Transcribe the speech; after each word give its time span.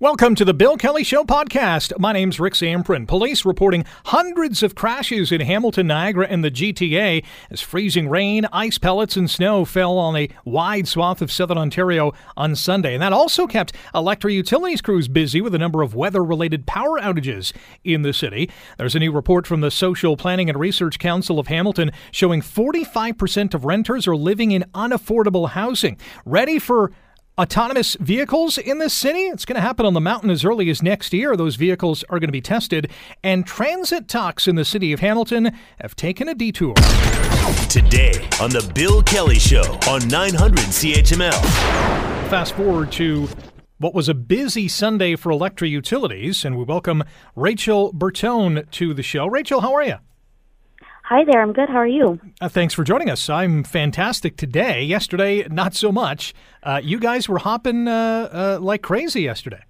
Welcome 0.00 0.34
to 0.34 0.44
the 0.44 0.52
Bill 0.52 0.76
Kelly 0.76 1.04
Show 1.04 1.22
podcast. 1.22 1.96
My 2.00 2.12
name's 2.12 2.40
Rick 2.40 2.54
Zamperin. 2.54 3.06
Police 3.06 3.44
reporting 3.44 3.84
hundreds 4.06 4.64
of 4.64 4.74
crashes 4.74 5.30
in 5.30 5.40
Hamilton, 5.40 5.86
Niagara, 5.86 6.26
and 6.28 6.42
the 6.42 6.50
GTA 6.50 7.24
as 7.48 7.60
freezing 7.60 8.08
rain, 8.08 8.44
ice 8.52 8.76
pellets, 8.76 9.16
and 9.16 9.30
snow 9.30 9.64
fell 9.64 9.96
on 9.96 10.16
a 10.16 10.28
wide 10.44 10.88
swath 10.88 11.22
of 11.22 11.30
southern 11.30 11.58
Ontario 11.58 12.12
on 12.36 12.56
Sunday. 12.56 12.94
And 12.94 13.02
that 13.04 13.12
also 13.12 13.46
kept 13.46 13.72
Alectra 13.94 14.32
Utilities 14.32 14.82
crews 14.82 15.06
busy 15.06 15.40
with 15.40 15.54
a 15.54 15.58
number 15.58 15.80
of 15.80 15.94
weather 15.94 16.24
related 16.24 16.66
power 16.66 16.98
outages 17.00 17.52
in 17.84 18.02
the 18.02 18.12
city. 18.12 18.50
There's 18.78 18.96
a 18.96 18.98
new 18.98 19.12
report 19.12 19.46
from 19.46 19.60
the 19.60 19.70
Social 19.70 20.16
Planning 20.16 20.48
and 20.50 20.58
Research 20.58 20.98
Council 20.98 21.38
of 21.38 21.46
Hamilton 21.46 21.92
showing 22.10 22.40
45% 22.40 23.54
of 23.54 23.64
renters 23.64 24.08
are 24.08 24.16
living 24.16 24.50
in 24.50 24.64
unaffordable 24.74 25.50
housing. 25.50 25.98
Ready 26.24 26.58
for 26.58 26.90
autonomous 27.38 27.96
vehicles 27.98 28.58
in 28.58 28.78
this 28.78 28.94
city. 28.94 29.22
It's 29.22 29.44
going 29.44 29.56
to 29.56 29.60
happen 29.60 29.86
on 29.86 29.94
the 29.94 30.00
mountain 30.00 30.30
as 30.30 30.44
early 30.44 30.70
as 30.70 30.82
next 30.82 31.12
year. 31.12 31.36
Those 31.36 31.56
vehicles 31.56 32.04
are 32.04 32.20
going 32.20 32.28
to 32.28 32.32
be 32.32 32.40
tested, 32.40 32.90
and 33.22 33.46
transit 33.46 34.08
talks 34.08 34.46
in 34.46 34.54
the 34.54 34.64
city 34.64 34.92
of 34.92 35.00
Hamilton 35.00 35.50
have 35.80 35.96
taken 35.96 36.28
a 36.28 36.34
detour. 36.34 36.74
Today 37.68 38.28
on 38.40 38.50
The 38.50 38.70
Bill 38.74 39.02
Kelly 39.02 39.38
Show 39.38 39.64
on 39.88 40.06
900 40.08 40.58
CHML. 40.66 41.40
Fast 42.30 42.54
forward 42.54 42.92
to 42.92 43.28
what 43.78 43.94
was 43.94 44.08
a 44.08 44.14
busy 44.14 44.68
Sunday 44.68 45.16
for 45.16 45.30
Alectra 45.30 45.68
Utilities, 45.68 46.44
and 46.44 46.56
we 46.56 46.64
welcome 46.64 47.02
Rachel 47.34 47.92
Bertone 47.92 48.70
to 48.70 48.94
the 48.94 49.02
show. 49.02 49.26
Rachel, 49.26 49.60
how 49.60 49.74
are 49.74 49.82
you? 49.82 49.96
Hi 51.08 51.22
there. 51.22 51.42
I'm 51.42 51.52
good. 51.52 51.68
How 51.68 51.76
are 51.76 51.86
you? 51.86 52.18
Uh, 52.40 52.48
thanks 52.48 52.72
for 52.72 52.82
joining 52.82 53.10
us. 53.10 53.28
I'm 53.28 53.62
fantastic 53.62 54.38
today. 54.38 54.82
Yesterday, 54.82 55.46
not 55.48 55.74
so 55.74 55.92
much. 55.92 56.32
Uh, 56.62 56.80
you 56.82 56.98
guys 56.98 57.28
were 57.28 57.36
hopping 57.36 57.86
uh, 57.86 58.30
uh 58.32 58.58
like 58.58 58.80
crazy 58.80 59.20
yesterday. 59.20 59.60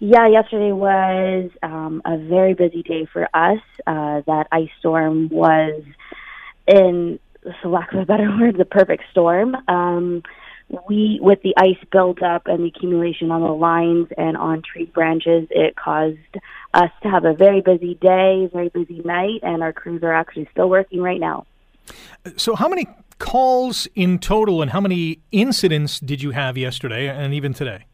Yeah, 0.00 0.26
yesterday 0.26 0.72
was 0.72 1.50
um, 1.62 2.02
a 2.04 2.18
very 2.18 2.52
busy 2.52 2.82
day 2.82 3.06
for 3.12 3.28
us. 3.32 3.60
Uh, 3.86 4.22
that 4.26 4.48
ice 4.50 4.70
storm 4.80 5.28
was, 5.28 5.84
in 6.66 7.20
for 7.62 7.68
lack 7.68 7.92
of 7.92 8.00
a 8.00 8.04
better 8.04 8.28
word, 8.40 8.58
the 8.58 8.64
perfect 8.64 9.04
storm. 9.12 9.56
Um, 9.68 10.24
we, 10.88 11.18
with 11.22 11.42
the 11.42 11.54
ice 11.56 11.82
buildup 11.90 12.46
and 12.46 12.64
the 12.64 12.68
accumulation 12.68 13.30
on 13.30 13.42
the 13.42 13.48
lines 13.48 14.08
and 14.16 14.36
on 14.36 14.62
tree 14.62 14.86
branches, 14.86 15.46
it 15.50 15.76
caused 15.76 16.18
us 16.72 16.90
to 17.02 17.08
have 17.08 17.24
a 17.24 17.34
very 17.34 17.60
busy 17.60 17.94
day, 17.94 18.48
very 18.52 18.68
busy 18.68 19.00
night, 19.04 19.40
and 19.42 19.62
our 19.62 19.72
crews 19.72 20.02
are 20.02 20.12
actually 20.12 20.48
still 20.52 20.68
working 20.68 21.00
right 21.00 21.20
now. 21.20 21.46
So, 22.36 22.54
how 22.54 22.68
many 22.68 22.86
calls 23.18 23.86
in 23.94 24.18
total 24.18 24.62
and 24.62 24.70
how 24.70 24.80
many 24.80 25.20
incidents 25.32 26.00
did 26.00 26.22
you 26.22 26.32
have 26.32 26.56
yesterday 26.56 27.08
and 27.08 27.34
even 27.34 27.54
today? 27.54 27.84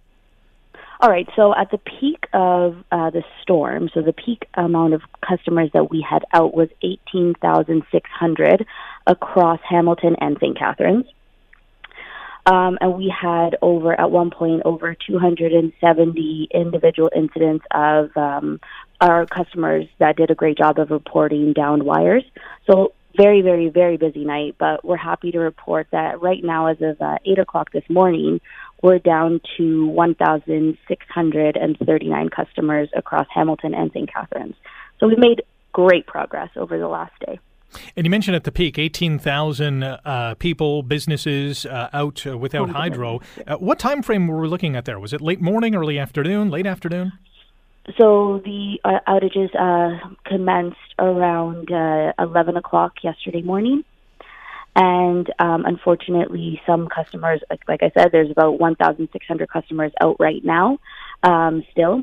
All 1.03 1.09
right, 1.09 1.27
so 1.35 1.55
at 1.57 1.71
the 1.71 1.79
peak 1.79 2.27
of 2.35 2.77
uh, 2.93 3.09
the 3.09 3.23
storm, 3.41 3.89
so 3.95 4.03
the 4.03 4.13
peak 4.13 4.47
amount 4.55 4.93
of 4.93 5.01
customers 5.27 5.71
that 5.73 5.91
we 5.91 6.05
had 6.07 6.25
out 6.35 6.53
was 6.53 6.69
18,600 6.83 8.67
across 9.07 9.61
Hamilton 9.67 10.17
and 10.21 10.37
St. 10.39 10.59
Catharines. 10.59 11.07
Um, 12.51 12.79
and 12.81 12.95
we 12.95 13.09
had 13.09 13.57
over, 13.63 13.99
at 13.99 14.11
one 14.11 14.31
point, 14.31 14.63
over 14.65 14.95
270 14.95 16.49
individual 16.53 17.11
incidents 17.15 17.65
of 17.71 18.11
um, 18.17 18.59
our 19.01 19.25
customers 19.27 19.87
that 20.01 20.17
did 20.17 20.33
a 20.33 20.35
great 20.35 20.59
job 20.59 20.81
of 20.81 20.91
reporting 20.91 21.53
downed 21.53 21.85
wires. 21.85 22.25
So 22.69 22.93
very, 23.17 23.41
very, 23.43 23.69
very 23.69 23.99
busy 23.99 24.25
night, 24.25 24.57
but 24.59 24.85
we're 24.85 24.97
happy 24.97 25.31
to 25.31 25.39
report 25.39 25.87
that 25.93 26.21
right 26.21 26.43
now, 26.43 26.67
as 26.67 26.79
of 26.81 27.01
uh, 27.01 27.19
8 27.25 27.39
o'clock 27.39 27.71
this 27.71 27.89
morning, 27.89 28.41
we're 28.83 28.99
down 28.99 29.41
to 29.57 29.87
1,639 29.87 32.29
customers 32.31 32.89
across 32.97 33.29
Hamilton 33.33 33.75
and 33.75 33.93
St. 33.93 34.13
Catharines. 34.13 34.57
So 34.99 35.07
we've 35.07 35.19
made 35.19 35.45
great 35.73 36.09
progress 36.09 36.51
over 36.57 36.79
the 36.79 36.89
last 36.89 37.13
day. 37.25 37.39
And 37.97 38.07
you 38.07 38.11
mentioned 38.11 38.37
at 38.37 38.45
the 38.45 38.53
peak, 38.53 38.79
18,000 38.79 39.83
uh, 39.83 40.35
people, 40.39 40.83
businesses 40.83 41.67
uh, 41.67 41.89
out 41.93 42.27
uh, 42.27 42.37
without 42.37 42.71
hydro. 42.71 43.21
Uh, 43.47 43.57
what 43.57 43.79
time 43.79 44.03
frame 44.03 44.27
were 44.27 44.41
we 44.41 44.49
looking 44.49 44.77
at 44.77 44.85
there? 44.85 44.99
Was 44.99 45.13
it 45.13 45.21
late 45.21 45.41
morning, 45.41 45.75
early 45.75 45.99
afternoon, 45.99 46.51
late 46.51 46.67
afternoon? 46.67 47.13
So 47.97 48.41
the 48.45 48.79
uh, 48.85 49.01
outages 49.09 49.55
uh, 49.59 50.15
commenced 50.25 50.79
around 50.99 51.71
11 52.19 52.57
o'clock 52.57 53.03
yesterday 53.03 53.43
morning. 53.43 53.85
And 54.77 55.33
um, 55.41 55.65
unfortunately, 55.67 56.61
some 56.65 56.89
customers, 56.89 57.41
like, 57.51 57.61
like, 57.67 57.83
I 57.83 57.91
said, 57.97 58.13
there's 58.13 58.31
about 58.31 58.61
1,600 58.61 59.49
customers 59.49 59.93
out 60.01 60.17
right 60.21 60.45
now 60.45 60.79
um, 61.23 61.65
still. 61.73 62.03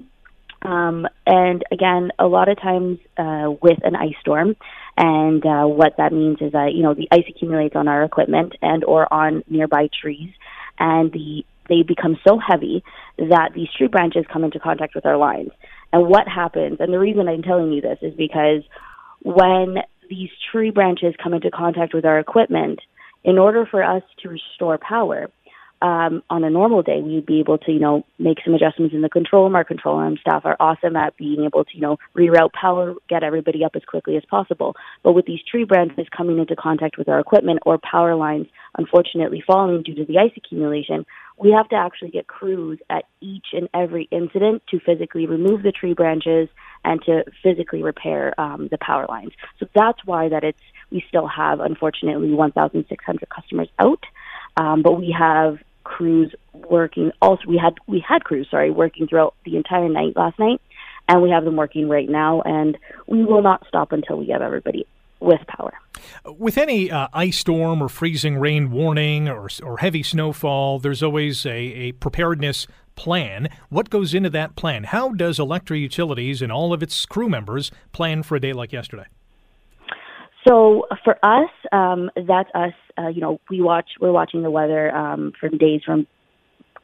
Um, 0.61 1.07
and 1.25 1.63
again, 1.71 2.11
a 2.19 2.27
lot 2.27 2.49
of 2.49 2.59
times 2.59 2.99
uh, 3.17 3.51
with 3.61 3.79
an 3.83 3.95
ice 3.95 4.15
storm, 4.21 4.55
and 4.97 5.45
uh, 5.45 5.65
what 5.65 5.93
that 5.97 6.11
means 6.11 6.37
is 6.41 6.53
that 6.53 6.73
you 6.73 6.83
know 6.83 6.93
the 6.93 7.07
ice 7.11 7.25
accumulates 7.29 7.75
on 7.75 7.87
our 7.87 8.03
equipment 8.03 8.53
and 8.61 8.83
or 8.83 9.11
on 9.13 9.43
nearby 9.49 9.89
trees, 10.01 10.31
and 10.79 11.11
the 11.11 11.45
they 11.69 11.83
become 11.83 12.17
so 12.25 12.39
heavy 12.39 12.83
that 13.17 13.51
these 13.53 13.67
tree 13.77 13.87
branches 13.87 14.25
come 14.31 14.43
into 14.43 14.59
contact 14.59 14.95
with 14.95 15.05
our 15.05 15.17
lines. 15.17 15.49
And 15.91 16.07
what 16.07 16.27
happens? 16.27 16.77
And 16.79 16.93
the 16.93 16.99
reason 16.99 17.27
I'm 17.27 17.43
telling 17.43 17.71
you 17.71 17.81
this 17.81 17.99
is 18.01 18.13
because 18.15 18.63
when 19.21 19.77
these 20.09 20.29
tree 20.51 20.71
branches 20.71 21.13
come 21.21 21.33
into 21.33 21.51
contact 21.51 21.93
with 21.93 22.05
our 22.05 22.19
equipment, 22.19 22.79
in 23.23 23.37
order 23.37 23.65
for 23.69 23.83
us 23.83 24.03
to 24.23 24.29
restore 24.29 24.77
power, 24.77 25.27
um, 25.81 26.23
on 26.29 26.43
a 26.43 26.49
normal 26.49 26.81
day, 26.81 27.01
we'd 27.01 27.25
be 27.25 27.39
able 27.39 27.59
to, 27.59 27.71
you 27.71 27.79
know, 27.79 28.03
make 28.17 28.37
some 28.43 28.55
adjustments 28.55 28.95
in 28.95 29.01
the 29.01 29.09
control 29.09 29.43
room. 29.43 29.55
Our 29.55 29.63
control 29.63 29.99
room 29.99 30.17
staff 30.19 30.43
are 30.45 30.57
awesome 30.59 30.95
at 30.95 31.15
being 31.17 31.43
able 31.45 31.65
to, 31.65 31.75
you 31.75 31.81
know, 31.81 31.97
reroute 32.15 32.53
power, 32.53 32.95
get 33.07 33.23
everybody 33.23 33.63
up 33.63 33.75
as 33.75 33.83
quickly 33.83 34.17
as 34.17 34.23
possible. 34.25 34.75
But 35.03 35.13
with 35.13 35.27
these 35.27 35.39
tree 35.43 35.65
branches 35.65 36.07
coming 36.15 36.39
into 36.39 36.55
contact 36.55 36.97
with 36.97 37.07
our 37.07 37.19
equipment 37.19 37.59
or 37.65 37.77
power 37.77 38.15
lines, 38.15 38.47
unfortunately 38.77 39.43
falling 39.45 39.83
due 39.83 39.93
to 39.95 40.05
the 40.05 40.17
ice 40.17 40.31
accumulation, 40.35 41.05
we 41.37 41.51
have 41.51 41.69
to 41.69 41.75
actually 41.75 42.09
get 42.09 42.25
crews 42.25 42.79
at 42.89 43.05
each 43.21 43.47
and 43.53 43.69
every 43.73 44.07
incident 44.09 44.63
to 44.69 44.79
physically 44.79 45.27
remove 45.27 45.61
the 45.61 45.71
tree 45.71 45.93
branches 45.93 46.49
and 46.83 47.03
to 47.03 47.23
physically 47.43 47.83
repair 47.83 48.33
um, 48.39 48.67
the 48.71 48.79
power 48.79 49.05
lines. 49.07 49.33
So 49.59 49.67
that's 49.75 50.03
why 50.05 50.29
that 50.29 50.43
it's 50.43 50.59
we 50.89 51.03
still 51.07 51.27
have 51.27 51.59
unfortunately 51.59 52.31
1,600 52.31 53.29
customers 53.29 53.67
out. 53.77 54.03
Um, 54.55 54.81
but 54.81 54.93
we 54.93 55.15
have 55.17 55.59
crews 55.87 56.35
working. 56.53 57.11
Also, 57.21 57.43
we 57.47 57.57
had 57.57 57.75
we 57.87 58.03
had 58.05 58.23
crews, 58.23 58.47
sorry, 58.51 58.71
working 58.71 59.07
throughout 59.07 59.33
the 59.45 59.55
entire 59.55 59.87
night 59.87 60.15
last 60.15 60.37
night, 60.37 60.61
and 61.07 61.21
we 61.21 61.29
have 61.29 61.45
them 61.45 61.55
working 61.55 61.87
right 61.87 62.09
now. 62.09 62.41
And 62.41 62.77
we 63.07 63.23
will 63.23 63.41
not 63.41 63.65
stop 63.67 63.91
until 63.91 64.17
we 64.17 64.27
have 64.27 64.41
everybody 64.41 64.85
with 65.19 65.39
power. 65.47 65.73
With 66.25 66.57
any 66.57 66.91
uh, 66.91 67.07
ice 67.13 67.37
storm 67.39 67.81
or 67.81 67.89
freezing 67.89 68.37
rain 68.37 68.69
warning 68.69 69.27
or, 69.27 69.49
or 69.63 69.77
heavy 69.79 70.03
snowfall, 70.03 70.79
there's 70.79 71.01
always 71.01 71.45
a, 71.45 71.55
a 71.55 71.91
preparedness 71.93 72.67
plan. 72.95 73.49
What 73.69 73.89
goes 73.89 74.13
into 74.13 74.29
that 74.31 74.55
plan? 74.55 74.83
How 74.83 75.09
does 75.13 75.39
Alectra 75.39 75.79
Utilities 75.79 76.41
and 76.41 76.51
all 76.51 76.73
of 76.73 76.83
its 76.83 77.05
crew 77.05 77.29
members 77.29 77.71
plan 77.93 78.23
for 78.23 78.35
a 78.35 78.39
day 78.39 78.53
like 78.53 78.73
yesterday? 78.73 79.05
So 80.47 80.85
for 81.03 81.17
us, 81.23 81.49
um, 81.71 82.09
that's 82.15 82.49
us. 82.55 82.73
Uh, 82.97 83.09
you 83.09 83.21
know, 83.21 83.39
we 83.49 83.61
watch. 83.61 83.89
We're 83.99 84.11
watching 84.11 84.43
the 84.43 84.51
weather 84.51 84.95
um, 84.95 85.33
from 85.39 85.57
days 85.57 85.81
from 85.85 86.07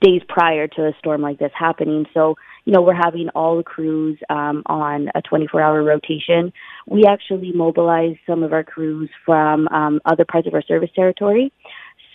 days 0.01 0.21
prior 0.27 0.67
to 0.67 0.81
a 0.87 0.91
storm 0.99 1.21
like 1.21 1.39
this 1.39 1.51
happening. 1.57 2.05
So 2.13 2.35
you 2.65 2.71
know, 2.71 2.81
we're 2.81 2.93
having 2.95 3.29
all 3.35 3.57
the 3.57 3.63
crews 3.63 4.17
um, 4.29 4.63
on 4.67 5.09
a 5.15 5.21
24-hour 5.21 5.83
rotation. 5.83 6.53
We 6.87 7.05
actually 7.05 7.51
mobilize 7.51 8.15
some 8.25 8.41
of 8.41 8.53
our 8.53 8.63
crews 8.63 9.09
from 9.25 9.67
um, 9.67 9.99
other 10.05 10.25
parts 10.25 10.47
of 10.47 10.53
our 10.53 10.61
service 10.61 10.89
territory. 10.95 11.51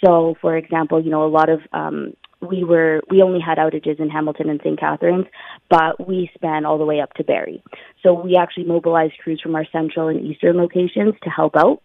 So, 0.04 0.36
for 0.41 0.56
example, 0.56 1.03
you 1.03 1.10
know, 1.10 1.25
a 1.25 1.28
lot 1.28 1.50
of 1.50 1.60
um, 1.72 2.15
we 2.41 2.65
were 2.65 3.03
we 3.10 3.22
only 3.22 3.41
had 3.41 3.59
outages 3.59 3.99
in 3.99 4.09
Hamilton 4.09 4.50
and 4.50 4.60
St. 4.62 4.78
Catharines, 4.78 5.26
but 5.69 6.06
we 6.06 6.30
span 6.34 6.65
all 6.65 6.78
the 6.78 6.84
way 6.84 7.01
up 7.01 7.13
to 7.15 7.24
Barrie. 7.24 7.63
So 8.03 8.13
we 8.13 8.36
actually 8.36 8.65
mobilized 8.65 9.15
crews 9.22 9.41
from 9.42 9.54
our 9.54 9.66
central 9.72 10.09
and 10.09 10.24
eastern 10.24 10.57
locations 10.57 11.15
to 11.22 11.30
help 11.30 11.57
out. 11.57 11.83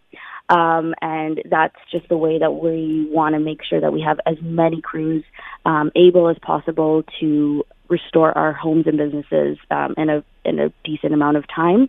Um, 0.48 0.94
and 1.00 1.42
that's 1.50 1.76
just 1.90 2.08
the 2.08 2.18
way 2.18 2.38
that 2.38 2.52
we 2.52 3.08
want 3.10 3.34
to 3.34 3.40
make 3.40 3.64
sure 3.64 3.80
that 3.80 3.92
we 3.92 4.02
have 4.02 4.20
as 4.26 4.36
many 4.42 4.80
crews 4.82 5.24
um, 5.64 5.90
able 5.96 6.28
as 6.28 6.36
possible 6.42 7.02
to 7.20 7.64
restore 7.88 8.36
our 8.36 8.52
homes 8.52 8.86
and 8.86 8.98
businesses 8.98 9.56
um, 9.70 9.94
in 9.96 10.10
a 10.10 10.24
in 10.44 10.58
a 10.58 10.72
decent 10.84 11.14
amount 11.14 11.36
of 11.36 11.44
time. 11.48 11.88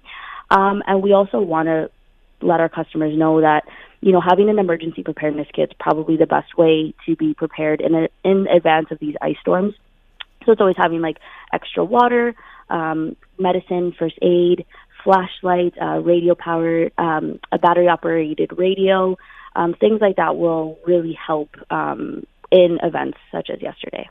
Um, 0.49 0.83
and 0.87 1.03
we 1.03 1.13
also 1.13 1.39
want 1.39 1.67
to 1.67 1.89
let 2.41 2.59
our 2.59 2.69
customers 2.69 3.17
know 3.17 3.41
that 3.41 3.63
you 4.05 4.11
know, 4.11 4.21
having 4.21 4.49
an 4.49 4.59
emergency 4.59 5.01
preparedness 5.01 5.47
kit 5.51 5.71
is 5.71 5.75
probably 5.79 6.15
the 6.15 6.27
best 6.27 6.55
way 6.55 6.93
to 7.07 7.15
be 7.15 7.33
prepared 7.33 7.81
in 7.81 7.95
a, 7.95 8.07
in 8.23 8.45
advance 8.47 8.91
of 8.91 8.99
these 8.99 9.15
ice 9.19 9.37
storms. 9.41 9.73
So 10.45 10.51
it's 10.51 10.61
always 10.61 10.77
having 10.77 11.01
like 11.01 11.17
extra 11.51 11.83
water, 11.83 12.35
um, 12.69 13.15
medicine, 13.39 13.95
first 13.97 14.19
aid, 14.21 14.63
flashlight, 15.03 15.73
uh, 15.81 16.01
radio 16.01 16.35
powered, 16.35 16.91
um, 16.99 17.39
a 17.51 17.57
battery 17.57 17.87
operated 17.87 18.51
radio, 18.55 19.17
um, 19.55 19.73
things 19.73 20.01
like 20.01 20.17
that 20.17 20.37
will 20.37 20.77
really 20.85 21.13
help 21.13 21.49
um, 21.71 22.27
in 22.51 22.77
events 22.83 23.17
such 23.31 23.49
as 23.49 23.59
yesterday. 23.59 24.07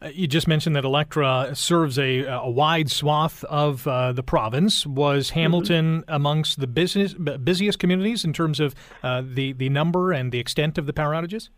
Uh, 0.00 0.08
you 0.08 0.26
just 0.26 0.48
mentioned 0.48 0.76
that 0.76 0.84
Alectra 0.84 1.56
serves 1.56 1.98
a, 1.98 2.24
a 2.24 2.50
wide 2.50 2.90
swath 2.90 3.44
of 3.44 3.86
uh, 3.86 4.12
the 4.12 4.22
province. 4.22 4.86
Was 4.86 5.28
mm-hmm. 5.28 5.40
Hamilton 5.40 6.00
mm-hmm. 6.00 6.14
amongst 6.14 6.60
the 6.60 6.66
business, 6.66 7.14
busiest 7.14 7.78
communities 7.78 8.24
in 8.24 8.32
terms 8.32 8.60
of 8.60 8.74
uh, 9.02 9.22
the 9.24 9.52
the 9.52 9.68
number 9.68 10.12
and 10.12 10.32
the 10.32 10.38
extent 10.38 10.78
of 10.78 10.86
the 10.86 10.92
power 10.92 11.12
outages? 11.12 11.48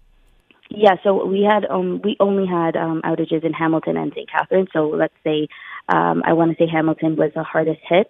Yeah, 0.71 0.97
so 1.03 1.27
we 1.27 1.43
had 1.43 1.65
um, 1.67 2.01
we 2.03 2.17
only 2.21 2.47
had 2.47 2.77
um, 2.77 3.03
outages 3.05 3.45
in 3.45 3.53
Hamilton 3.53 3.97
and 3.97 4.13
St. 4.15 4.29
Catharines. 4.31 4.69
So 4.73 4.89
let's 4.89 5.15
say 5.23 5.49
um, 5.89 6.23
I 6.25 6.33
want 6.33 6.57
to 6.57 6.65
say 6.65 6.69
Hamilton 6.71 7.17
was 7.17 7.31
the 7.35 7.43
hardest 7.43 7.81
hit. 7.89 8.09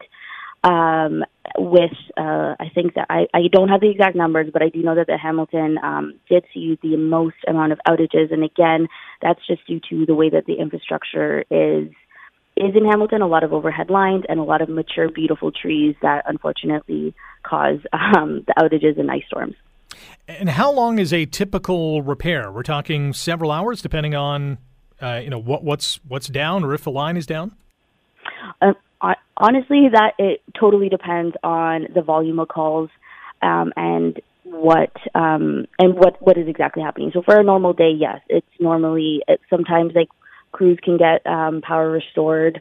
Um, 0.65 1.25
with 1.59 1.93
uh, 2.17 2.57
I 2.59 2.71
think 2.75 2.95
that 2.95 3.07
I, 3.11 3.27
I 3.35 3.49
don't 3.53 3.69
have 3.69 3.81
the 3.81 3.91
exact 3.91 4.17
numbers, 4.17 4.49
but 4.53 4.63
I 4.63 4.71
do 4.71 4.83
know 4.83 4.95
that 4.95 5.07
the 5.07 5.19
Hamilton 5.19 5.79
um, 5.83 6.15
did 6.29 6.45
see 6.55 6.79
the 6.83 6.97
most 6.97 7.37
amount 7.47 7.73
of 7.73 7.79
outages, 7.87 8.33
and 8.33 8.43
again, 8.43 8.89
that's 9.21 9.41
just 9.47 9.67
due 9.67 9.81
to 9.91 10.07
the 10.07 10.15
way 10.15 10.31
that 10.31 10.47
the 10.47 10.55
infrastructure 10.55 11.45
is 11.51 11.89
is 12.57 12.75
in 12.75 12.85
Hamilton. 12.87 13.21
A 13.21 13.27
lot 13.27 13.45
of 13.45 13.53
overhead 13.53 13.91
lines 13.91 14.25
and 14.29 14.41
a 14.41 14.43
lot 14.43 14.63
of 14.63 14.69
mature, 14.69 15.11
beautiful 15.11 15.53
trees 15.53 15.95
that 16.03 16.25
unfortunately 16.27 17.15
cause 17.43 17.79
um, 17.93 18.45
the 18.47 18.55
outages 18.59 18.99
and 18.99 19.11
ice 19.11 19.25
storms. 19.27 19.55
And 20.27 20.49
how 20.49 20.73
long 20.73 20.99
is 20.99 21.13
a 21.13 21.27
typical 21.27 22.03
repair? 22.03 22.51
We're 22.51 22.63
talking 22.63 23.13
several 23.13 23.51
hours, 23.51 23.83
depending 23.83 24.15
on 24.15 24.59
uh, 25.01 25.21
you 25.23 25.31
know 25.31 25.39
what, 25.39 25.63
what's 25.63 26.01
what's 26.09 26.29
down 26.29 26.65
or 26.65 26.75
if 26.75 26.85
the 26.85 26.91
line 26.91 27.17
is 27.17 27.27
down. 27.27 27.55
Uh, 28.63 28.73
honestly, 29.37 29.89
that 29.93 30.13
it 30.19 30.43
totally 30.59 30.89
depends 30.89 31.37
on 31.43 31.87
the 31.95 32.03
volume 32.03 32.39
of 32.39 32.49
calls 32.49 32.91
um, 33.43 33.73
and 33.77 34.21
what 34.45 34.93
um, 35.15 35.67
and 35.79 35.95
what 35.95 36.21
what 36.21 36.37
is 36.37 36.49
exactly 36.49 36.83
happening. 36.83 37.11
So 37.13 37.23
for 37.23 37.39
a 37.39 37.43
normal 37.43 37.73
day, 37.73 37.93
yes, 37.97 38.21
it's 38.29 38.47
normally 38.61 39.23
it, 39.27 39.41
sometimes 39.51 39.93
like 39.95 40.09
crews 40.53 40.79
can 40.83 40.97
get 40.97 41.27
um, 41.27 41.61
power 41.63 41.91
restored 41.91 42.61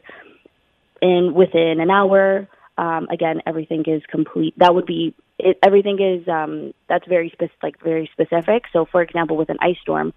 in 1.00 1.32
within 1.34 1.80
an 1.80 1.90
hour. 1.90 2.48
Um, 2.76 3.06
again, 3.10 3.40
everything 3.46 3.84
is 3.86 4.02
complete. 4.10 4.54
That 4.58 4.74
would 4.74 4.86
be 4.86 5.14
it, 5.38 5.58
everything 5.62 5.98
is 6.00 6.26
um, 6.28 6.72
that's 6.88 7.06
very 7.06 7.30
specific, 7.30 7.62
like 7.62 7.80
very 7.82 8.10
specific. 8.12 8.64
So, 8.72 8.86
for 8.90 9.02
example, 9.02 9.36
with 9.36 9.50
an 9.50 9.58
ice 9.60 9.76
storm, 9.82 10.12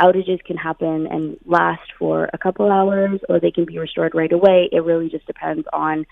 outages 0.00 0.42
can 0.44 0.56
happen 0.56 1.06
and 1.06 1.36
last 1.44 1.92
for 1.98 2.28
a 2.32 2.38
couple 2.38 2.70
hours, 2.70 3.20
or 3.28 3.38
they 3.38 3.50
can 3.50 3.64
be 3.64 3.78
restored 3.78 4.14
right 4.14 4.32
away. 4.32 4.68
It 4.72 4.84
really 4.84 5.08
just 5.08 5.26
depends 5.26 5.66
on 5.72 6.06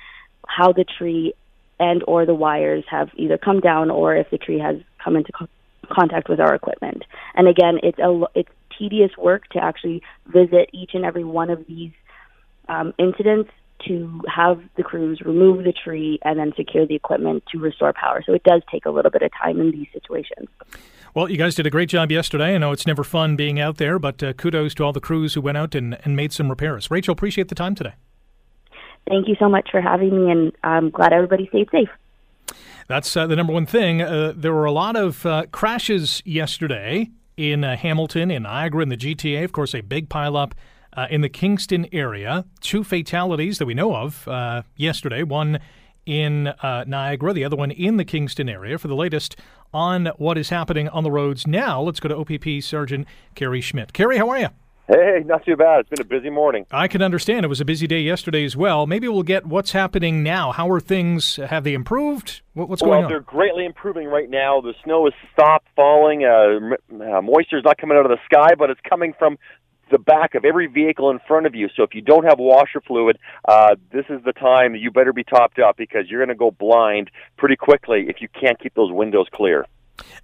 how 0.47 0.73
the 0.73 0.85
tree 0.85 1.35
and 1.81 2.03
or 2.07 2.27
the 2.27 2.35
wires 2.35 2.85
have 2.91 3.11
either 3.17 3.39
come 3.39 3.61
down 3.61 3.91
or 3.91 4.17
if 4.17 4.31
the 4.31 4.39
tree 4.39 4.59
has 4.59 4.77
come 5.03 5.17
into 5.17 5.33
co- 5.33 5.49
contact 5.91 6.29
with 6.29 6.41
our 6.41 6.55
equipment. 6.55 7.05
And 7.35 7.49
again, 7.49 7.79
it's 7.83 7.99
a 7.99 8.25
it's 8.35 8.51
tedious 8.79 9.11
work 9.17 9.49
to 9.51 9.63
actually 9.63 10.03
visit 10.27 10.71
each 10.73 10.91
and 10.95 11.05
every 11.05 11.25
one 11.25 11.51
of 11.51 11.67
these 11.67 11.93
um, 12.69 12.93
incidents 12.99 13.51
to 13.87 14.23
have 14.35 14.61
the 14.77 14.83
crews 14.83 15.21
remove 15.25 15.65
the 15.65 15.73
tree 15.73 16.19
and 16.25 16.39
then 16.39 16.53
secure 16.57 16.87
the 16.87 16.95
equipment 16.95 17.45
to 17.53 17.59
restore 17.59 17.93
power. 17.93 18.23
So 18.27 18.33
it 18.35 18.43
does 18.43 18.63
take 18.71 18.87
a 18.87 18.91
little 18.91 19.11
bit 19.11 19.23
of 19.23 19.31
time 19.41 19.61
in 19.61 19.71
these 19.71 19.87
situations. 19.93 20.49
Well, 21.15 21.31
you 21.31 21.37
guys 21.37 21.55
did 21.55 21.67
a 21.67 21.71
great 21.71 21.89
job 21.89 22.11
yesterday. 22.11 22.55
I 22.55 22.59
know 22.59 22.73
it's 22.73 22.87
never 22.87 23.03
fun 23.03 23.37
being 23.37 23.59
out 23.59 23.79
there, 23.79 23.99
but 23.99 24.23
uh, 24.23 24.33
kudos 24.35 24.75
to 24.75 24.85
all 24.85 24.93
the 24.93 25.01
crews 25.01 25.35
who 25.35 25.41
went 25.41 25.57
out 25.57 25.75
and, 25.75 25.99
and 26.05 26.15
made 26.15 26.33
some 26.33 26.49
repairs. 26.49 26.91
Rachel, 26.91 27.13
appreciate 27.13 27.49
the 27.49 27.55
time 27.55 27.75
today. 27.75 27.95
Thank 29.09 29.27
you 29.27 29.37
so 29.39 29.49
much 29.49 29.71
for 29.71 29.81
having 29.81 30.11
me, 30.11 30.31
and 30.31 30.53
I'm 30.63 30.91
glad 30.91 31.13
everybody 31.13 31.49
stayed 31.49 31.71
safe. 31.71 31.89
That's 32.89 33.17
uh, 33.17 33.27
the 33.27 33.37
number 33.37 33.53
one 33.53 33.67
thing. 33.67 34.03
Uh, 34.03 34.33
there 34.37 34.53
were 34.53 34.65
a 34.65 34.73
lot 34.73 34.97
of 34.97 35.25
uh, 35.25 35.47
crashes 35.51 36.23
yesterday 36.25 37.11
in 37.37 37.65
uh, 37.65 37.77
Hamilton, 37.77 38.31
in 38.31 38.43
Niagara, 38.43 38.83
in 38.83 38.89
the 38.89 38.97
GTA. 38.97 39.45
Of 39.45 39.53
course, 39.53 39.75
a 39.75 39.81
big 39.81 40.09
pileup 40.09 40.53
uh, 40.95 41.07
in 41.11 41.21
the 41.21 41.29
Kingston 41.29 41.87
area. 41.93 42.45
Two 42.61 42.83
fatalities 42.83 43.59
that 43.59 43.67
we 43.67 43.75
know 43.75 43.95
of 43.95 44.27
uh, 44.27 44.63
yesterday. 44.77 45.23
One 45.23 45.61
in 46.05 46.49
uh, 46.49 46.85
Niagara, 46.87 47.35
the 47.35 47.45
other 47.45 47.57
one 47.57 47.71
in 47.71 47.99
the 47.99 48.05
Kingston 48.05 48.49
area. 48.49 48.79
For 48.79 48.89
the 48.89 48.97
latest 48.97 49.37
on 49.73 50.07
what 50.17 50.39
is 50.39 50.51
happening 50.51 50.89
on 50.89 51.05
the 51.05 51.11
roads 51.11 51.47
now, 51.47 51.81
let's 51.81 52.01
go 52.01 52.09
to 52.09 52.17
OPP 52.17 52.63
Sergeant 52.63 53.07
Kerry 53.35 53.61
Schmidt. 53.61 53.93
Kerry, 53.93 54.19
how 54.19 54.29
are 54.29 54.39
you? 54.39 54.49
Hey, 54.89 55.23
not 55.27 55.45
too 55.45 55.55
bad. 55.55 55.81
It's 55.81 55.91
been 55.91 56.01
a 56.01 56.05
busy 56.05 56.31
morning. 56.31 56.65
I 56.71 56.89
can 56.89 57.03
understand. 57.03 57.45
It 57.45 57.49
was 57.49 57.61
a 57.61 57.65
busy 57.67 57.87
day 57.87 58.01
yesterday 58.01 58.43
as 58.47 58.57
well. 58.57 58.87
Maybe 58.87 59.07
we'll 59.07 59.23
get 59.23 59.45
what's 59.45 59.73
happening 59.73 60.23
now. 60.23 60.51
How 60.51 60.71
are 60.71 60.81
things? 60.81 61.37
Have 61.37 61.65
they 61.65 61.75
improved? 61.75 62.41
What's 62.55 62.81
well, 62.81 62.93
going 62.93 63.05
on? 63.05 63.11
they're 63.11 63.21
greatly 63.21 63.67
improving 63.67 64.07
right 64.09 64.31
now. 64.31 64.63
The 64.63 64.73
snow 64.83 65.05
has 65.05 65.13
stopped 65.31 65.69
falling. 65.77 66.25
Uh, 66.25 66.77
uh, 67.05 67.21
moisture 67.21 67.59
is 67.59 67.65
not 67.65 67.77
coming 67.77 67.99
out 67.99 68.07
of 68.07 68.11
the 68.11 68.19
sky, 68.25 68.55
but 68.59 68.71
it's 68.71 68.81
coming 68.89 69.13
from 69.19 69.39
the 69.91 69.99
back 69.99 70.35
of 70.35 70.45
every 70.45 70.67
vehicle 70.67 71.11
in 71.11 71.19
front 71.27 71.47
of 71.47 71.55
you. 71.55 71.69
So 71.77 71.83
if 71.83 71.95
you 71.95 72.01
don't 72.01 72.25
have 72.25 72.39
washer 72.39 72.81
fluid, 72.81 73.19
uh, 73.47 73.77
this 73.93 74.05
is 74.09 74.23
the 74.25 74.33
time 74.33 74.75
you 74.75 74.91
better 74.91 75.13
be 75.13 75.25
topped 75.25 75.59
up 75.59 75.77
because 75.77 76.09
you're 76.09 76.21
going 76.21 76.29
to 76.29 76.35
go 76.35 76.51
blind 76.51 77.11
pretty 77.37 77.57
quickly 77.57 78.07
if 78.09 78.21
you 78.21 78.29
can't 78.29 78.59
keep 78.61 78.75
those 78.75 78.93
windows 78.93 79.27
clear. 79.33 79.67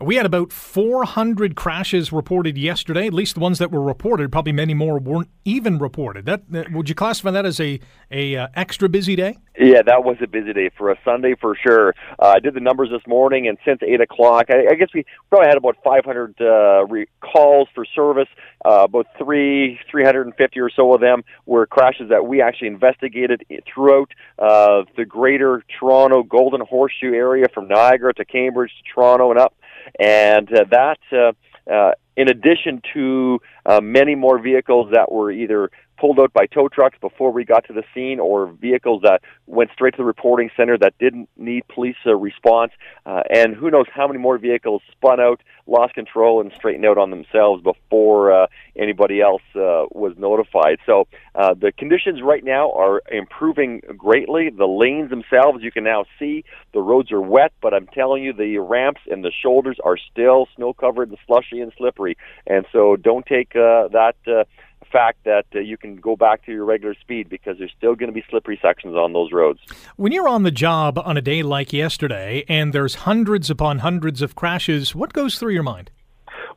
We 0.01 0.17
had 0.17 0.27
about 0.27 0.53
400 0.53 1.57
crashes 1.57 2.13
reported 2.13 2.57
yesterday, 2.57 3.07
at 3.07 3.15
least 3.15 3.35
the 3.35 3.41
ones 3.41 3.59
that 3.59 3.71
were 3.71 3.83
reported. 3.83 4.31
Probably 4.31 4.53
many 4.53 4.75
more 4.75 4.99
weren't 4.99 5.31
even 5.45 5.79
reported. 5.79 6.27
That, 6.27 6.71
would 6.73 6.89
you 6.89 6.95
classify 6.95 7.31
that 7.33 7.45
as 7.47 7.61
a 7.61 7.81
a 8.11 8.37
uh, 8.37 8.49
extra 8.55 8.89
busy 8.89 9.17
day? 9.17 9.39
Yeah, 9.57 9.83
that 9.87 10.03
was 10.03 10.17
a 10.21 10.27
busy 10.27 10.53
day 10.53 10.71
for 10.77 10.91
a 10.91 10.99
Sunday 11.05 11.35
for 11.41 11.55
sure. 11.55 11.95
Uh, 12.19 12.35
I 12.37 12.41
did 12.41 12.55
the 12.55 12.61
numbers 12.61 12.91
this 12.91 13.07
morning, 13.07 13.47
and 13.47 13.57
since 13.65 13.81
eight 13.83 14.01
o'clock, 14.01 14.47
I, 14.51 14.73
I 14.73 14.75
guess 14.75 14.89
we 14.93 15.05
probably 15.31 15.47
had 15.47 15.57
about 15.57 15.77
500 15.85 16.35
uh, 16.41 16.87
re- 16.87 17.07
calls 17.21 17.69
for 17.73 17.85
service. 17.85 18.29
Uh, 18.65 18.85
about 18.85 19.07
three 19.17 19.79
350 19.91 20.59
or 20.61 20.71
so 20.71 20.93
of 20.95 21.01
them 21.01 21.23
were 21.47 21.67
crashes 21.67 22.09
that 22.09 22.27
we 22.27 22.43
actually 22.43 22.69
investigated 22.69 23.45
throughout 23.73 24.11
uh, 24.41 24.83
the 24.97 25.05
greater 25.05 25.63
Toronto 25.79 26.25
Golden 26.25 26.61
Horseshoe 26.61 27.13
area, 27.15 27.47
from 27.55 27.69
Niagara 27.69 28.13
to 28.15 28.25
Cambridge 28.25 28.73
to 28.73 28.95
Toronto 28.95 29.31
and 29.31 29.39
up 29.39 29.55
and 29.99 30.53
uh, 30.53 30.65
that, 30.71 30.99
uh, 31.13 31.33
uh, 31.71 31.93
in 32.17 32.29
addition 32.29 32.83
to 32.93 33.41
uh, 33.67 33.81
many 33.81 34.15
more 34.15 34.39
vehicles 34.39 34.91
that 34.93 35.11
were 35.11 35.31
either 35.31 35.71
pulled 35.99 36.19
out 36.19 36.33
by 36.33 36.47
tow 36.47 36.69
trucks 36.69 36.99
before 37.01 37.31
we 37.31 37.45
got 37.45 37.65
to 37.67 37.73
the 37.73 37.85
scene 37.95 38.21
or 38.21 38.47
vehicles 38.47 39.03
that 39.03 39.21
went 39.47 39.71
straight 39.73 39.93
to 39.93 39.99
the 39.99 40.05
reporting 40.05 40.51
center 40.57 40.77
that 40.79 40.95
didn't 40.99 41.29
need 41.37 41.67
police 41.69 41.97
uh, 42.07 42.15
response. 42.15 42.73
Uh, 43.07 43.23
and 43.31 43.55
who 43.55 43.71
knows 43.71 43.87
how 43.93 44.07
many 44.07 44.19
more 44.19 44.39
vehicles 44.39 44.83
spun 44.91 45.21
out, 45.21 45.41
lost 45.67 45.95
control, 45.95 46.41
and 46.41 46.53
straightened 46.57 46.85
out 46.85 46.99
on 46.99 47.11
themselves 47.11 47.63
before 47.63 48.33
uh, 48.33 48.47
anybody 48.77 49.21
else 49.21 49.43
uh, 49.55 49.87
was 49.93 50.15
notified. 50.19 50.79
So 50.87 51.07
uh, 51.35 51.55
the 51.55 51.73
conditions 51.73 52.23
right 52.23 52.45
now 52.45 52.73
are 52.73 53.03
improving 53.11 53.81
greatly. 53.97 54.51
The 54.51 54.67
lanes 54.67 55.11
themselves, 55.11 55.63
you 55.63 55.71
can 55.71 55.85
now 55.85 56.05
see 56.19 56.45
the 56.73 56.81
roads 56.81 57.13
are 57.13 57.21
wet, 57.21 57.53
but 57.61 57.73
I'm 57.73 57.87
telling 57.87 58.23
you, 58.23 58.33
the 58.33 58.59
ramps 58.59 59.01
and 59.11 59.25
the 59.25 59.33
shoulders 59.43 59.79
are 59.85 59.97
still 59.97 60.49
snow 60.57 60.73
covered 60.73 61.09
and 61.11 61.19
slushy 61.27 61.61
and 61.61 61.73
slippery. 61.77 62.17
And 62.47 62.67
so 62.73 62.97
don't 62.97 63.25
take 63.27 63.55
uh, 63.57 63.89
that. 63.89 64.17
Uh, 64.27 64.45
fact 64.85 65.19
that 65.25 65.47
uh, 65.55 65.59
you 65.61 65.77
can 65.77 65.97
go 65.97 66.17
back 66.17 66.45
to 66.47 66.53
your 66.53 66.65
regular 66.65 66.95
speed 66.95 67.29
because 67.29 67.59
there's 67.59 67.73
still 67.77 67.95
going 67.95 68.09
to 68.09 68.15
be 68.15 68.25
slippery 68.29 68.59
sections 68.61 68.95
on 68.95 69.13
those 69.13 69.33
roads. 69.33 69.61
When 69.97 70.13
you're 70.13 70.29
on 70.29 70.43
the 70.43 70.51
job 70.51 70.99
on 70.99 71.17
a 71.17 71.23
day 71.23 71.43
like 71.43 71.73
yesterday 71.73 72.45
and 72.49 72.73
there's 72.73 72.95
hundreds 72.97 73.51
upon 73.51 73.81
hundreds 73.81 74.23
of 74.23 74.35
crashes, 74.35 74.95
what 74.95 75.13
goes 75.13 75.39
through 75.39 75.53
your 75.53 75.63
mind? 75.63 75.91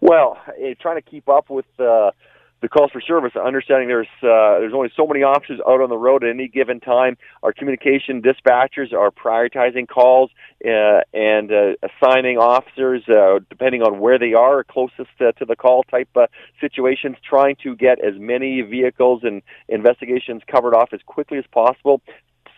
Well, 0.01 0.37
eh, 0.61 0.73
trying 0.79 1.01
to 1.01 1.01
keep 1.01 1.27
up 1.27 1.49
with 1.49 1.65
uh, 1.79 2.11
the 2.61 2.67
calls 2.67 2.91
for 2.91 3.01
service, 3.01 3.33
understanding 3.35 3.87
there's 3.87 4.07
uh, 4.23 4.59
there's 4.59 4.73
only 4.73 4.89
so 4.95 5.05
many 5.05 5.23
officers 5.23 5.59
out 5.67 5.81
on 5.81 5.89
the 5.89 5.97
road 5.97 6.23
at 6.23 6.29
any 6.29 6.47
given 6.47 6.79
time. 6.79 7.17
Our 7.43 7.53
communication 7.53 8.21
dispatchers 8.21 8.93
are 8.93 9.11
prioritizing 9.11 9.87
calls 9.87 10.31
uh, 10.65 11.01
and 11.13 11.51
uh, 11.51 11.73
assigning 11.83 12.37
officers 12.37 13.03
uh, 13.07 13.39
depending 13.49 13.83
on 13.83 13.99
where 13.99 14.17
they 14.17 14.33
are, 14.33 14.63
closest 14.63 15.09
to 15.19 15.45
the 15.45 15.55
call 15.55 15.83
type 15.83 16.09
uh, 16.15 16.27
situations, 16.59 17.17
trying 17.27 17.57
to 17.63 17.75
get 17.75 18.03
as 18.03 18.13
many 18.17 18.61
vehicles 18.61 19.21
and 19.23 19.43
investigations 19.69 20.41
covered 20.51 20.73
off 20.73 20.89
as 20.93 21.01
quickly 21.05 21.37
as 21.37 21.45
possible 21.51 22.01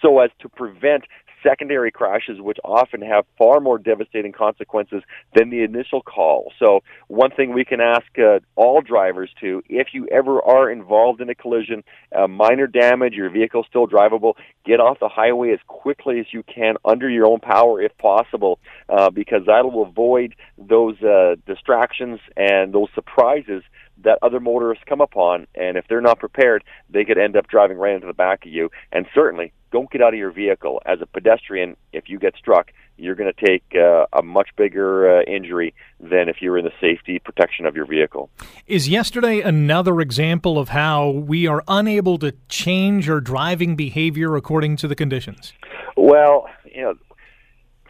so 0.01 0.20
as 0.20 0.29
to 0.39 0.48
prevent 0.48 1.03
secondary 1.43 1.91
crashes, 1.91 2.39
which 2.39 2.58
often 2.63 3.01
have 3.01 3.25
far 3.38 3.60
more 3.60 3.77
devastating 3.77 4.31
consequences 4.31 5.03
than 5.36 5.50
the 5.50 5.63
initial 5.63 6.01
call. 6.01 6.51
So, 6.60 6.81
one 7.08 7.31
thing 7.31 7.53
we 7.53 7.65
can 7.65 7.81
ask 7.81 8.08
uh, 8.17 8.39
all 8.55 8.81
drivers 8.81 9.29
to, 9.41 9.62
if 9.69 9.89
you 9.93 10.08
ever 10.08 10.41
are 10.41 10.69
involved 10.72 11.22
in 11.22 11.29
a 11.29 11.36
collision, 11.36 11.84
uh, 12.15 12.27
minor 12.27 12.67
damage, 12.67 13.13
your 13.13 13.29
vehicle 13.29 13.65
still 13.69 13.88
drivable, 13.88 14.34
get 14.65 14.79
off 14.79 15.00
the 15.00 15.10
highway 15.10 15.51
as 15.51 15.60
quickly 15.67 16.19
as 16.19 16.27
you 16.31 16.43
can 16.43 16.75
under 16.86 17.10
your 17.10 17.25
own 17.25 17.39
power 17.39 17.81
if 17.81 17.98
possible, 17.98 18.60
uh, 18.89 19.10
because 19.10 19.41
that'll 19.46 19.84
avoid 19.84 20.36
those 20.58 21.01
uh, 21.01 21.36
distractions 21.46 22.19
and 22.36 22.74
those 22.74 22.88
surprises 22.96 23.63
that 24.03 24.20
other 24.22 24.39
motorists 24.39 24.84
come 24.88 25.01
upon, 25.01 25.48
and 25.56 25.77
if 25.77 25.86
they're 25.88 26.01
not 26.01 26.20
prepared, 26.20 26.63
they 26.89 27.06
could 27.06 27.18
end 27.18 27.36
up 27.36 27.48
driving 27.48 27.77
right 27.77 27.96
into 27.96 28.08
the 28.08 28.13
back 28.13 28.46
of 28.46 28.51
you. 28.51 28.70
And 28.91 29.06
certainly, 29.13 29.51
don't 29.72 29.89
get 29.91 30.01
out 30.01 30.13
of 30.13 30.20
your 30.20 30.32
vehicle. 30.32 30.82
As 30.86 31.00
a 31.01 31.06
pedestrian, 31.06 31.75
if 31.94 32.10
you 32.10 32.20
get 32.20 32.36
struck, 32.36 32.72
you're 32.98 33.15
going 33.15 33.32
to 33.32 33.46
take 33.46 33.63
uh, 33.75 34.06
a 34.13 34.22
much 34.22 34.50
bigger 34.58 35.20
uh, 35.20 35.24
injury 35.24 35.74
than 36.00 36.27
if 36.27 36.41
you 36.41 36.51
were 36.51 36.58
in 36.58 36.65
the 36.65 36.72
safety 36.82 37.20
protection 37.20 37.65
of 37.65 37.75
your 37.75 37.86
vehicle. 37.86 38.29
Is 38.68 38.89
yesterday 38.89 39.39
another 39.41 40.01
example 40.01 40.58
of 40.58 40.70
how 40.70 41.10
we 41.10 41.48
are 41.48 41.63
unable 41.68 42.18
to 42.20 42.34
change 42.50 43.10
our 43.10 43.22
driving 43.22 43.75
behavior 43.75 44.36
according 44.36 44.75
to 44.77 44.88
the 44.88 44.96
conditions? 44.96 45.53
Well, 45.96 46.48
you 46.65 46.82
know, 46.82 46.96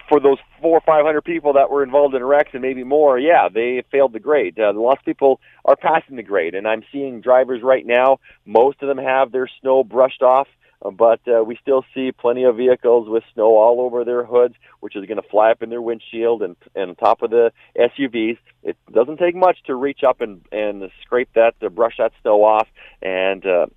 for 0.09 0.19
those 0.19 0.37
four 0.61 0.77
or 0.77 0.81
five 0.81 1.05
hundred 1.05 1.21
people 1.21 1.53
that 1.53 1.69
were 1.69 1.83
involved 1.83 2.15
in 2.15 2.23
wrecks 2.23 2.49
and 2.53 2.61
maybe 2.61 2.83
more, 2.83 3.17
yeah, 3.17 3.47
they 3.47 3.83
failed 3.91 4.11
the 4.11 4.19
grade. 4.19 4.59
Uh, 4.59 4.73
lots 4.75 4.99
of 4.99 5.05
people 5.05 5.39
are 5.63 5.75
passing 5.75 6.15
the 6.17 6.23
grade, 6.23 6.55
and 6.55 6.67
I'm 6.67 6.83
seeing 6.91 7.21
drivers 7.21 7.61
right 7.63 7.85
now. 7.85 8.19
Most 8.45 8.81
of 8.81 8.87
them 8.87 8.97
have 8.97 9.31
their 9.31 9.47
snow 9.61 9.83
brushed 9.83 10.23
off, 10.23 10.47
uh, 10.83 10.91
but 10.91 11.19
uh, 11.27 11.43
we 11.43 11.57
still 11.61 11.85
see 11.93 12.11
plenty 12.11 12.43
of 12.43 12.57
vehicles 12.57 13.07
with 13.07 13.23
snow 13.33 13.57
all 13.57 13.81
over 13.81 14.03
their 14.03 14.25
hoods, 14.25 14.55
which 14.79 14.95
is 14.95 15.05
going 15.05 15.21
to 15.21 15.29
fly 15.29 15.51
up 15.51 15.61
in 15.61 15.69
their 15.69 15.81
windshield 15.81 16.41
and 16.41 16.55
and 16.75 16.97
top 16.97 17.21
of 17.21 17.29
the 17.29 17.51
SUVs. 17.77 18.37
It 18.63 18.77
doesn't 18.91 19.17
take 19.17 19.35
much 19.35 19.57
to 19.67 19.75
reach 19.75 20.01
up 20.07 20.21
and 20.21 20.41
and 20.51 20.89
scrape 21.03 21.29
that, 21.35 21.59
to 21.59 21.69
brush 21.69 21.97
that 21.99 22.13
snow 22.21 22.43
off, 22.43 22.67
and 23.01 23.45
uh, 23.45 23.67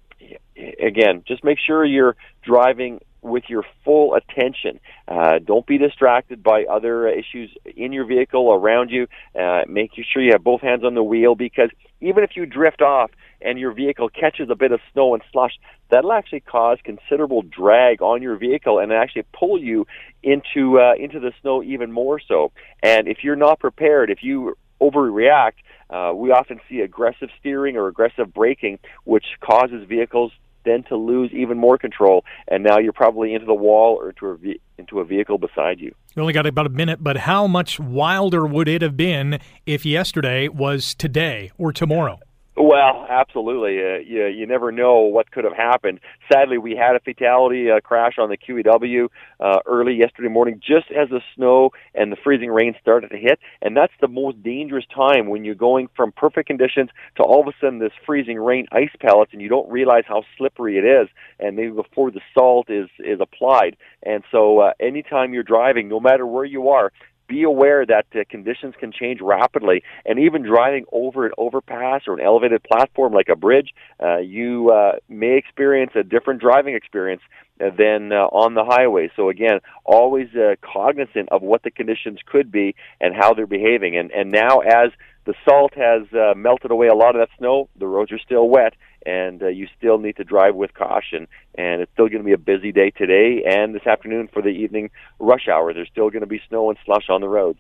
again, 0.81 1.23
just 1.27 1.45
make 1.45 1.59
sure 1.59 1.85
you're 1.85 2.17
driving 2.43 3.01
with 3.23 3.45
your 3.49 3.65
full 3.85 4.15
attention. 4.15 4.81
Uh, 5.07 5.39
don't 5.39 5.67
be 5.67 5.79
distracted 5.79 6.43
by 6.43 6.65
other 6.65 7.09
issues 7.09 7.51
in 7.77 7.93
your 7.93 8.05
vehicle 8.05 8.53
around 8.53 8.91
you. 8.91 9.07
Uh, 9.39 9.63
make 9.69 9.93
sure 10.13 10.21
you 10.21 10.33
have 10.33 10.43
both 10.43 10.61
hands 10.61 10.85
on 10.85 10.95
the 10.95 11.03
wheel 11.03 11.35
because 11.37 11.71
even 12.01 12.25
if 12.25 12.31
you 12.35 12.47
drift 12.47 12.83
off 12.83 13.13
and 13.41 13.59
your 13.59 13.73
vehicle 13.73 14.09
catches 14.09 14.51
a 14.51 14.57
bit 14.57 14.73
of 14.73 14.81
snow 14.93 15.15
and 15.15 15.23
slush, 15.33 15.53
that'll 15.91 16.13
actually 16.13 16.41
cause 16.41 16.79
considerable 16.83 17.43
drag 17.43 18.03
on 18.03 18.23
your 18.23 18.37
vehicle 18.37 18.81
and 18.81 18.93
actually 18.93 19.25
pull 19.33 19.59
you 19.59 19.87
into 20.23 20.81
uh, 20.81 20.95
into 20.99 21.21
the 21.21 21.33
snow 21.41 21.63
even 21.63 21.93
more 21.93 22.21
so. 22.21 22.51
And 22.83 23.07
if 23.07 23.19
you're 23.23 23.37
not 23.37 23.61
prepared, 23.61 24.11
if 24.11 24.23
you 24.23 24.57
overreact, 24.81 25.63
uh, 25.91 26.13
we 26.15 26.31
often 26.31 26.61
see 26.69 26.81
aggressive 26.81 27.29
steering 27.39 27.77
or 27.77 27.89
aggressive 27.89 28.33
braking, 28.33 28.79
which 29.05 29.25
causes 29.41 29.87
vehicles 29.89 30.33
then 30.65 30.85
to 30.85 30.97
lose 30.97 31.31
even 31.33 31.59
more 31.59 31.77
control, 31.79 32.25
and 32.49 32.63
now 32.63 32.79
you're 32.79 32.93
probably 32.93 33.35
into 33.35 33.47
the 33.47 33.55
wall 33.55 33.97
or 33.97 34.11
into 34.11 34.27
a 34.27 34.37
ve- 34.37 34.61
into 34.79 35.01
a 35.01 35.05
vehicle 35.05 35.39
beside 35.39 35.81
you. 35.81 35.93
You 36.15 36.23
only 36.23 36.33
got 36.33 36.47
about 36.47 36.67
a 36.67 36.71
minute, 36.71 37.03
but 37.03 37.17
how 37.17 37.47
much 37.47 37.81
wilder 37.81 38.47
would 38.47 38.69
it 38.69 38.83
have 38.83 38.97
been 38.97 39.41
if 39.67 39.85
yesterday 39.85 40.49
was 40.49 40.95
today 40.95 41.51
or 41.59 41.73
tomorrow? 41.73 42.21
Well, 42.55 43.07
absolutely. 43.09 43.79
Uh, 43.79 43.99
you, 44.07 44.27
you 44.27 44.47
never 44.47 44.71
know 44.71 45.01
what 45.01 45.31
could 45.31 45.45
have 45.45 45.57
happened. 45.57 46.01
Sadly, 46.31 46.59
we 46.59 46.77
had 46.77 46.97
a 46.97 47.01
fatality 47.01 47.71
uh, 47.71 47.81
crash 47.81 48.19
on 48.19 48.29
the 48.29 48.37
QEW 48.37 49.09
uh, 49.41 49.61
early 49.65 49.95
yesterday 49.95 50.29
morning, 50.29 50.61
just 50.61 50.91
as 50.91 51.09
the 51.09 51.23
snow 51.35 51.71
and 51.95 52.13
the 52.13 52.17
freezing 52.23 52.51
rain 52.51 52.75
started 52.79 53.09
to 53.09 53.17
hit. 53.17 53.39
And 53.63 53.75
that's 53.75 53.95
the 54.03 54.09
most 54.09 54.43
dangerous 54.43 54.85
time 54.95 55.29
when 55.31 55.47
you're 55.47 55.55
going 55.55 55.89
from 55.97 56.13
perfect 56.13 56.47
conditions 56.47 56.91
to 57.17 57.23
all 57.23 57.41
of 57.41 57.49
a 57.49 57.53
sudden 57.59 57.79
this 57.79 57.93
freezing 58.05 58.39
rain, 58.39 58.67
ice 58.71 58.93
pellets, 59.01 59.33
and 59.33 59.41
you 59.41 59.49
don't 59.49 59.71
realize 59.71 60.05
how 60.07 60.23
slippery 60.37 60.77
it 60.77 60.85
is. 60.85 61.09
And 61.41 61.57
maybe 61.57 61.71
before 61.71 62.11
the 62.11 62.21
salt 62.35 62.69
is 62.69 62.91
is 62.99 63.19
applied. 63.19 63.79
And 64.03 64.25
so, 64.31 64.59
uh, 64.59 64.73
anytime 64.79 65.33
you're 65.33 65.43
driving, 65.43 65.89
no 65.89 66.01
matter 66.01 66.27
where 66.27 66.45
you 66.45 66.69
are, 66.69 66.93
be 67.33 67.43
aware 67.55 67.83
that 67.87 68.07
uh, 68.15 68.21
conditions 68.29 68.75
can 68.79 68.93
change 68.93 69.21
rapidly, 69.23 69.79
and 70.05 70.19
even 70.19 70.43
driving 70.43 70.85
over 70.93 71.25
an 71.25 71.33
overpass 71.39 72.03
or 72.07 72.15
an 72.19 72.25
elevated 72.31 72.63
platform 72.63 73.13
like 73.15 73.31
a 73.31 73.37
bridge, 73.47 73.71
uh, 74.07 74.19
you 74.19 74.71
uh, 74.71 74.93
may 75.09 75.35
experience 75.43 75.93
a 75.95 76.05
different 76.15 76.41
driving 76.47 76.75
experience 76.75 77.23
than 77.59 78.13
uh, 78.13 78.43
on 78.43 78.55
the 78.55 78.65
highway. 78.65 79.11
So 79.17 79.31
again, 79.31 79.59
always 79.85 80.29
uh, 80.35 80.57
cognizant 80.61 81.29
of 81.31 81.41
what 81.43 81.63
the 81.63 81.71
conditions 81.71 82.19
could 82.33 82.49
be 82.51 82.75
and 83.01 83.15
how 83.15 83.33
they're 83.35 83.47
behaving. 83.47 83.97
And 83.97 84.11
and 84.11 84.31
now 84.31 84.55
as 84.61 84.91
the 85.25 85.35
salt 85.47 85.73
has 85.75 86.03
uh, 86.13 86.35
melted 86.37 86.71
away 86.71 86.89
a 86.89 86.95
lot 86.95 87.15
of 87.15 87.21
that 87.23 87.33
snow, 87.39 87.69
the 87.79 87.87
roads 87.87 88.11
are 88.13 88.19
still 88.19 88.49
wet, 88.49 88.75
and 89.07 89.43
uh, 89.43 89.49
you 89.49 89.69
still 89.79 89.99
need 89.99 90.17
to 90.17 90.25
drive 90.25 90.55
with 90.55 90.75
caution. 90.75 91.27
And 91.55 91.83
it's 91.83 91.93
still 91.93 92.09
going 92.09 92.21
to 92.21 92.25
be 92.25 92.33
a 92.33 92.39
busy 92.39 92.73
day 92.73 92.91
today 92.91 93.45
and 93.47 93.75
this 93.75 93.87
afternoon 93.87 94.29
for 94.33 94.43
the 94.43 94.49
evening 94.49 94.91
rush 95.19 95.49
hour. 95.49 95.73
There's 95.75 95.89
still 95.89 96.11
going 96.11 96.21
to 96.21 96.27
be 96.27 96.41
snow 96.49 96.71
and 96.71 96.79
slush 96.85 97.09
on 97.09 97.21
the 97.21 97.29
roads. 97.29 97.59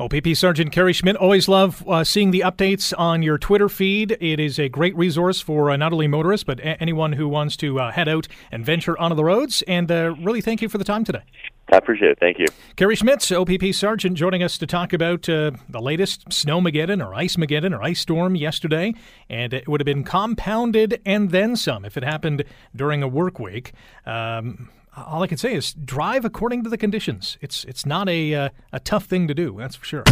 OPP 0.00 0.34
Sergeant 0.34 0.72
Kerry 0.72 0.92
Schmidt, 0.92 1.16
always 1.16 1.48
love 1.48 1.86
uh, 1.88 2.02
seeing 2.04 2.30
the 2.30 2.40
updates 2.40 2.92
on 2.96 3.22
your 3.22 3.38
Twitter 3.38 3.68
feed. 3.68 4.16
It 4.20 4.40
is 4.40 4.58
a 4.58 4.68
great 4.68 4.96
resource 4.96 5.40
for 5.40 5.70
uh, 5.70 5.76
not 5.76 5.92
only 5.92 6.08
motorists, 6.08 6.44
but 6.44 6.60
a- 6.60 6.80
anyone 6.80 7.12
who 7.12 7.28
wants 7.28 7.56
to 7.58 7.78
uh, 7.80 7.92
head 7.92 8.08
out 8.08 8.28
and 8.50 8.64
venture 8.64 8.98
onto 8.98 9.14
the 9.14 9.24
roads. 9.24 9.62
And 9.68 9.90
uh, 9.90 10.14
really 10.20 10.40
thank 10.40 10.62
you 10.62 10.68
for 10.68 10.78
the 10.78 10.84
time 10.84 11.04
today. 11.04 11.22
I 11.70 11.76
appreciate 11.76 12.12
it. 12.12 12.18
Thank 12.18 12.38
you. 12.38 12.46
Kerry 12.76 12.96
Schmidt, 12.96 13.30
OPP 13.30 13.72
Sergeant, 13.72 14.16
joining 14.16 14.42
us 14.42 14.56
to 14.58 14.66
talk 14.66 14.92
about 14.92 15.28
uh, 15.28 15.52
the 15.68 15.80
latest 15.80 16.28
Snowmageddon 16.28 17.04
or 17.04 17.14
Ice 17.14 17.36
Mageddon 17.36 17.76
or 17.76 17.82
Ice 17.82 18.00
Storm 18.00 18.36
yesterday. 18.36 18.94
And 19.28 19.52
it 19.52 19.68
would 19.68 19.80
have 19.80 19.86
been 19.86 20.04
compounded 20.04 21.00
and 21.04 21.30
then 21.30 21.56
some 21.56 21.84
if 21.84 21.96
it 21.96 22.04
happened 22.04 22.44
during 22.74 23.02
a 23.02 23.08
work 23.08 23.38
week. 23.38 23.72
Um, 24.06 24.70
all 25.06 25.22
I 25.22 25.26
can 25.26 25.38
say 25.38 25.54
is 25.54 25.74
drive 25.74 26.24
according 26.24 26.64
to 26.64 26.70
the 26.70 26.78
conditions. 26.78 27.38
It's 27.40 27.64
it's 27.64 27.86
not 27.86 28.08
a 28.08 28.34
uh, 28.34 28.48
a 28.72 28.80
tough 28.80 29.04
thing 29.04 29.28
to 29.28 29.34
do, 29.34 29.54
that's 29.56 29.76
for 29.76 29.84
sure. 29.84 30.02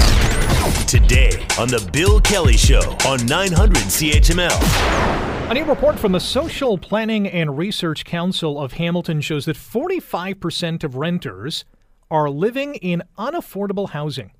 Today 0.86 1.30
on 1.58 1.68
the 1.68 1.88
Bill 1.92 2.20
Kelly 2.20 2.56
Show 2.56 2.96
on 3.06 3.24
900 3.26 3.76
CHML. 3.76 5.35
A 5.48 5.54
new 5.54 5.64
report 5.64 5.96
from 5.96 6.10
the 6.10 6.18
Social 6.18 6.76
Planning 6.76 7.28
and 7.28 7.56
Research 7.56 8.04
Council 8.04 8.60
of 8.60 8.72
Hamilton 8.72 9.20
shows 9.20 9.44
that 9.44 9.56
45% 9.56 10.82
of 10.82 10.96
renters 10.96 11.64
are 12.10 12.28
living 12.28 12.74
in 12.74 13.04
unaffordable 13.16 13.90
housing. 13.90 14.32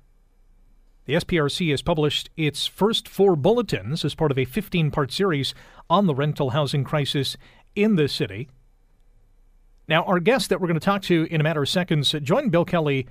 The 1.05 1.13
SPRC 1.13 1.71
has 1.71 1.81
published 1.81 2.29
its 2.35 2.67
first 2.67 3.07
four 3.07 3.37
bulletins 3.37 4.03
as 4.03 4.15
part 4.15 4.31
of 4.31 4.37
a 4.37 4.43
15 4.43 4.91
part 4.91 5.13
series 5.13 5.53
on 5.89 6.07
the 6.07 6.13
rental 6.13 6.49
housing 6.49 6.83
crisis 6.83 7.37
in 7.73 7.95
the 7.95 8.09
city. 8.09 8.49
Now, 9.87 10.03
our 10.03 10.19
guest 10.19 10.49
that 10.49 10.59
we're 10.59 10.67
going 10.67 10.77
to 10.77 10.85
talk 10.85 11.03
to 11.03 11.25
in 11.31 11.39
a 11.39 11.43
matter 11.43 11.61
of 11.61 11.69
seconds 11.69 12.13
joined 12.21 12.51
Bill 12.51 12.65
Kelly 12.65 13.07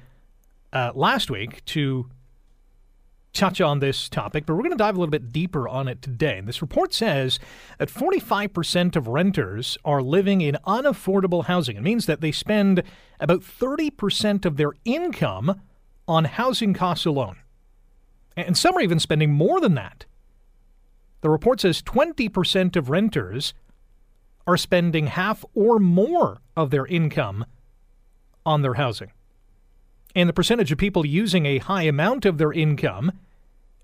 uh, 0.71 0.93
last 0.95 1.31
week 1.31 1.65
to 1.65 2.11
touch 3.37 3.61
on 3.61 3.79
this 3.79 4.09
topic, 4.09 4.47
but 4.47 4.55
we're 4.55 4.63
going 4.63 4.71
to 4.71 4.77
dive 4.77 4.97
a 4.97 4.99
little 4.99 5.11
bit 5.11 5.33
deeper 5.33 5.69
on 5.69 5.89
it 5.89 6.03
today. 6.03 6.39
And 6.39 6.49
this 6.49 6.63
report 6.63 6.95
says 6.95 7.39
that 7.79 7.89
45% 7.89 8.97
of 8.97 9.07
renters 9.07 9.79
are 9.85 10.03
living 10.03 10.41
in 10.41 10.57
unaffordable 10.67 11.45
housing. 11.45 11.77
It 11.77 11.83
means 11.83 12.07
that 12.07 12.21
they 12.21 12.33
spend 12.33 12.83
about 13.21 13.43
30% 13.43 14.45
of 14.45 14.57
their 14.57 14.73
income 14.85 15.61
on 16.09 16.25
housing 16.25 16.73
costs 16.75 17.07
alone. 17.07 17.37
And 18.37 18.57
some 18.57 18.77
are 18.77 18.83
even 18.83 19.01
spending 19.01 19.33
more 19.33 19.61
than 19.61 19.75
that. 19.75 20.07
The 21.21 21.31
report 21.31 21.61
says 21.61 21.83
20% 21.83 22.77
of 22.77 22.91
renters 22.91 23.55
are 24.47 24.57
spending 24.57 25.09
half 25.09 25.45
or 25.55 25.79
more 25.79 26.41
of 26.57 26.71
their 26.71 26.87
income 26.87 27.45
on 28.45 28.63
their 28.63 28.75
housing. 28.75 29.13
And 30.15 30.29
the 30.29 30.33
percentage 30.35 30.73
of 30.73 30.79
people 30.79 31.05
using 31.05 31.45
a 31.45 31.59
high 31.59 31.83
amount 31.83 32.25
of 32.25 32.39
their 32.39 32.53
income 32.53 33.13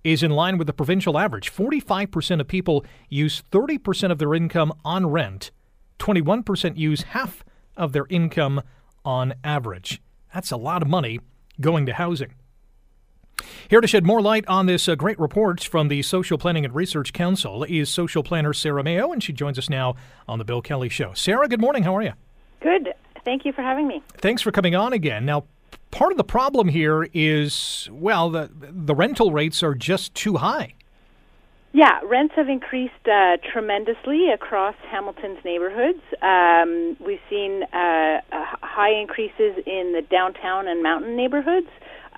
is 0.05 0.23
in 0.23 0.31
line 0.31 0.59
with 0.59 0.67
the 0.67 0.73
provincial 0.73 1.19
average. 1.19 1.53
45% 1.53 2.41
of 2.41 2.49
people 2.49 2.85
use 3.09 3.43
30% 3.51 4.11
of 4.11 4.19
their 4.19 4.35
income 4.35 4.73
on 4.85 5.07
rent, 5.07 5.51
21% 5.99 6.77
use 6.77 7.03
half 7.03 7.45
of 7.77 7.93
their 7.93 8.07
income 8.09 8.63
on 9.05 9.35
average. 9.45 10.01
That's 10.35 10.51
a 10.51 10.57
lot 10.57 10.83
of 10.83 10.89
money 10.89 11.21
going 11.61 11.87
to 11.87 11.95
housing. 11.95 12.35
Here 13.69 13.81
to 13.81 13.89
shed 13.89 14.05
more 14.05 14.21
light 14.21 14.47
on 14.47 14.67
this 14.67 14.89
uh, 14.89 14.95
great 14.95 15.19
report 15.19 15.65
from 15.65 15.89
the 15.89 16.03
Social 16.03 16.39
Planning 16.39 16.65
and 16.65 16.75
Research 16.75 17.13
Council 17.13 17.65
is 17.65 17.89
social 17.89 18.23
planner 18.23 18.53
Sara 18.53 18.85
Mayo, 18.85 19.13
and 19.13 19.23
she 19.23 19.33
joins 19.33 19.59
us 19.59 19.69
now 19.69 19.97
on 20.29 20.39
the 20.39 20.45
Bill 20.45 20.63
Kelly 20.63 20.89
Show. 20.89 21.13
Sara, 21.15 21.49
good 21.49 21.61
morning. 21.61 21.83
How 21.83 21.97
are 21.97 22.03
you? 22.03 22.13
Good. 22.61 22.93
Thank 23.25 23.45
you 23.45 23.53
for 23.53 23.63
having 23.63 23.89
me. 23.89 24.03
Thanks 24.19 24.43
for 24.43 24.53
coming 24.53 24.75
on 24.75 24.93
again. 24.93 25.25
Now, 25.25 25.45
part 25.91 26.13
of 26.13 26.19
the 26.19 26.25
problem 26.25 26.69
here 26.69 27.09
is, 27.15 27.89
well, 27.93 28.31
the 28.31 28.51
the 28.53 28.95
rental 28.95 29.33
rates 29.33 29.63
are 29.63 29.75
just 29.75 30.15
too 30.15 30.37
high. 30.37 30.75
Yeah, 31.75 32.01
rents 32.05 32.35
have 32.37 32.51
increased 32.51 33.09
uh, 33.11 33.39
tremendously 33.51 34.29
across 34.31 34.75
Hamilton's 34.91 35.43
neighborhoods. 35.43 36.03
Um, 36.21 36.99
we've 37.01 37.21
seen 37.31 37.63
uh, 37.63 38.21
high 38.31 38.93
increases 38.93 39.57
in 39.67 39.93
the 39.95 40.03
downtown 40.11 40.69
and 40.69 40.83
mountain 40.83 41.17
neighborhoods, 41.17 41.69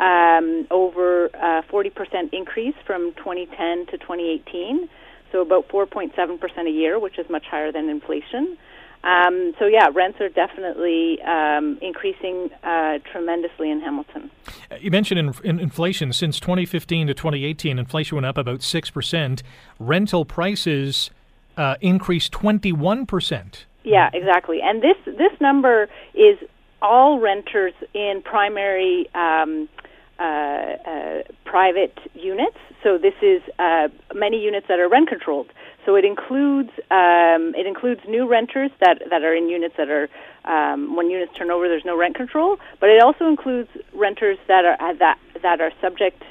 um, 0.01 0.67
over 0.73 1.27
a 1.27 1.63
40% 1.71 2.33
increase 2.33 2.75
from 2.85 3.13
2010 3.15 3.87
to 3.87 3.99
2018, 3.99 4.89
so 5.31 5.41
about 5.41 5.69
4.7% 5.69 6.67
a 6.67 6.71
year, 6.71 6.99
which 6.99 7.17
is 7.17 7.31
much 7.31 7.45
higher 7.47 7.71
than 7.71 7.89
inflation. 7.89 8.59
Um, 9.05 9.53
so 9.59 9.67
yeah, 9.67 9.89
rents 9.95 10.19
are 10.21 10.31
definitely 10.31 11.21
um, 11.23 11.79
increasing 11.83 12.49
uh, 12.63 12.99
tremendously 13.13 13.71
in 13.71 13.81
Hamilton. 13.81 14.31
you 14.81 14.91
mentioned 14.91 15.21
in, 15.21 15.35
in 15.45 15.61
inflation 15.61 16.13
since 16.13 16.41
2015 16.41 17.09
to 17.09 17.15
2018, 17.15 17.79
inflation 17.79 18.17
went 18.17 18.27
up 18.27 18.39
about 18.39 18.63
six 18.63 18.91
percent. 18.91 19.43
Rental 19.79 20.25
prices 20.25 21.11
uh, 21.59 21.77
increased 21.83 22.33
21 22.33 23.05
percent. 23.05 23.67
Yeah, 23.83 24.09
exactly. 24.15 24.61
And 24.63 24.83
this 24.83 24.97
this 25.05 25.39
number 25.39 25.89
is 26.15 26.39
all 26.81 27.21
renters 27.21 27.75
in 27.93 28.23
primary 28.25 29.09
um, 29.15 29.69
uh, 30.19 30.23
uh, 30.23 31.23
private 31.45 31.99
units. 32.15 32.57
So 32.83 32.99
this 32.99 33.15
is 33.21 33.43
uh, 33.59 33.89
many 34.15 34.41
units 34.41 34.67
that 34.69 34.79
are 34.79 34.89
rent 34.89 35.09
controlled. 35.09 35.49
So 35.85 35.97
it 35.97 36.05
includes 36.05 36.71
um, 36.91 37.55
it 37.55 37.67
includes 37.67 38.01
new 38.09 38.27
renters 38.29 38.71
that, 38.81 39.03
that 39.11 39.23
are 39.23 39.35
in 39.35 39.49
units 39.49 39.75
that 39.77 39.89
are 39.91 40.09
um, 40.45 40.97
when 40.97 41.11
units 41.11 41.35
turn 41.37 41.51
over, 41.51 41.69
there's 41.69 41.85
no 41.85 41.97
rent 41.97 42.17
control. 42.17 42.59
But 42.81 42.91
it 42.91 43.03
also 43.03 43.29
includes 43.29 43.69
renters 43.93 44.39
that 44.49 44.65
are 44.65 44.81
uh, 44.81 44.95
that 44.95 45.19
that 45.43 45.61
are 45.61 45.73
subject 45.81 46.23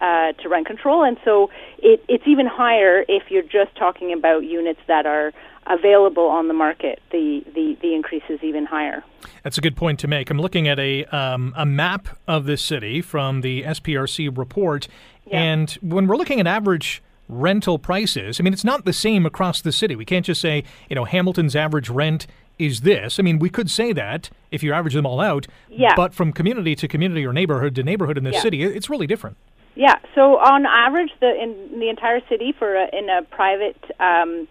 uh, 0.00 0.32
to 0.32 0.48
rent 0.48 0.66
control, 0.66 1.04
and 1.04 1.18
so 1.24 1.50
it, 1.78 2.04
it's 2.08 2.26
even 2.26 2.46
higher 2.46 3.04
if 3.08 3.30
you're 3.30 3.42
just 3.42 3.74
talking 3.76 4.12
about 4.12 4.40
units 4.44 4.80
that 4.86 5.06
are 5.06 5.32
available 5.66 6.26
on 6.26 6.48
the 6.48 6.54
market. 6.54 7.00
The, 7.10 7.44
the 7.54 7.76
the 7.80 7.94
increase 7.94 8.24
is 8.28 8.42
even 8.42 8.66
higher. 8.66 9.04
That's 9.42 9.58
a 9.58 9.60
good 9.60 9.76
point 9.76 10.00
to 10.00 10.08
make. 10.08 10.30
I'm 10.30 10.38
looking 10.38 10.68
at 10.68 10.78
a 10.78 11.04
um, 11.06 11.54
a 11.56 11.66
map 11.66 12.08
of 12.26 12.46
the 12.46 12.56
city 12.56 13.00
from 13.00 13.42
the 13.42 13.62
SPRC 13.62 14.36
report, 14.36 14.88
yeah. 15.26 15.40
and 15.40 15.70
when 15.82 16.06
we're 16.06 16.16
looking 16.16 16.40
at 16.40 16.46
average 16.46 17.02
rental 17.28 17.78
prices, 17.78 18.40
I 18.40 18.42
mean 18.42 18.52
it's 18.52 18.64
not 18.64 18.84
the 18.84 18.92
same 18.92 19.26
across 19.26 19.60
the 19.60 19.72
city. 19.72 19.96
We 19.96 20.04
can't 20.04 20.26
just 20.26 20.40
say 20.40 20.64
you 20.88 20.94
know 20.94 21.04
Hamilton's 21.04 21.56
average 21.56 21.88
rent 21.88 22.26
is 22.58 22.82
this. 22.82 23.18
I 23.18 23.22
mean, 23.22 23.38
we 23.38 23.50
could 23.50 23.70
say 23.70 23.92
that 23.92 24.30
if 24.50 24.62
you 24.62 24.72
average 24.72 24.94
them 24.94 25.06
all 25.06 25.20
out. 25.20 25.46
Yeah. 25.68 25.94
But 25.96 26.14
from 26.14 26.32
community 26.32 26.74
to 26.76 26.88
community 26.88 27.26
or 27.26 27.32
neighborhood 27.32 27.74
to 27.76 27.82
neighborhood 27.82 28.16
in 28.16 28.24
the 28.24 28.30
yeah. 28.30 28.40
city, 28.40 28.62
it's 28.62 28.88
really 28.88 29.06
different. 29.06 29.36
Yeah. 29.74 29.96
So 30.14 30.38
on 30.38 30.66
average, 30.66 31.10
the 31.20 31.30
in 31.30 31.80
the 31.80 31.88
entire 31.88 32.20
city 32.28 32.54
for 32.58 32.74
a, 32.74 32.88
in 32.96 33.08
a 33.08 33.22
private. 33.22 33.82
Um, 34.00 34.48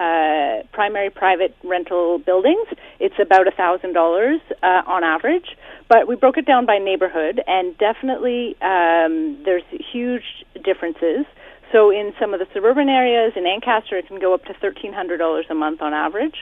uh, 0.00 0.64
primary 0.72 1.08
private 1.08 1.54
rental 1.62 2.18
buildings, 2.18 2.66
it's 2.98 3.14
about 3.20 3.46
a 3.46 3.52
thousand 3.52 3.92
dollars 3.92 4.40
uh, 4.60 4.82
on 4.88 5.04
average. 5.04 5.56
But 5.88 6.08
we 6.08 6.16
broke 6.16 6.36
it 6.36 6.46
down 6.46 6.66
by 6.66 6.78
neighborhood, 6.78 7.40
and 7.46 7.78
definitely 7.78 8.56
um, 8.60 9.38
there's 9.44 9.62
huge 9.92 10.44
differences. 10.64 11.26
So 11.74 11.90
in 11.90 12.14
some 12.20 12.32
of 12.32 12.38
the 12.38 12.46
suburban 12.54 12.88
areas 12.88 13.32
in 13.34 13.44
Ancaster, 13.46 13.98
it 13.98 14.06
can 14.06 14.20
go 14.20 14.32
up 14.32 14.44
to 14.44 14.54
thirteen 14.54 14.92
hundred 14.92 15.18
dollars 15.18 15.46
a 15.50 15.56
month 15.56 15.82
on 15.82 15.92
average. 15.92 16.36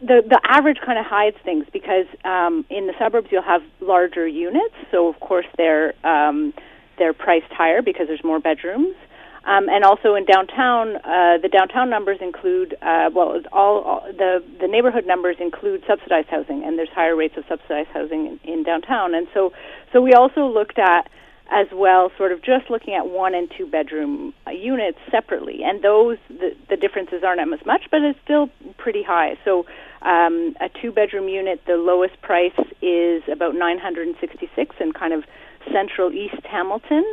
the 0.00 0.24
the 0.28 0.40
average 0.42 0.78
kind 0.84 0.98
of 0.98 1.06
hides 1.06 1.36
things 1.44 1.64
because 1.72 2.06
um, 2.24 2.64
in 2.70 2.88
the 2.88 2.94
suburbs 2.98 3.28
you'll 3.30 3.42
have 3.42 3.62
larger 3.80 4.26
units, 4.26 4.74
so 4.90 5.06
of 5.06 5.20
course 5.20 5.46
they're 5.56 5.94
um, 6.04 6.52
they're 6.98 7.12
priced 7.12 7.52
higher 7.52 7.82
because 7.82 8.08
there's 8.08 8.24
more 8.24 8.40
bedrooms. 8.40 8.96
Um, 9.44 9.70
and 9.70 9.84
also 9.84 10.14
in 10.16 10.26
downtown, 10.26 10.96
uh, 10.96 11.38
the 11.40 11.48
downtown 11.48 11.88
numbers 11.88 12.18
include 12.20 12.74
uh, 12.82 13.08
well, 13.14 13.40
all, 13.52 13.80
all, 13.80 14.12
the 14.12 14.44
the 14.60 14.68
neighborhood 14.68 15.06
numbers 15.06 15.36
include 15.40 15.82
subsidized 15.86 16.28
housing, 16.28 16.62
and 16.64 16.78
there's 16.78 16.90
higher 16.90 17.16
rates 17.16 17.36
of 17.38 17.44
subsidized 17.48 17.88
housing 17.88 18.26
in, 18.26 18.52
in 18.52 18.62
downtown. 18.62 19.14
And 19.14 19.28
so, 19.32 19.52
so 19.92 20.02
we 20.02 20.12
also 20.12 20.46
looked 20.46 20.78
at 20.78 21.08
as 21.50 21.66
well, 21.72 22.12
sort 22.16 22.32
of 22.32 22.42
just 22.42 22.70
looking 22.70 22.94
at 22.94 23.08
one 23.08 23.34
and 23.34 23.50
two 23.56 23.66
bedroom 23.66 24.34
uh, 24.46 24.50
units 24.50 24.98
separately, 25.10 25.62
and 25.64 25.82
those 25.82 26.18
the, 26.28 26.54
the 26.68 26.76
differences 26.76 27.22
aren't 27.24 27.40
as 27.40 27.64
much, 27.64 27.84
but 27.90 28.02
it's 28.02 28.18
still 28.22 28.50
pretty 28.76 29.02
high. 29.02 29.38
So, 29.44 29.64
um, 30.02 30.54
a 30.60 30.68
two 30.80 30.92
bedroom 30.92 31.28
unit, 31.28 31.62
the 31.66 31.76
lowest 31.76 32.20
price 32.20 32.58
is 32.82 33.22
about 33.32 33.54
966 33.54 34.76
in 34.80 34.92
kind 34.92 35.14
of 35.14 35.24
central 35.72 36.12
East 36.12 36.44
Hamilton 36.44 37.04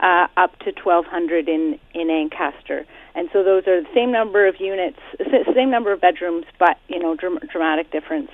uh, 0.00 0.26
up 0.36 0.58
to 0.60 0.72
1,200 0.82 1.48
in 1.48 1.78
in 1.94 2.10
Ancaster, 2.10 2.86
and 3.14 3.28
so 3.32 3.42
those 3.42 3.66
are 3.66 3.80
the 3.80 3.88
same 3.94 4.12
number 4.12 4.46
of 4.46 4.60
units, 4.60 4.98
same 5.54 5.70
number 5.70 5.92
of 5.92 6.00
bedrooms, 6.00 6.44
but 6.58 6.76
you 6.88 6.98
know, 6.98 7.14
dram- 7.16 7.38
dramatic 7.50 7.90
difference. 7.90 8.30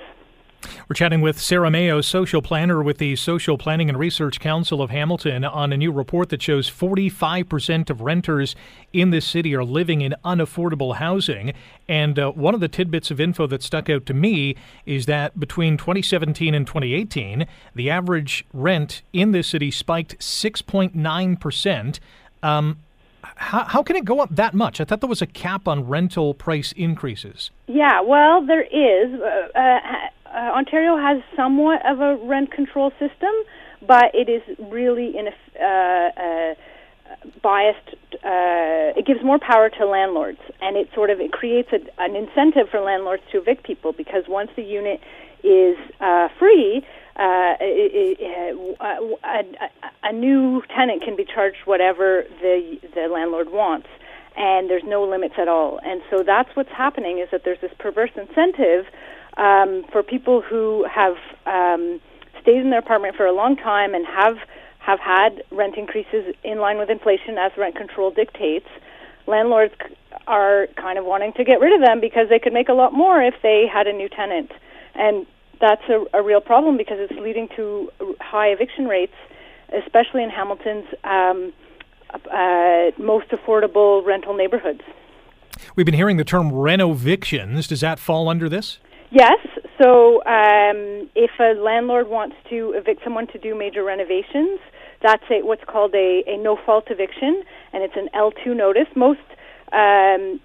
We're 0.89 0.95
chatting 0.95 1.21
with 1.21 1.39
Sara 1.39 1.71
Mayo, 1.71 2.01
social 2.01 2.41
planner 2.41 2.83
with 2.83 2.97
the 2.97 3.15
Social 3.15 3.57
Planning 3.57 3.87
and 3.87 3.97
Research 3.97 4.41
Council 4.41 4.81
of 4.81 4.89
Hamilton, 4.89 5.45
on 5.45 5.71
a 5.71 5.77
new 5.77 5.93
report 5.93 6.27
that 6.27 6.41
shows 6.41 6.69
45% 6.69 7.89
of 7.89 8.01
renters 8.01 8.53
in 8.91 9.09
this 9.09 9.25
city 9.25 9.55
are 9.55 9.63
living 9.63 10.01
in 10.01 10.13
unaffordable 10.25 10.97
housing. 10.97 11.53
And 11.87 12.19
uh, 12.19 12.31
one 12.31 12.53
of 12.53 12.59
the 12.59 12.67
tidbits 12.67 13.11
of 13.11 13.21
info 13.21 13.47
that 13.47 13.63
stuck 13.63 13.89
out 13.89 14.05
to 14.07 14.13
me 14.13 14.57
is 14.85 15.05
that 15.05 15.39
between 15.39 15.77
2017 15.77 16.53
and 16.53 16.67
2018, 16.67 17.47
the 17.73 17.89
average 17.89 18.43
rent 18.51 19.03
in 19.13 19.31
this 19.31 19.47
city 19.47 19.71
spiked 19.71 20.19
6.9%. 20.19 21.99
Um, 22.43 22.79
how, 23.35 23.63
how 23.63 23.83
can 23.83 23.95
it 23.95 24.03
go 24.03 24.19
up 24.19 24.35
that 24.35 24.53
much? 24.53 24.81
I 24.81 24.83
thought 24.83 24.99
there 24.99 25.07
was 25.07 25.21
a 25.21 25.27
cap 25.27 25.65
on 25.65 25.87
rental 25.87 26.33
price 26.33 26.73
increases. 26.73 27.51
Yeah, 27.67 28.01
well, 28.01 28.45
there 28.45 28.63
is. 28.63 29.21
Uh, 29.55 30.09
uh, 30.33 30.51
Ontario 30.57 30.97
has 30.97 31.21
somewhat 31.35 31.85
of 31.85 32.01
a 32.01 32.15
rent 32.25 32.51
control 32.51 32.91
system, 32.99 33.31
but 33.85 34.05
it 34.13 34.29
is 34.29 34.41
really 34.71 35.13
in 35.17 35.27
a 35.27 35.33
uh, 35.63 36.21
uh, 36.21 36.55
biased. 37.41 37.95
Uh, 38.13 38.97
it 38.97 39.05
gives 39.05 39.23
more 39.23 39.39
power 39.39 39.69
to 39.69 39.85
landlords, 39.85 40.39
and 40.61 40.77
it 40.77 40.89
sort 40.95 41.09
of 41.09 41.19
it 41.19 41.31
creates 41.31 41.69
a, 41.71 41.79
an 42.01 42.15
incentive 42.15 42.69
for 42.69 42.79
landlords 42.79 43.23
to 43.31 43.39
evict 43.39 43.63
people 43.63 43.93
because 43.93 44.23
once 44.27 44.49
the 44.55 44.63
unit 44.63 44.99
is 45.43 45.77
uh, 45.99 46.29
free, 46.39 46.85
uh, 47.15 47.53
it, 47.59 48.75
uh, 48.79 49.27
a, 49.27 50.09
a 50.09 50.13
new 50.13 50.63
tenant 50.75 51.03
can 51.03 51.15
be 51.15 51.25
charged 51.25 51.57
whatever 51.65 52.23
the 52.41 52.77
the 52.95 53.07
landlord 53.07 53.51
wants, 53.51 53.87
and 54.35 54.69
there's 54.69 54.83
no 54.85 55.03
limits 55.03 55.35
at 55.37 55.47
all. 55.47 55.79
And 55.83 56.01
so 56.09 56.23
that's 56.23 56.49
what's 56.55 56.71
happening 56.71 57.19
is 57.19 57.29
that 57.31 57.43
there's 57.43 57.61
this 57.61 57.73
perverse 57.77 58.11
incentive 58.15 58.85
um, 59.37 59.85
for 59.91 60.03
people 60.03 60.41
who 60.41 60.85
have 60.93 61.15
um, 61.45 61.99
stayed 62.41 62.59
in 62.59 62.69
their 62.69 62.79
apartment 62.79 63.15
for 63.15 63.25
a 63.25 63.33
long 63.33 63.55
time 63.55 63.93
and 63.93 64.05
have 64.05 64.37
have 64.79 64.99
had 64.99 65.41
rent 65.49 65.77
increases 65.77 66.35
in 66.43 66.59
line 66.59 66.77
with 66.77 66.89
inflation 66.89 67.37
as 67.37 67.53
rent 67.57 67.73
control 67.73 68.11
dictates. 68.11 68.67
Landlords 69.27 69.73
are 70.27 70.67
kind 70.75 70.99
of 70.99 71.05
wanting 71.05 71.31
to 71.33 71.45
get 71.45 71.61
rid 71.61 71.73
of 71.73 71.79
them 71.79 72.01
because 72.01 72.27
they 72.27 72.37
could 72.37 72.51
make 72.51 72.67
a 72.67 72.73
lot 72.73 72.91
more 72.91 73.21
if 73.21 73.35
they 73.41 73.65
had 73.71 73.87
a 73.87 73.93
new 73.93 74.09
tenant, 74.09 74.51
and 74.93 75.25
that's 75.61 75.83
a, 75.87 76.05
a 76.13 76.21
real 76.21 76.41
problem 76.41 76.75
because 76.75 76.97
it's 76.99 77.17
leading 77.19 77.47
to 77.55 77.89
high 78.19 78.49
eviction 78.49 78.85
rates, 78.85 79.13
especially 79.73 80.21
in 80.21 80.29
Hamilton's 80.29 80.85
um, 81.05 81.53
uh, 82.31 82.91
most 82.97 83.29
affordable 83.29 84.05
rental 84.05 84.35
neighborhoods. 84.35 84.81
We've 85.75 85.85
been 85.85 85.95
hearing 85.95 86.17
the 86.17 86.25
term 86.25 86.51
renovictions. 86.51 87.67
Does 87.67 87.79
that 87.79 87.99
fall 87.99 88.27
under 88.27 88.49
this? 88.49 88.79
Yes. 89.13 89.37
So 89.79 90.23
um, 90.25 91.07
if 91.13 91.29
a 91.39 91.53
landlord 91.53 92.09
wants 92.09 92.35
to 92.49 92.73
evict 92.75 93.03
someone 93.03 93.27
to 93.27 93.37
do 93.37 93.53
major 93.53 93.83
renovations, 93.83 94.59
that's 95.03 95.23
a, 95.29 95.45
what's 95.45 95.63
called 95.65 95.93
a, 95.93 96.23
a 96.25 96.37
no-fault 96.37 96.85
eviction, 96.89 97.43
and 97.73 97.83
it's 97.83 97.93
an 97.95 98.09
L2 98.15 98.57
notice. 98.57 98.87
Most 98.95 99.19
um, 99.71 100.39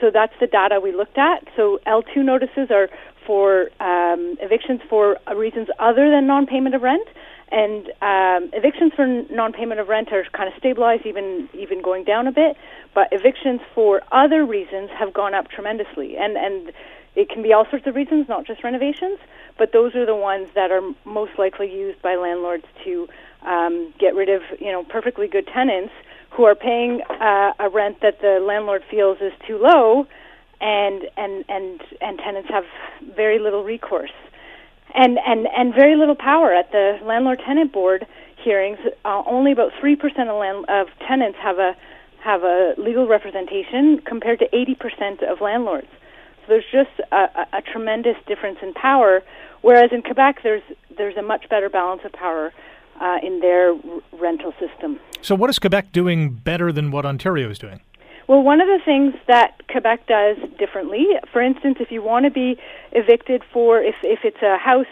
so 0.00 0.10
that's 0.12 0.32
the 0.40 0.46
data 0.46 0.80
we 0.82 0.92
looked 0.92 1.18
at. 1.18 1.44
So 1.56 1.78
L2 1.86 2.24
notices 2.24 2.68
are 2.70 2.88
for 3.26 3.68
um, 3.80 4.36
evictions 4.40 4.80
for 4.88 5.18
reasons 5.36 5.68
other 5.78 6.10
than 6.10 6.26
non-payment 6.26 6.74
of 6.74 6.80
rent, 6.82 7.08
and 7.50 7.86
um, 8.00 8.50
evictions 8.54 8.92
for 8.96 9.06
non-payment 9.30 9.78
of 9.78 9.88
rent 9.88 10.08
are 10.12 10.24
kind 10.32 10.48
of 10.48 10.54
stabilized, 10.58 11.04
even 11.04 11.50
even 11.52 11.82
going 11.82 12.04
down 12.04 12.26
a 12.26 12.32
bit. 12.32 12.56
But 12.94 13.08
evictions 13.12 13.60
for 13.74 14.00
other 14.10 14.46
reasons 14.46 14.88
have 14.98 15.12
gone 15.12 15.34
up 15.34 15.50
tremendously, 15.50 16.16
and 16.16 16.36
and 16.36 16.72
it 17.16 17.30
can 17.30 17.42
be 17.42 17.52
all 17.52 17.66
sorts 17.70 17.86
of 17.86 17.94
reasons, 17.96 18.28
not 18.28 18.46
just 18.46 18.62
renovations, 18.62 19.18
but 19.58 19.72
those 19.72 19.94
are 19.94 20.04
the 20.04 20.14
ones 20.14 20.48
that 20.54 20.70
are 20.70 20.82
most 21.06 21.32
likely 21.38 21.72
used 21.72 22.00
by 22.02 22.14
landlords 22.14 22.66
to 22.84 23.08
um, 23.42 23.92
get 23.98 24.14
rid 24.14 24.28
of, 24.28 24.42
you 24.60 24.70
know, 24.70 24.84
perfectly 24.84 25.26
good 25.26 25.46
tenants 25.46 25.92
who 26.30 26.44
are 26.44 26.54
paying 26.54 27.00
uh, 27.08 27.52
a 27.58 27.68
rent 27.70 28.00
that 28.02 28.20
the 28.20 28.38
landlord 28.46 28.84
feels 28.90 29.18
is 29.22 29.32
too 29.46 29.58
low, 29.58 30.06
and 30.60 31.04
and 31.16 31.44
and 31.48 31.80
and 32.00 32.18
tenants 32.18 32.50
have 32.50 32.64
very 33.14 33.38
little 33.38 33.64
recourse, 33.64 34.12
and 34.94 35.18
and 35.26 35.46
and 35.56 35.74
very 35.74 35.96
little 35.96 36.14
power 36.14 36.52
at 36.52 36.70
the 36.72 36.98
landlord 37.02 37.40
tenant 37.46 37.72
board 37.72 38.06
hearings. 38.44 38.78
Uh, 39.04 39.22
only 39.26 39.52
about 39.52 39.72
three 39.80 39.96
percent 39.96 40.28
of, 40.28 40.36
land- 40.36 40.66
of 40.68 40.88
tenants 41.06 41.38
have 41.40 41.58
a 41.58 41.74
have 42.20 42.42
a 42.42 42.74
legal 42.76 43.06
representation 43.06 43.98
compared 44.04 44.38
to 44.38 44.54
eighty 44.54 44.74
percent 44.74 45.22
of 45.22 45.40
landlords 45.40 45.88
there's 46.48 46.64
just 46.72 46.90
a, 47.12 47.16
a, 47.16 47.58
a 47.58 47.62
tremendous 47.62 48.16
difference 48.26 48.58
in 48.62 48.74
power. 48.74 49.22
Whereas 49.62 49.90
in 49.92 50.02
Quebec, 50.02 50.40
there's 50.42 50.62
there's 50.96 51.16
a 51.16 51.22
much 51.22 51.48
better 51.48 51.68
balance 51.68 52.02
of 52.04 52.12
power. 52.12 52.52
uh, 53.00 53.18
in 53.22 53.40
their 53.40 53.72
r- 53.72 53.78
rental 54.12 54.52
system. 54.58 54.98
So, 55.22 55.34
what 55.34 55.50
is 55.50 55.58
Quebec 55.58 55.92
doing 55.92 56.30
better 56.30 56.72
than 56.72 56.90
what 56.90 57.04
Ontario 57.04 57.50
is 57.50 57.58
doing? 57.58 57.80
Well, 58.28 58.42
one 58.42 58.60
of 58.60 58.66
the 58.66 58.80
things 58.84 59.14
that 59.28 59.60
Quebec 59.68 60.06
does 60.06 60.36
differently, 60.58 61.06
for 61.32 61.40
instance, 61.40 61.76
if 61.78 61.90
you 61.92 62.02
want 62.02 62.24
to 62.24 62.30
be 62.30 62.58
evicted 62.92 63.42
for 63.52 63.80
if 63.80 63.94
if 64.02 64.20
it's 64.24 64.42
a 64.42 64.56
house, 64.58 64.86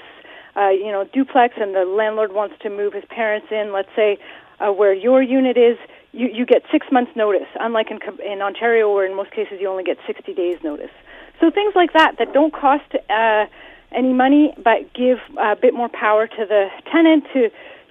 uh, 0.57 0.69
you 0.69 0.93
know, 0.93 1.05
duplex, 1.13 1.55
and 1.57 1.75
the 1.75 1.85
landlord 1.85 2.33
wants 2.33 2.57
to 2.63 2.71
move 2.71 2.93
his 2.93 3.05
parents 3.09 3.49
in, 3.51 3.73
let's 3.73 3.89
say, 3.97 4.19
uh, 4.61 4.71
where 4.71 4.93
your 4.93 5.23
unit 5.23 5.57
is, 5.57 5.79
you 6.13 6.29
you 6.33 6.47
get 6.47 6.63
six 6.71 6.87
months 6.93 7.11
notice. 7.17 7.49
Unlike 7.59 7.91
in 7.91 7.99
in 8.33 8.43
Ontario, 8.43 8.93
where 8.93 9.07
in 9.07 9.17
most 9.17 9.31
cases 9.33 9.59
you 9.61 9.69
only 9.69 9.85
get 9.85 9.99
sixty 10.07 10.33
days 10.35 10.59
notice. 10.63 10.93
So 11.41 11.51
things 11.51 11.75
like 11.75 11.93
that 11.93 12.17
that 12.19 12.33
don't 12.33 12.53
cost 12.53 12.85
uh, 13.11 13.47
any 13.93 14.13
money, 14.13 14.55
but 14.63 14.93
give 14.95 15.19
a 15.39 15.57
bit 15.57 15.75
more 15.75 15.89
power 15.89 16.27
to 16.27 16.47
the 16.47 16.69
tenant 16.91 17.25
to 17.33 17.51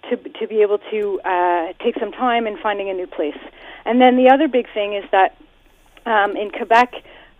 to 0.10 0.18
to 0.40 0.48
be 0.48 0.62
able 0.62 0.80
to 0.92 1.22
uh, 1.22 1.74
take 1.84 1.96
some 2.00 2.12
time 2.12 2.48
in 2.48 2.58
finding 2.58 2.90
a 2.90 2.94
new 2.94 3.08
place. 3.08 3.38
And 3.86 4.02
then 4.02 4.18
the 4.18 4.30
other 4.30 4.48
big 4.48 4.68
thing 4.74 4.94
is 4.94 5.04
that 5.12 5.36
um, 6.06 6.36
in 6.36 6.52
Quebec, 6.52 6.94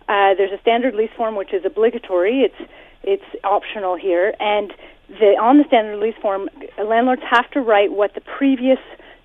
uh, 0.08 0.34
there's 0.34 0.52
a 0.52 0.60
standard 0.60 0.94
lease 0.94 1.10
form 1.16 1.36
which 1.36 1.52
is 1.52 1.64
obligatory. 1.64 2.40
It's 2.40 2.70
it's 3.02 3.44
optional 3.44 3.96
here, 3.96 4.34
and 4.40 4.72
the, 5.08 5.36
on 5.38 5.58
the 5.58 5.64
standard 5.64 5.98
lease 5.98 6.14
form, 6.20 6.48
landlords 6.82 7.22
have 7.28 7.50
to 7.50 7.60
write 7.60 7.92
what 7.92 8.14
the 8.14 8.22
previous 8.22 8.78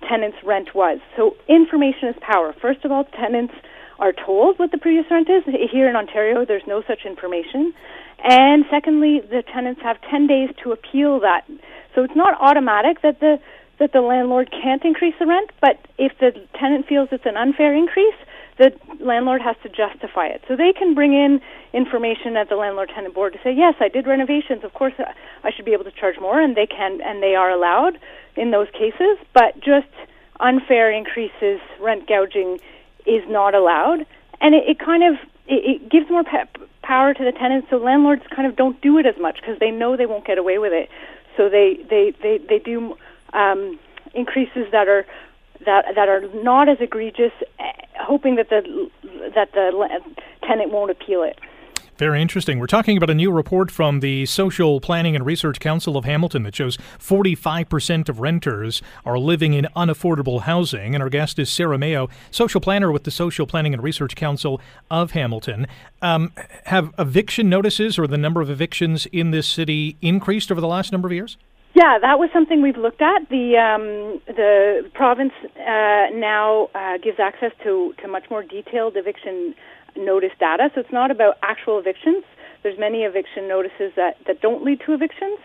tenant's 0.06 0.36
rent 0.44 0.74
was. 0.74 0.98
So 1.16 1.36
information 1.48 2.08
is 2.08 2.16
power. 2.20 2.54
First 2.60 2.84
of 2.84 2.92
all, 2.92 3.04
tenants 3.04 3.54
are 4.00 4.12
told 4.12 4.58
what 4.58 4.72
the 4.72 4.78
previous 4.78 5.06
rent 5.10 5.28
is. 5.30 5.44
Here 5.70 5.88
in 5.88 5.94
Ontario, 5.94 6.44
there's 6.44 6.66
no 6.66 6.82
such 6.88 7.06
information. 7.06 7.72
And 8.24 8.64
secondly, 8.70 9.20
the 9.20 9.42
tenants 9.42 9.80
have 9.82 9.96
10 10.10 10.26
days 10.26 10.50
to 10.64 10.72
appeal 10.72 11.20
that. 11.20 11.46
So 11.94 12.02
it's 12.02 12.16
not 12.16 12.40
automatic 12.40 13.02
that 13.02 13.20
the 13.20 13.38
that 13.80 13.92
the 13.92 14.02
landlord 14.02 14.50
can't 14.50 14.84
increase 14.84 15.14
the 15.18 15.26
rent, 15.26 15.50
but 15.60 15.80
if 15.96 16.12
the 16.20 16.32
tenant 16.54 16.86
feels 16.86 17.08
it's 17.10 17.24
an 17.24 17.36
unfair 17.36 17.74
increase, 17.74 18.14
the 18.58 18.70
landlord 19.00 19.40
has 19.40 19.56
to 19.62 19.70
justify 19.70 20.26
it. 20.26 20.42
So 20.46 20.54
they 20.54 20.74
can 20.76 20.94
bring 20.94 21.14
in 21.14 21.40
information 21.72 22.36
at 22.36 22.50
the 22.50 22.56
landlord 22.56 22.90
tenant 22.94 23.14
board 23.14 23.32
to 23.32 23.38
say, 23.42 23.54
yes, 23.56 23.74
I 23.80 23.88
did 23.88 24.06
renovations. 24.06 24.64
Of 24.64 24.74
course, 24.74 24.92
I 24.98 25.50
should 25.50 25.64
be 25.64 25.72
able 25.72 25.84
to 25.84 25.92
charge 25.92 26.16
more, 26.20 26.38
and 26.38 26.54
they 26.54 26.66
can, 26.66 27.00
and 27.00 27.22
they 27.22 27.34
are 27.34 27.50
allowed 27.50 27.98
in 28.36 28.50
those 28.50 28.68
cases. 28.72 29.16
But 29.32 29.56
just 29.64 29.88
unfair 30.38 30.92
increases, 30.92 31.60
rent 31.80 32.06
gouging, 32.06 32.60
is 33.06 33.22
not 33.28 33.54
allowed, 33.54 34.06
and 34.40 34.54
it, 34.54 34.64
it 34.68 34.78
kind 34.78 35.02
of 35.02 35.14
it, 35.46 35.82
it 35.82 35.88
gives 35.90 36.08
more 36.10 36.24
pe- 36.24 36.44
power 36.82 37.14
to 37.14 37.24
the 37.24 37.32
tenants. 37.32 37.68
So 37.70 37.76
landlords 37.76 38.22
kind 38.34 38.46
of 38.46 38.56
don't 38.56 38.80
do 38.80 38.98
it 38.98 39.06
as 39.06 39.16
much 39.18 39.40
because 39.40 39.58
they 39.58 39.70
know 39.70 39.96
they 39.96 40.06
won't 40.06 40.24
get 40.24 40.38
away 40.38 40.58
with 40.58 40.72
it. 40.72 40.88
So 41.36 41.48
they 41.48 41.78
they 41.88 42.12
they 42.22 42.38
they 42.38 42.58
do 42.58 42.96
um, 43.32 43.78
increases 44.14 44.66
that 44.72 44.88
are 44.88 45.06
that 45.64 45.94
that 45.94 46.08
are 46.08 46.22
not 46.42 46.68
as 46.68 46.78
egregious, 46.80 47.32
eh, 47.58 47.72
hoping 47.98 48.36
that 48.36 48.48
the 48.48 48.90
that 49.34 49.52
the 49.52 50.00
tenant 50.42 50.70
won't 50.70 50.90
appeal 50.90 51.22
it. 51.22 51.38
Very 52.00 52.22
interesting. 52.22 52.58
We're 52.58 52.66
talking 52.66 52.96
about 52.96 53.10
a 53.10 53.14
new 53.14 53.30
report 53.30 53.70
from 53.70 54.00
the 54.00 54.24
Social 54.24 54.80
Planning 54.80 55.14
and 55.14 55.26
Research 55.26 55.60
Council 55.60 55.98
of 55.98 56.06
Hamilton 56.06 56.44
that 56.44 56.56
shows 56.56 56.78
45% 56.98 58.08
of 58.08 58.20
renters 58.20 58.80
are 59.04 59.18
living 59.18 59.52
in 59.52 59.68
unaffordable 59.76 60.40
housing. 60.40 60.94
And 60.94 61.02
our 61.02 61.10
guest 61.10 61.38
is 61.38 61.50
Sara 61.50 61.76
Mayo, 61.76 62.08
social 62.30 62.58
planner 62.58 62.90
with 62.90 63.04
the 63.04 63.10
Social 63.10 63.46
Planning 63.46 63.74
and 63.74 63.82
Research 63.82 64.16
Council 64.16 64.62
of 64.90 65.10
Hamilton. 65.10 65.66
Um, 66.00 66.32
have 66.64 66.94
eviction 66.98 67.50
notices 67.50 67.98
or 67.98 68.06
the 68.06 68.16
number 68.16 68.40
of 68.40 68.48
evictions 68.48 69.04
in 69.12 69.30
this 69.30 69.46
city 69.46 69.98
increased 70.00 70.50
over 70.50 70.62
the 70.62 70.66
last 70.66 70.92
number 70.92 71.08
of 71.08 71.12
years? 71.12 71.36
Yeah, 71.74 71.98
that 72.00 72.18
was 72.18 72.30
something 72.32 72.62
we've 72.62 72.76
looked 72.76 73.00
at. 73.00 73.28
The 73.28 73.56
um, 73.56 74.20
the 74.26 74.90
province 74.92 75.32
uh, 75.44 76.10
now 76.12 76.68
uh, 76.74 76.98
gives 76.98 77.20
access 77.20 77.52
to, 77.62 77.94
to 78.02 78.08
much 78.08 78.24
more 78.28 78.42
detailed 78.42 78.96
eviction 78.96 79.54
notice 79.96 80.32
data. 80.38 80.70
So 80.74 80.80
it's 80.80 80.92
not 80.92 81.10
about 81.10 81.38
actual 81.42 81.78
evictions. 81.78 82.24
There's 82.62 82.78
many 82.78 83.02
eviction 83.02 83.48
notices 83.48 83.92
that, 83.96 84.18
that 84.26 84.40
don't 84.40 84.64
lead 84.64 84.80
to 84.86 84.92
evictions, 84.92 85.38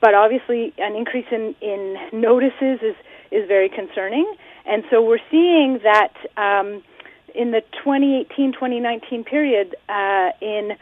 but 0.00 0.14
obviously 0.14 0.72
an 0.78 0.96
increase 0.96 1.26
in, 1.30 1.54
in 1.60 1.96
notices 2.12 2.80
is, 2.82 2.96
is 3.30 3.46
very 3.46 3.68
concerning. 3.68 4.26
And 4.64 4.84
so 4.90 5.02
we're 5.02 5.18
seeing 5.30 5.80
that 5.82 6.14
um, 6.36 6.82
in 7.34 7.50
the 7.50 7.62
2018-2019 7.84 9.26
period 9.26 9.74
uh, 9.88 10.30
in 10.40 10.72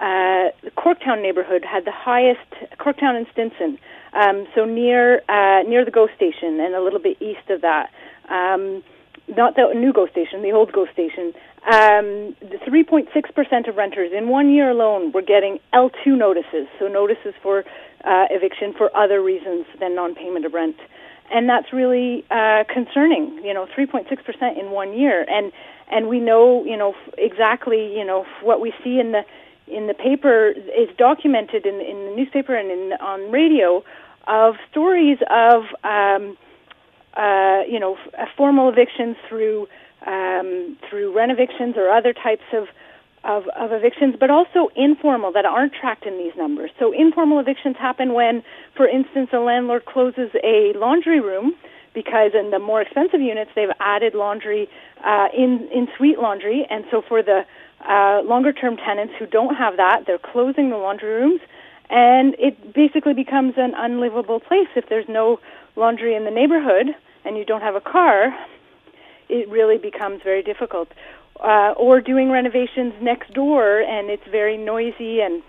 uh, 0.00 0.54
the 0.62 0.70
Corktown 0.76 1.22
neighborhood 1.22 1.64
had 1.64 1.84
the 1.84 1.92
highest 1.92 2.48
Corktown 2.78 3.16
and 3.16 3.26
Stinson, 3.32 3.78
um, 4.12 4.46
so 4.54 4.64
near 4.64 5.22
uh, 5.28 5.62
near 5.68 5.84
the 5.84 5.90
GO 5.90 6.08
station 6.14 6.60
and 6.60 6.74
a 6.74 6.80
little 6.80 7.00
bit 7.00 7.20
east 7.20 7.50
of 7.50 7.62
that. 7.62 7.90
Um, 8.28 8.84
not 9.28 9.56
the 9.56 9.72
new 9.74 9.92
GO 9.92 10.06
station, 10.06 10.42
the 10.42 10.52
old 10.52 10.72
GO 10.72 10.86
station. 10.92 11.34
Um, 11.68 12.34
the 12.40 12.58
3.6% 12.66 13.68
of 13.68 13.76
renters 13.76 14.10
in 14.16 14.28
one 14.28 14.50
year 14.50 14.70
alone 14.70 15.12
were 15.12 15.20
getting 15.20 15.58
L2 15.74 16.16
notices, 16.16 16.66
so 16.78 16.88
notices 16.88 17.34
for 17.42 17.64
uh, 18.04 18.24
eviction 18.30 18.72
for 18.72 18.94
other 18.96 19.20
reasons 19.20 19.66
than 19.78 19.94
non-payment 19.94 20.46
of 20.46 20.54
rent, 20.54 20.76
and 21.30 21.46
that's 21.46 21.70
really 21.70 22.24
uh, 22.30 22.64
concerning. 22.72 23.40
You 23.44 23.52
know, 23.52 23.66
3.6% 23.76 24.58
in 24.58 24.70
one 24.70 24.98
year, 24.98 25.26
and 25.28 25.52
and 25.90 26.08
we 26.08 26.20
know, 26.20 26.64
you 26.64 26.76
know, 26.76 26.94
exactly, 27.18 27.94
you 27.94 28.04
know, 28.04 28.24
what 28.42 28.60
we 28.62 28.72
see 28.82 28.98
in 28.98 29.12
the 29.12 29.22
in 29.66 29.86
the 29.88 29.94
paper 29.94 30.48
is 30.48 30.88
documented 30.96 31.66
in, 31.66 31.74
in 31.80 32.06
the 32.06 32.14
newspaper 32.16 32.54
and 32.54 32.70
in, 32.70 32.92
on 33.00 33.30
radio 33.30 33.84
of 34.26 34.54
stories 34.70 35.18
of, 35.30 35.64
um, 35.84 36.36
uh, 37.14 37.60
you 37.68 37.78
know, 37.78 37.96
f- 38.16 38.28
formal 38.36 38.70
evictions 38.70 39.16
through 39.28 39.66
um, 40.06 40.76
through 40.88 41.14
rent 41.16 41.32
evictions 41.32 41.76
or 41.76 41.90
other 41.90 42.12
types 42.12 42.44
of, 42.52 42.68
of, 43.24 43.48
of 43.56 43.72
evictions, 43.72 44.14
but 44.18 44.30
also 44.30 44.68
informal 44.76 45.32
that 45.32 45.44
aren't 45.44 45.72
tracked 45.74 46.06
in 46.06 46.18
these 46.18 46.32
numbers. 46.36 46.70
So 46.78 46.92
informal 46.92 47.40
evictions 47.40 47.76
happen 47.76 48.14
when, 48.14 48.42
for 48.76 48.86
instance, 48.86 49.30
a 49.32 49.38
landlord 49.38 49.84
closes 49.86 50.30
a 50.42 50.72
laundry 50.76 51.20
room 51.20 51.54
because 51.94 52.32
in 52.34 52.50
the 52.50 52.58
more 52.58 52.80
expensive 52.82 53.20
units 53.20 53.50
they've 53.56 53.74
added 53.80 54.14
laundry 54.14 54.68
uh, 55.04 55.28
in 55.36 55.68
in 55.72 55.88
suite 55.96 56.18
laundry, 56.18 56.66
and 56.70 56.84
so 56.90 57.02
for 57.02 57.22
the 57.22 57.44
uh, 57.88 58.20
longer 58.22 58.52
term 58.52 58.76
tenants 58.76 59.14
who 59.18 59.26
don't 59.26 59.56
have 59.56 59.76
that, 59.78 60.04
they're 60.06 60.18
closing 60.18 60.70
the 60.70 60.76
laundry 60.76 61.08
rooms, 61.08 61.40
and 61.90 62.36
it 62.38 62.72
basically 62.74 63.14
becomes 63.14 63.54
an 63.56 63.72
unlivable 63.76 64.38
place 64.38 64.68
if 64.76 64.88
there's 64.88 65.08
no 65.08 65.40
laundry 65.76 66.14
in 66.14 66.24
the 66.24 66.30
neighborhood 66.30 66.94
and 67.24 67.36
you 67.36 67.44
don't 67.44 67.62
have 67.62 67.74
a 67.74 67.80
car. 67.80 68.34
It 69.28 69.48
really 69.48 69.78
becomes 69.78 70.22
very 70.22 70.42
difficult. 70.42 70.88
Uh, 71.40 71.72
or 71.76 72.00
doing 72.00 72.30
renovations 72.30 72.94
next 73.00 73.32
door, 73.32 73.80
and 73.80 74.10
it's 74.10 74.26
very 74.28 74.56
noisy 74.56 75.20
and 75.20 75.42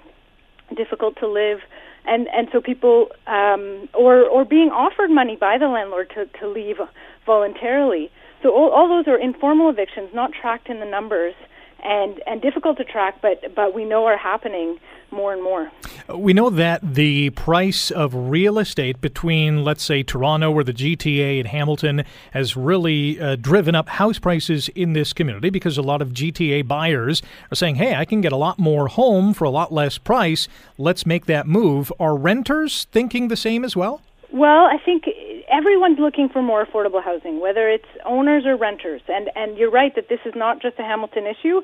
difficult 0.76 1.18
to 1.18 1.28
live 1.28 1.60
and 2.06 2.28
and 2.30 2.48
so 2.52 2.62
people 2.62 3.10
um, 3.28 3.88
or 3.94 4.24
or 4.24 4.46
being 4.46 4.70
offered 4.70 5.10
money 5.10 5.36
by 5.36 5.58
the 5.58 5.68
landlord 5.68 6.10
to 6.15 6.26
to 6.39 6.48
leave 6.48 6.78
voluntarily. 7.26 8.12
So 8.42 8.50
all, 8.56 8.70
all 8.72 8.88
those 8.88 9.08
are 9.08 9.20
informal 9.20 9.70
evictions, 9.70 10.10
not 10.13 10.32
tracked 10.34 10.70
in 10.70 10.80
the 10.80 10.86
numbers, 10.86 11.36
and 11.84 12.22
and 12.26 12.42
difficult 12.42 12.78
to 12.78 12.84
track, 12.84 13.22
but 13.22 13.54
but 13.56 13.74
we 13.74 13.86
know 13.86 14.06
are 14.06 14.18
happening 14.18 14.80
more 15.12 15.34
and 15.34 15.43
more. 15.43 15.72
We 16.13 16.34
know 16.34 16.50
that 16.50 16.95
the 16.95 17.30
price 17.32 17.91
of 17.91 18.13
real 18.13 18.60
estate 18.60 19.02
between, 19.02 19.63
let's 19.63 19.84
say, 19.84 20.04
Toronto 20.04 20.52
or 20.52 20.63
the 20.63 20.74
GTA 20.74 21.39
and 21.39 21.48
Hamilton 21.48 22.04
has 22.32 22.56
really 22.58 23.19
uh, 23.19 23.36
driven 23.36 23.76
up 23.76 23.89
house 23.89 24.19
prices 24.19 24.69
in 24.69 24.93
this 24.93 25.13
community 25.13 25.50
because 25.50 25.78
a 25.78 25.82
lot 25.82 26.02
of 26.02 26.10
GTA 26.10 26.67
buyers 26.67 27.22
are 27.52 27.56
saying, 27.56 27.76
hey, 27.76 27.95
I 27.95 28.06
can 28.06 28.22
get 28.22 28.32
a 28.32 28.38
lot 28.38 28.60
more 28.60 28.88
home 28.88 29.34
for 29.34 29.45
a 29.45 29.50
lot 29.50 29.72
less 29.72 29.98
price. 29.98 30.48
Let's 30.78 31.06
make 31.06 31.26
that 31.28 31.48
move. 31.48 31.91
Are 32.00 32.15
renters 32.15 32.86
thinking 32.91 33.28
the 33.28 33.38
same 33.38 33.63
as 33.63 33.76
well? 33.76 34.02
Well, 34.32 34.65
I 34.65 34.78
think 34.84 35.06
everyone's 35.52 35.98
looking 36.00 36.30
for 36.30 36.41
more 36.41 36.63
affordable 36.63 37.04
housing, 37.04 37.39
whether 37.39 37.67
it's 37.67 37.88
owners 38.06 38.45
or 38.45 38.56
renters. 38.56 39.02
And 39.08 39.30
and 39.36 39.58
you're 39.58 39.72
right 39.72 39.93
that 39.95 40.08
this 40.08 40.19
is 40.26 40.34
not 40.36 40.62
just 40.62 40.78
a 40.78 40.84
Hamilton 40.84 41.26
issue. 41.26 41.62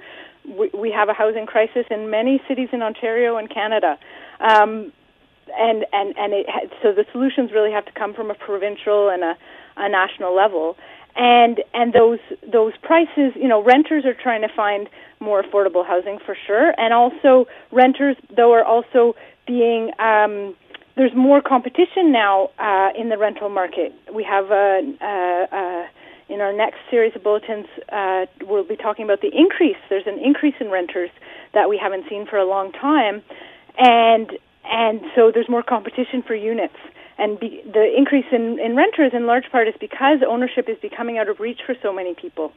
We, 0.48 0.70
we 0.78 0.92
have 0.92 1.10
a 1.10 1.14
housing 1.14 1.46
crisis 1.46 1.86
in 1.90 2.10
many 2.10 2.42
cities 2.48 2.70
in 2.72 2.82
Ontario 2.82 3.38
and 3.38 3.50
Canada. 3.50 3.98
Um, 4.40 4.92
and 5.58 5.86
and 5.94 6.18
and 6.18 6.34
it 6.34 6.48
so 6.82 6.92
the 6.92 7.06
solutions 7.12 7.52
really 7.52 7.72
have 7.72 7.86
to 7.86 7.92
come 7.92 8.14
from 8.14 8.32
a 8.32 8.34
provincial 8.34 9.10
and 9.10 9.24
a, 9.24 9.38
a 9.78 9.90
national 9.90 10.36
level 10.36 10.76
and 11.16 11.64
and 11.74 11.94
those 11.94 12.20
those 12.52 12.74
prices 12.82 13.32
you 13.36 13.48
know 13.48 13.64
renters 13.64 14.06
are 14.06 14.16
trying 14.16 14.42
to 14.42 14.50
find 14.56 14.90
more 15.20 15.44
affordable 15.44 15.86
housing 15.86 16.18
for 16.26 16.36
sure 16.48 16.74
and 16.80 16.94
also 16.94 17.46
renters 17.72 18.16
though 18.36 18.54
are 18.54 18.64
also 18.64 19.16
being 19.46 19.92
um 20.00 20.56
there's 20.96 21.14
more 21.16 21.42
competition 21.42 22.12
now 22.12 22.50
uh, 22.58 22.90
in 22.98 23.10
the 23.10 23.18
rental 23.18 23.50
market. 23.50 23.94
We 24.14 24.24
have 24.24 24.50
a, 24.50 24.80
uh, 25.02 25.56
uh, 25.56 25.88
in 26.28 26.42
our 26.42 26.54
next 26.54 26.78
series 26.90 27.16
of 27.16 27.24
bulletins, 27.24 27.68
uh, 27.92 28.26
we'll 28.42 28.64
be 28.64 28.76
talking 28.76 29.06
about 29.06 29.22
the 29.22 29.32
increase. 29.34 29.78
There's 29.90 30.08
an 30.08 30.20
increase 30.20 30.56
in 30.60 30.70
renters 30.70 31.10
that 31.54 31.70
we 31.70 31.78
haven't 31.78 32.10
seen 32.10 32.26
for 32.26 32.38
a 32.38 32.46
long 32.46 32.72
time, 32.72 33.22
and 33.78 34.32
and 34.64 35.02
so 35.16 35.32
there's 35.32 35.48
more 35.48 35.64
competition 35.64 36.24
for 36.24 36.34
units. 36.34 36.78
and 37.18 37.40
be, 37.40 37.62
the 37.66 37.94
increase 37.96 38.26
in, 38.32 38.60
in 38.60 38.76
renters 38.76 39.12
in 39.14 39.26
large 39.26 39.46
part 39.52 39.68
is 39.68 39.76
because 39.80 40.20
ownership 40.28 40.68
is 40.68 40.78
becoming 40.82 41.18
out 41.18 41.30
of 41.30 41.40
reach 41.40 41.60
for 41.66 41.76
so 41.82 41.94
many 41.94 42.14
people. 42.14 42.52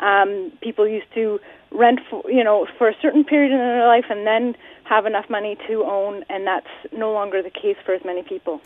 Um, 0.00 0.52
people 0.62 0.88
used 0.88 1.12
to 1.14 1.38
rent, 1.70 2.00
for, 2.08 2.28
you 2.30 2.42
know, 2.42 2.66
for 2.78 2.88
a 2.88 2.94
certain 3.00 3.22
period 3.22 3.52
in 3.52 3.58
their 3.58 3.86
life 3.86 4.06
and 4.08 4.26
then 4.26 4.56
have 4.84 5.06
enough 5.06 5.28
money 5.28 5.56
to 5.68 5.84
own, 5.84 6.24
and 6.28 6.46
that's 6.46 6.66
no 6.92 7.12
longer 7.12 7.42
the 7.42 7.50
case 7.50 7.76
for 7.84 7.94
as 7.94 8.04
many 8.04 8.22
people. 8.22 8.60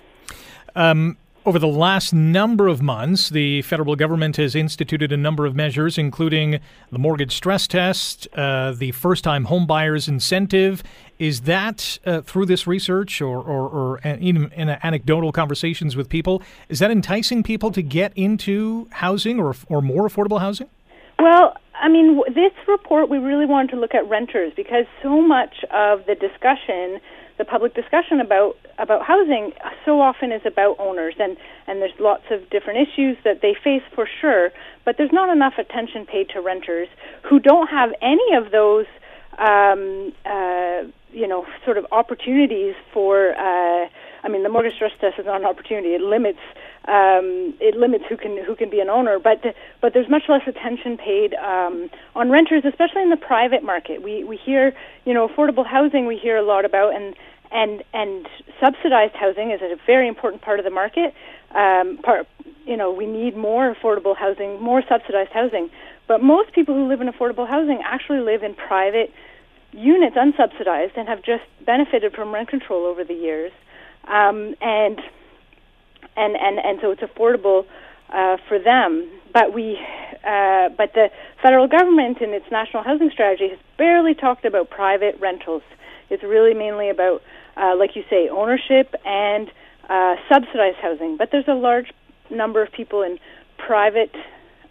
Um, 0.76 1.16
over 1.46 1.59
the 1.59 1.68
last 1.68 2.14
number 2.14 2.68
of 2.68 2.80
months, 2.80 3.28
the 3.28 3.61
federal 3.62 3.96
government 3.96 4.37
has 4.37 4.54
instituted 4.54 5.12
a 5.12 5.16
number 5.16 5.44
of 5.44 5.54
measures, 5.54 5.98
including 5.98 6.59
the 6.90 6.98
mortgage 6.98 7.35
stress 7.35 7.66
test, 7.66 8.26
uh, 8.35 8.72
the 8.72 8.92
first 8.92 9.22
time 9.22 9.46
homebuyers 9.46 10.09
incentive. 10.09 10.83
Is 11.18 11.42
that 11.42 11.98
uh, 12.07 12.22
through 12.22 12.46
this 12.46 12.66
research 12.66 13.20
or, 13.20 13.38
or, 13.38 13.68
or 13.68 13.98
in, 13.98 14.50
in 14.52 14.70
anecdotal 14.83 15.33
conversations 15.33 15.96
with 15.96 16.09
people, 16.09 16.42
is 16.68 16.78
that 16.78 16.90
enticing 16.90 17.42
people 17.42 17.70
to 17.72 17.83
get 17.83 18.12
into 18.16 18.88
housing 18.90 19.38
or, 19.38 19.54
or 19.68 19.83
more 19.83 20.09
affordable 20.09 20.40
housing? 20.40 20.68
Well, 21.18 21.57
I 21.80 21.88
mean, 21.88 22.22
this 22.28 22.52
report, 22.66 23.11
we 23.11 23.18
really 23.18 23.46
wanted 23.46 23.70
to 23.72 23.76
look 23.76 23.94
at 23.94 24.09
renters 24.09 24.52
because 24.57 24.87
so 25.02 25.20
much 25.20 25.64
of 25.70 26.07
the 26.07 26.14
discussion 26.14 27.00
the 27.38 27.44
public 27.44 27.75
discussion 27.75 28.20
about 28.20 28.57
about 28.79 29.05
housing 29.05 29.53
so 29.85 30.01
often 30.01 30.33
is 30.33 30.42
about 30.44 30.77
owners 30.79 31.14
and 31.18 31.37
and 31.66 31.81
there's 31.81 31.99
lots 31.99 32.25
of 32.31 32.49
different 32.51 32.79
issues 32.79 33.16
that 33.25 33.40
they 33.42 33.55
face 33.55 33.83
for 33.94 34.07
sure 34.20 34.51
but 34.85 34.97
there's 34.97 35.12
not 35.12 35.29
enough 35.31 35.55
attention 35.59 36.07
paid 36.07 36.29
to 36.29 36.40
renters 36.40 36.88
who 37.23 37.38
don't 37.40 37.68
have 37.68 37.90
any 38.03 38.35
of 38.37 38.53
those 38.53 38.87
um, 39.38 40.12
uh, 40.25 40.83
you 41.11 41.27
know 41.27 41.44
sort 41.64 41.79
of 41.79 41.87
opportunities 41.90 42.75
for 42.92 43.31
uh, 43.33 43.88
I 44.23 44.29
mean 44.29 44.42
the 44.42 44.49
mortgage 44.49 44.75
stress 44.75 44.92
test 45.01 45.18
is 45.18 45.27
not 45.27 45.40
an 45.40 45.47
opportunity 45.47 45.90
it 45.90 46.01
limits 46.01 46.40
um, 46.87 47.55
it 47.61 47.77
limits 47.77 48.05
who 48.09 48.16
can 48.16 48.37
who 48.44 48.55
can 48.55 48.68
be 48.68 48.81
an 48.81 48.90
owner, 48.90 49.18
but 49.18 49.42
but 49.81 49.94
there's 49.94 50.09
much 50.09 50.25
less 50.29 50.42
attention 50.47 50.99
paid 50.99 51.33
um, 51.35 51.88
on 52.14 52.31
renters, 52.31 52.64
especially 52.66 53.03
in 53.03 53.11
the 53.11 53.16
private 53.16 53.62
market. 53.62 54.03
We 54.03 54.23
we 54.23 54.37
hear 54.37 54.75
you 55.07 55.14
know 55.14 55.27
affordable 55.27 55.66
housing 55.66 56.07
we 56.07 56.18
hear 56.18 56.37
a 56.37 56.42
lot 56.42 56.66
about, 56.66 56.94
and 56.94 57.14
and 57.51 57.83
and 57.94 58.29
subsidized 58.61 59.14
housing 59.14 59.51
is 59.51 59.62
a 59.62 59.77
very 59.87 60.09
important 60.09 60.42
part 60.42 60.59
of 60.59 60.64
the 60.64 60.70
market. 60.70 61.14
Um, 61.55 61.99
part 62.03 62.27
you 62.66 62.77
know 62.77 62.92
we 62.92 63.07
need 63.07 63.35
more 63.35 63.75
affordable 63.75 64.14
housing, 64.14 64.61
more 64.61 64.83
subsidized 64.87 65.33
housing, 65.33 65.70
but 66.07 66.23
most 66.23 66.53
people 66.53 66.75
who 66.75 66.87
live 66.87 67.01
in 67.01 67.09
affordable 67.09 67.49
housing 67.49 67.81
actually 67.83 68.20
live 68.20 68.42
in 68.42 68.55
private 68.55 69.11
units, 69.73 70.16
unsubsidized, 70.16 70.99
and 70.99 71.09
have 71.09 71.23
just 71.23 71.44
benefited 71.64 72.12
from 72.12 72.33
rent 72.35 72.49
control 72.49 72.85
over 72.85 73.05
the 73.05 73.14
years. 73.14 73.53
Um, 74.07 74.55
and 74.61 75.01
and 76.16 76.37
and 76.37 76.59
and 76.59 76.79
so 76.81 76.90
it's 76.90 77.03
affordable 77.03 77.66
uh, 78.11 78.37
for 78.48 78.59
them. 78.59 79.09
But 79.33 79.53
we, 79.53 79.79
uh, 80.24 80.68
but 80.77 80.94
the 80.94 81.11
federal 81.42 81.66
government 81.66 82.20
in 82.20 82.31
its 82.31 82.46
national 82.53 82.85
housing 82.85 83.11
strategy 83.11 83.48
has 83.48 83.59
barely 83.77 84.14
talked 84.14 84.44
about 84.44 84.70
private 84.70 85.18
rentals. 85.20 85.62
It's 86.09 86.22
really 86.22 86.55
mainly 86.55 86.88
about, 86.88 87.22
uh, 87.57 87.74
like 87.77 87.96
you 87.96 88.05
say, 88.09 88.29
ownership 88.29 88.94
and 89.05 89.50
uh, 89.88 90.14
subsidized 90.33 90.77
housing. 90.77 91.16
But 91.16 91.31
there's 91.33 91.48
a 91.48 91.55
large 91.55 91.92
number 92.31 92.62
of 92.62 92.70
people 92.70 93.03
in 93.03 93.18
private 93.59 94.14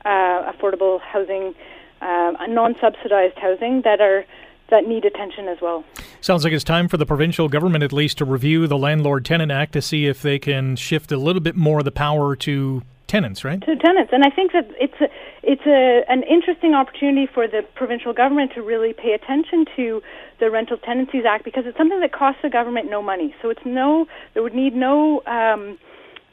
uh, 0.06 0.52
affordable 0.52 1.02
housing, 1.02 1.56
uh, 2.02 2.34
non-subsidized 2.48 3.38
housing 3.38 3.82
that 3.84 4.00
are 4.00 4.26
that 4.70 4.88
need 4.88 5.06
attention 5.06 5.48
as 5.48 5.58
well. 5.62 5.84
Sounds 6.22 6.44
like 6.44 6.54
it's 6.54 6.64
time 6.64 6.88
for 6.88 6.98
the 6.98 7.06
provincial 7.06 7.50
government, 7.50 7.84
at 7.84 7.94
least, 7.94 8.18
to 8.20 8.26
review 8.26 8.68
the 8.68 8.78
Landlord 8.78 9.26
Tenant 9.26 9.52
Act 9.52 9.74
to 9.74 9.82
see 9.82 10.08
if 10.08 10.22
they 10.22 10.40
can 10.40 10.76
shift 10.76 11.12
a 11.12 11.18
little 11.18 11.42
bit 11.42 11.56
more 11.56 11.80
of 11.80 11.86
the 11.86 11.92
power 11.92 12.36
to 12.38 12.82
tenants, 13.08 13.44
right? 13.44 13.62
To 13.62 13.76
tenants, 13.76 14.12
and 14.12 14.24
I 14.24 14.30
think 14.30 14.54
that 14.54 14.70
it's 14.80 15.00
a, 15.00 15.08
it's 15.44 15.62
a, 15.68 16.04
an 16.10 16.24
interesting 16.24 16.74
opportunity 16.74 17.28
for 17.32 17.48
the 17.48 17.62
provincial 17.76 18.14
government 18.14 18.54
to 18.56 18.62
really 18.62 18.94
pay 18.94 19.12
attention 19.12 19.66
to 19.76 20.02
the 20.40 20.50
Rental 20.50 20.78
Tenancies 20.78 21.24
Act 21.28 21.46
because 21.46 21.66
it's 21.68 21.78
something 21.78 22.00
that 22.00 22.12
costs 22.12 22.42
the 22.42 22.50
government 22.50 22.90
no 22.90 23.04
money. 23.04 23.36
So 23.42 23.50
it's 23.50 23.62
no, 23.66 24.08
there 24.34 24.42
would 24.42 24.56
need 24.56 24.76
no. 24.76 25.22
Um, 25.28 25.78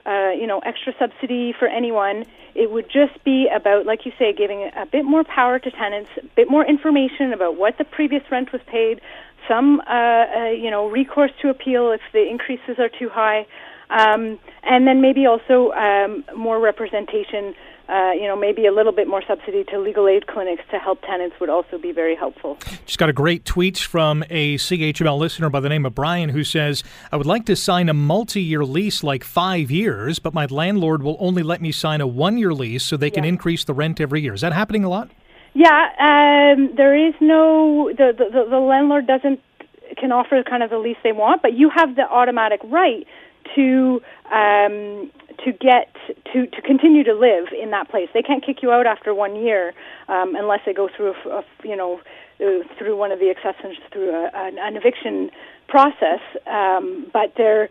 uh, 0.06 0.30
you 0.30 0.46
know, 0.46 0.60
extra 0.60 0.92
subsidy 0.98 1.54
for 1.58 1.68
anyone. 1.68 2.24
It 2.54 2.70
would 2.70 2.86
just 2.86 3.22
be 3.24 3.48
about, 3.54 3.86
like 3.86 4.06
you 4.06 4.12
say, 4.18 4.32
giving 4.32 4.70
a 4.76 4.86
bit 4.86 5.04
more 5.04 5.24
power 5.24 5.58
to 5.58 5.70
tenants, 5.70 6.10
a 6.16 6.26
bit 6.36 6.50
more 6.50 6.64
information 6.64 7.32
about 7.32 7.56
what 7.56 7.78
the 7.78 7.84
previous 7.84 8.22
rent 8.30 8.52
was 8.52 8.62
paid, 8.66 9.00
some, 9.48 9.80
uh, 9.80 9.92
uh, 9.92 10.50
you 10.50 10.70
know, 10.70 10.88
recourse 10.88 11.32
to 11.42 11.48
appeal 11.48 11.92
if 11.92 12.00
the 12.12 12.28
increases 12.28 12.78
are 12.78 12.88
too 12.88 13.08
high, 13.08 13.46
um, 13.90 14.38
and 14.62 14.86
then 14.86 15.00
maybe 15.00 15.26
also 15.26 15.72
um, 15.72 16.24
more 16.36 16.60
representation 16.60 17.54
uh, 17.90 18.12
you 18.12 18.28
know, 18.28 18.36
maybe 18.36 18.66
a 18.66 18.72
little 18.72 18.92
bit 18.92 19.08
more 19.08 19.22
subsidy 19.26 19.64
to 19.64 19.78
legal 19.78 20.06
aid 20.06 20.28
clinics 20.28 20.62
to 20.70 20.78
help 20.78 21.00
tenants 21.02 21.34
would 21.40 21.48
also 21.48 21.76
be 21.76 21.90
very 21.90 22.14
helpful. 22.14 22.56
Just 22.86 22.98
got 22.98 23.08
a 23.08 23.12
great 23.12 23.44
tweet 23.44 23.78
from 23.78 24.22
a 24.30 24.56
CHML 24.56 25.18
listener 25.18 25.50
by 25.50 25.58
the 25.58 25.68
name 25.68 25.84
of 25.84 25.94
Brian 25.94 26.28
who 26.28 26.44
says, 26.44 26.84
I 27.10 27.16
would 27.16 27.26
like 27.26 27.46
to 27.46 27.56
sign 27.56 27.88
a 27.88 27.94
multi 27.94 28.40
year 28.40 28.64
lease 28.64 29.02
like 29.02 29.24
five 29.24 29.70
years, 29.72 30.20
but 30.20 30.32
my 30.32 30.46
landlord 30.46 31.02
will 31.02 31.16
only 31.18 31.42
let 31.42 31.60
me 31.60 31.72
sign 31.72 32.00
a 32.00 32.06
one 32.06 32.38
year 32.38 32.54
lease 32.54 32.84
so 32.84 32.96
they 32.96 33.10
can 33.10 33.24
yeah. 33.24 33.30
increase 33.30 33.64
the 33.64 33.74
rent 33.74 34.00
every 34.00 34.20
year. 34.20 34.34
Is 34.34 34.42
that 34.42 34.52
happening 34.52 34.84
a 34.84 34.88
lot? 34.88 35.10
Yeah, 35.52 35.88
um, 35.98 36.70
there 36.76 36.94
is 36.94 37.14
no, 37.20 37.90
the, 37.92 38.12
the, 38.16 38.46
the 38.48 38.58
landlord 38.58 39.08
doesn't, 39.08 39.40
can 39.98 40.12
offer 40.12 40.44
kind 40.48 40.62
of 40.62 40.70
the 40.70 40.78
lease 40.78 40.96
they 41.02 41.10
want, 41.10 41.42
but 41.42 41.54
you 41.54 41.70
have 41.74 41.96
the 41.96 42.02
automatic 42.02 42.60
right 42.64 43.04
to 43.56 44.00
um, 44.32 45.10
to 45.44 45.52
get 45.52 45.94
to 46.32 46.46
to 46.46 46.62
continue 46.62 47.04
to 47.04 47.14
live 47.14 47.48
in 47.52 47.70
that 47.70 47.88
place. 47.88 48.08
They 48.12 48.22
can't 48.22 48.44
kick 48.44 48.62
you 48.62 48.70
out 48.70 48.86
after 48.86 49.14
one 49.14 49.36
year 49.36 49.72
um, 50.08 50.34
unless 50.36 50.60
they 50.66 50.72
go 50.72 50.88
through 50.94 51.14
a, 51.14 51.28
a 51.28 51.44
you 51.64 51.76
know 51.76 52.00
uh, 52.40 52.64
through 52.78 52.96
one 52.96 53.12
of 53.12 53.18
the 53.18 53.30
exceptions 53.30 53.76
through 53.92 54.10
a, 54.10 54.30
an, 54.34 54.76
eviction 54.76 55.30
process. 55.68 56.20
Um, 56.46 57.06
but 57.12 57.34
they're 57.36 57.68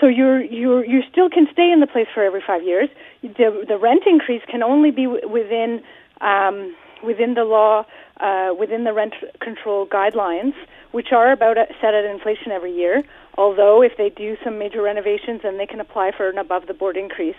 so 0.00 0.06
you're 0.06 0.42
you 0.42 0.82
you 0.82 1.02
still 1.10 1.28
can 1.28 1.46
stay 1.52 1.70
in 1.72 1.80
the 1.80 1.86
place 1.86 2.06
for 2.14 2.22
every 2.22 2.42
five 2.46 2.62
years. 2.62 2.88
The 3.22 3.64
the 3.66 3.78
rent 3.78 4.04
increase 4.06 4.42
can 4.48 4.62
only 4.62 4.90
be 4.90 5.06
within 5.06 5.82
um, 6.20 6.74
within 7.02 7.34
the 7.34 7.44
law, 7.44 7.84
uh, 8.20 8.50
within 8.58 8.84
the 8.84 8.92
rent 8.92 9.14
control 9.40 9.86
guidelines, 9.86 10.54
which 10.92 11.08
are 11.12 11.32
about 11.32 11.56
set 11.80 11.94
at 11.94 12.04
inflation 12.04 12.52
every 12.52 12.74
year. 12.74 13.02
Although 13.36 13.82
if 13.82 13.92
they 13.96 14.10
do 14.10 14.36
some 14.44 14.58
major 14.58 14.82
renovations, 14.82 15.40
then 15.42 15.58
they 15.58 15.66
can 15.66 15.80
apply 15.80 16.12
for 16.16 16.28
an 16.28 16.38
above 16.38 16.66
the 16.66 16.74
board 16.74 16.96
increase. 16.96 17.36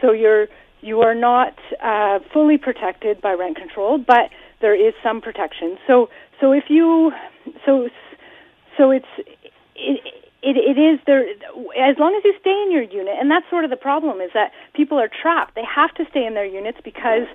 So 0.00 0.12
you're 0.12 0.46
you 0.80 1.00
are 1.00 1.14
not 1.14 1.54
uh, 1.82 2.18
fully 2.32 2.58
protected 2.58 3.20
by 3.20 3.32
rent 3.34 3.56
control, 3.56 3.98
but 3.98 4.30
there 4.60 4.74
is 4.74 4.94
some 5.02 5.20
protection. 5.20 5.78
So 5.86 6.08
so 6.40 6.52
if 6.52 6.64
you 6.68 7.12
so 7.64 7.88
so 8.76 8.90
it's 8.90 9.06
it, 9.76 10.00
it, 10.42 10.56
it 10.56 10.80
is 10.80 10.98
there 11.06 11.22
as 11.22 11.96
long 11.98 12.14
as 12.16 12.24
you 12.24 12.34
stay 12.40 12.62
in 12.66 12.72
your 12.72 12.82
unit 12.82 13.14
and 13.18 13.30
that's 13.30 13.48
sort 13.48 13.64
of 13.64 13.70
the 13.70 13.76
problem 13.76 14.20
is 14.20 14.30
that 14.34 14.50
people 14.74 14.98
are 14.98 15.08
trapped 15.08 15.54
they 15.54 15.64
have 15.64 15.94
to 15.94 16.04
stay 16.10 16.26
in 16.26 16.34
their 16.34 16.46
units 16.46 16.78
because 16.84 17.26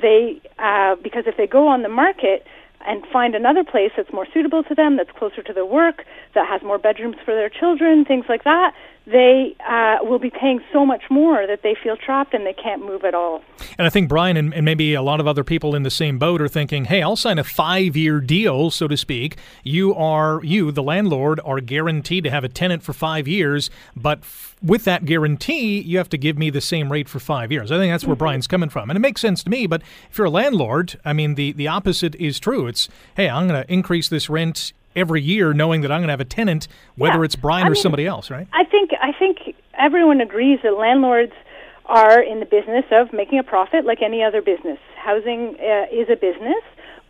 they 0.00 0.40
uh, 0.58 0.96
because 1.02 1.24
if 1.26 1.36
they 1.36 1.46
go 1.46 1.68
on 1.68 1.82
the 1.82 1.88
market 1.88 2.44
and 2.86 3.04
find 3.12 3.34
another 3.34 3.64
place 3.64 3.92
that's 3.96 4.12
more 4.12 4.26
suitable 4.32 4.62
to 4.64 4.74
them, 4.74 4.96
that's 4.96 5.10
closer 5.16 5.42
to 5.42 5.52
their 5.52 5.66
work, 5.66 6.04
that 6.34 6.48
has 6.48 6.62
more 6.62 6.78
bedrooms 6.78 7.16
for 7.24 7.34
their 7.34 7.48
children, 7.48 8.04
things 8.04 8.26
like 8.28 8.44
that, 8.44 8.72
they 9.06 9.54
uh, 9.68 9.98
will 10.02 10.18
be 10.18 10.30
paying 10.30 10.60
so 10.72 10.84
much 10.84 11.04
more 11.10 11.46
that 11.46 11.62
they 11.62 11.76
feel 11.80 11.96
trapped 11.96 12.34
and 12.34 12.44
they 12.44 12.52
can't 12.52 12.84
move 12.84 13.04
at 13.04 13.14
all. 13.14 13.40
And 13.78 13.86
I 13.86 13.90
think 13.90 14.08
Brian 14.08 14.36
and, 14.36 14.52
and 14.52 14.64
maybe 14.64 14.94
a 14.94 15.02
lot 15.02 15.20
of 15.20 15.28
other 15.28 15.44
people 15.44 15.76
in 15.76 15.84
the 15.84 15.90
same 15.90 16.18
boat 16.18 16.42
are 16.42 16.48
thinking, 16.48 16.86
"Hey, 16.86 17.02
I'll 17.02 17.14
sign 17.16 17.38
a 17.38 17.44
five-year 17.44 18.20
deal, 18.20 18.70
so 18.70 18.88
to 18.88 18.96
speak. 18.96 19.36
You 19.62 19.94
are 19.94 20.40
you, 20.42 20.72
the 20.72 20.82
landlord, 20.82 21.40
are 21.44 21.60
guaranteed 21.60 22.24
to 22.24 22.30
have 22.30 22.42
a 22.42 22.48
tenant 22.48 22.82
for 22.82 22.92
five 22.92 23.28
years, 23.28 23.70
but 23.94 24.18
f- 24.18 24.56
with 24.60 24.84
that 24.84 25.04
guarantee, 25.04 25.80
you 25.80 25.98
have 25.98 26.08
to 26.08 26.18
give 26.18 26.36
me 26.36 26.50
the 26.50 26.60
same 26.60 26.90
rate 26.90 27.08
for 27.08 27.20
five 27.20 27.52
years." 27.52 27.70
I 27.70 27.78
think 27.78 27.92
that's 27.92 28.04
where 28.04 28.14
mm-hmm. 28.14 28.24
Brian's 28.24 28.48
coming 28.48 28.70
from, 28.70 28.90
and 28.90 28.96
it 28.96 29.00
makes 29.00 29.20
sense 29.20 29.44
to 29.44 29.50
me. 29.50 29.68
But 29.68 29.82
if 30.10 30.18
you're 30.18 30.26
a 30.26 30.30
landlord, 30.30 30.98
I 31.04 31.12
mean, 31.12 31.36
the 31.36 31.52
the 31.52 31.68
opposite 31.68 32.16
is 32.16 32.40
true. 32.40 32.66
It's, 32.66 32.88
"Hey, 33.14 33.28
I'm 33.28 33.46
going 33.46 33.62
to 33.62 33.72
increase 33.72 34.08
this 34.08 34.28
rent." 34.28 34.72
Every 34.96 35.22
year 35.22 35.52
knowing 35.52 35.82
that 35.82 35.92
I'm 35.92 36.00
going 36.00 36.08
to 36.08 36.12
have 36.12 36.20
a 36.20 36.24
tenant, 36.24 36.66
whether 36.96 37.18
yeah. 37.18 37.24
it's 37.24 37.36
Brian 37.36 37.66
I 37.66 37.68
or 37.68 37.72
mean, 37.72 37.82
somebody 37.82 38.06
else, 38.06 38.30
right? 38.30 38.48
I 38.52 38.64
think 38.64 38.90
I 39.00 39.12
think 39.12 39.54
everyone 39.74 40.20
agrees 40.20 40.58
that 40.62 40.76
landlords 40.76 41.32
are 41.84 42.20
in 42.20 42.40
the 42.40 42.46
business 42.46 42.84
of 42.90 43.12
making 43.12 43.38
a 43.38 43.44
profit 43.44 43.84
like 43.84 44.02
any 44.02 44.22
other 44.22 44.42
business. 44.42 44.78
Housing 44.96 45.56
uh, 45.60 45.86
is 45.92 46.08
a 46.10 46.16
business, 46.16 46.62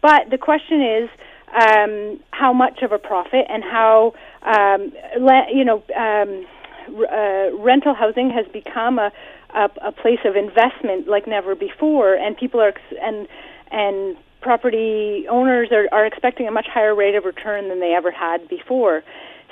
but 0.03 0.29
the 0.31 0.37
question 0.37 0.83
is 0.83 1.09
um, 1.55 2.21
how 2.33 2.53
much 2.53 2.83
of 2.83 2.93
a 2.93 2.99
profit 2.99 3.47
and 3.49 3.63
how 3.65 4.13
um, 4.43 4.93
le- 5.19 5.47
you 5.55 5.65
know 5.65 5.83
um, 5.97 6.47
uh, 7.11 7.57
rental 7.57 7.95
housing 7.95 8.31
has 8.31 8.47
become 8.53 8.99
a, 8.99 9.11
a 9.55 9.71
a 9.83 9.93
place 9.93 10.21
of 10.25 10.37
investment 10.37 11.09
like 11.09 11.27
never 11.27 11.55
before, 11.55 12.15
and 12.15 12.37
people 12.37 12.61
are 12.61 12.69
ex- 12.69 12.81
and 13.01 13.27
and 13.71 14.17
property 14.47 15.27
owners 15.29 15.69
are, 15.73 15.87
are 15.91 16.07
expecting 16.07 16.47
a 16.47 16.53
much 16.53 16.69
higher 16.73 16.95
rate 16.95 17.17
of 17.17 17.25
return 17.25 17.69
than 17.69 17.81
they 17.81 17.95
ever 18.01 18.13
had 18.13 18.49
before. 18.49 19.03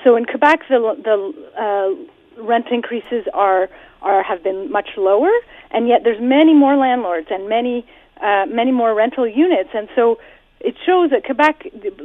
So 0.04 0.14
in 0.14 0.24
Quebec, 0.24 0.60
the, 0.68 0.78
the 1.08 1.18
uh, 1.66 2.42
rent 2.42 2.66
increases 2.70 3.26
are 3.34 3.68
are 4.02 4.22
have 4.22 4.44
been 4.44 4.70
much 4.70 4.90
lower, 4.96 5.32
and 5.72 5.88
yet 5.88 6.00
there's 6.04 6.20
many 6.20 6.54
more 6.54 6.76
landlords 6.76 7.26
and 7.30 7.48
many 7.48 7.84
uh, 8.22 8.46
many 8.46 8.70
more 8.70 8.94
rental 8.94 9.26
units, 9.26 9.70
and 9.74 9.88
so 9.96 10.18
it 10.60 10.76
shows 10.86 11.10
that 11.10 11.24
Quebec 11.24 11.56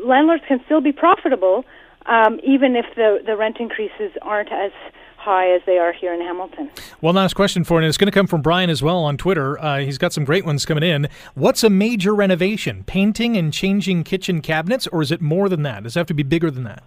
landlords 0.04 0.44
can 0.48 0.60
still 0.66 0.82
be 0.82 0.92
profitable 0.92 1.66
um, 2.08 2.40
even 2.44 2.76
if 2.76 2.88
the 2.96 3.20
the 3.26 3.36
rent 3.38 3.58
increases 3.60 4.12
aren't 4.22 4.52
as 4.52 4.72
high 5.20 5.54
as 5.54 5.62
they 5.66 5.78
are 5.78 5.92
here 5.92 6.14
in 6.14 6.22
Hamilton. 6.22 6.72
One 7.02 7.16
last 7.16 7.34
question 7.34 7.64
for 7.64 7.76
you, 7.76 7.78
and 7.80 7.86
it's 7.86 7.98
going 7.98 8.08
to 8.08 8.12
come 8.12 8.28
from 8.28 8.42
Brian 8.42 8.70
as 8.70 8.82
well 8.82 9.04
on 9.04 9.18
Twitter. 9.18 9.60
Uh, 9.60 9.80
he's 9.80 9.98
got 9.98 10.14
some 10.14 10.24
great 10.24 10.46
ones 10.46 10.66
coming 10.66 10.84
in. 10.84 11.08
What's 11.36 11.64
a 11.64 11.70
major 11.70 12.16
renovation? 12.16 12.84
Painting 12.86 13.36
and 13.38 13.54
changing 13.54 14.04
kitchen 14.04 14.42
cabinets, 14.42 14.88
or 14.88 15.02
is 15.02 15.12
it 15.12 15.22
more 15.22 15.50
than 15.50 15.64
that? 15.64 15.84
Does 15.84 15.96
it 15.96 16.00
have 16.00 16.08
to 16.08 16.14
be 16.14 16.24
bigger 16.24 16.50
than 16.50 16.64
that? 16.64 16.84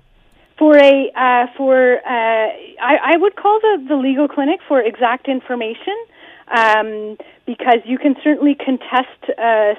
For 0.59 0.77
a 0.77 1.11
uh, 1.17 1.47
for 1.57 1.99
uh, 1.99 2.49
I, 2.81 3.15
I 3.15 3.17
would 3.17 3.37
call 3.37 3.59
the 3.61 3.85
the 3.89 3.97
legal 3.97 4.29
clinic 4.29 4.61
for 4.69 4.81
exact 4.81 5.29
information 5.29 5.97
um, 6.49 7.17
because 7.47 7.79
you 7.85 7.99
can 7.99 8.15
certainly 8.23 8.55
contest. 8.55 9.39
Uh, 9.39 9.75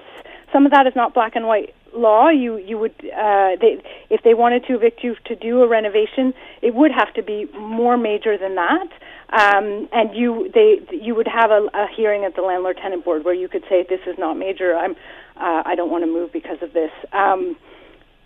some 0.52 0.66
of 0.66 0.72
that 0.72 0.86
is 0.86 0.94
not 0.96 1.14
black 1.14 1.36
and 1.36 1.48
white 1.48 1.74
law, 1.96 2.30
you 2.30 2.58
you 2.58 2.78
would 2.78 2.92
uh, 2.92 3.56
they, 3.60 3.82
if 4.10 4.22
they 4.24 4.34
wanted 4.34 4.66
to 4.68 4.76
evict 4.76 5.04
you 5.04 5.16
to 5.26 5.36
do 5.36 5.62
a 5.62 5.68
renovation, 5.68 6.34
it 6.62 6.74
would 6.74 6.92
have 6.92 7.14
to 7.16 7.24
be 7.24 7.46
more 7.58 7.98
major 7.98 8.38
than 8.38 8.56
that. 8.56 8.88
Um, 9.30 9.90
and 9.92 10.16
you 10.16 10.50
they 10.54 10.80
you 10.96 11.16
would 11.16 11.28
have 11.28 11.52
a, 11.52 11.68
a 11.74 11.88
hearing 11.96 12.24
at 12.24 12.36
the 12.36 12.42
landlord 12.42 12.78
tenant 12.82 13.04
board 13.04 13.26
where 13.26 13.34
you 13.34 13.48
could 13.48 13.64
say 13.70 13.86
this 13.88 14.02
is 14.06 14.16
not 14.18 14.36
major. 14.36 14.76
I'm 14.76 14.92
uh, 15.36 15.64
I 15.66 15.76
don't 15.76 15.90
want 15.90 16.04
to 16.04 16.12
move 16.12 16.32
because 16.32 16.62
of 16.62 16.74
this. 16.74 16.92
Um, 17.12 17.56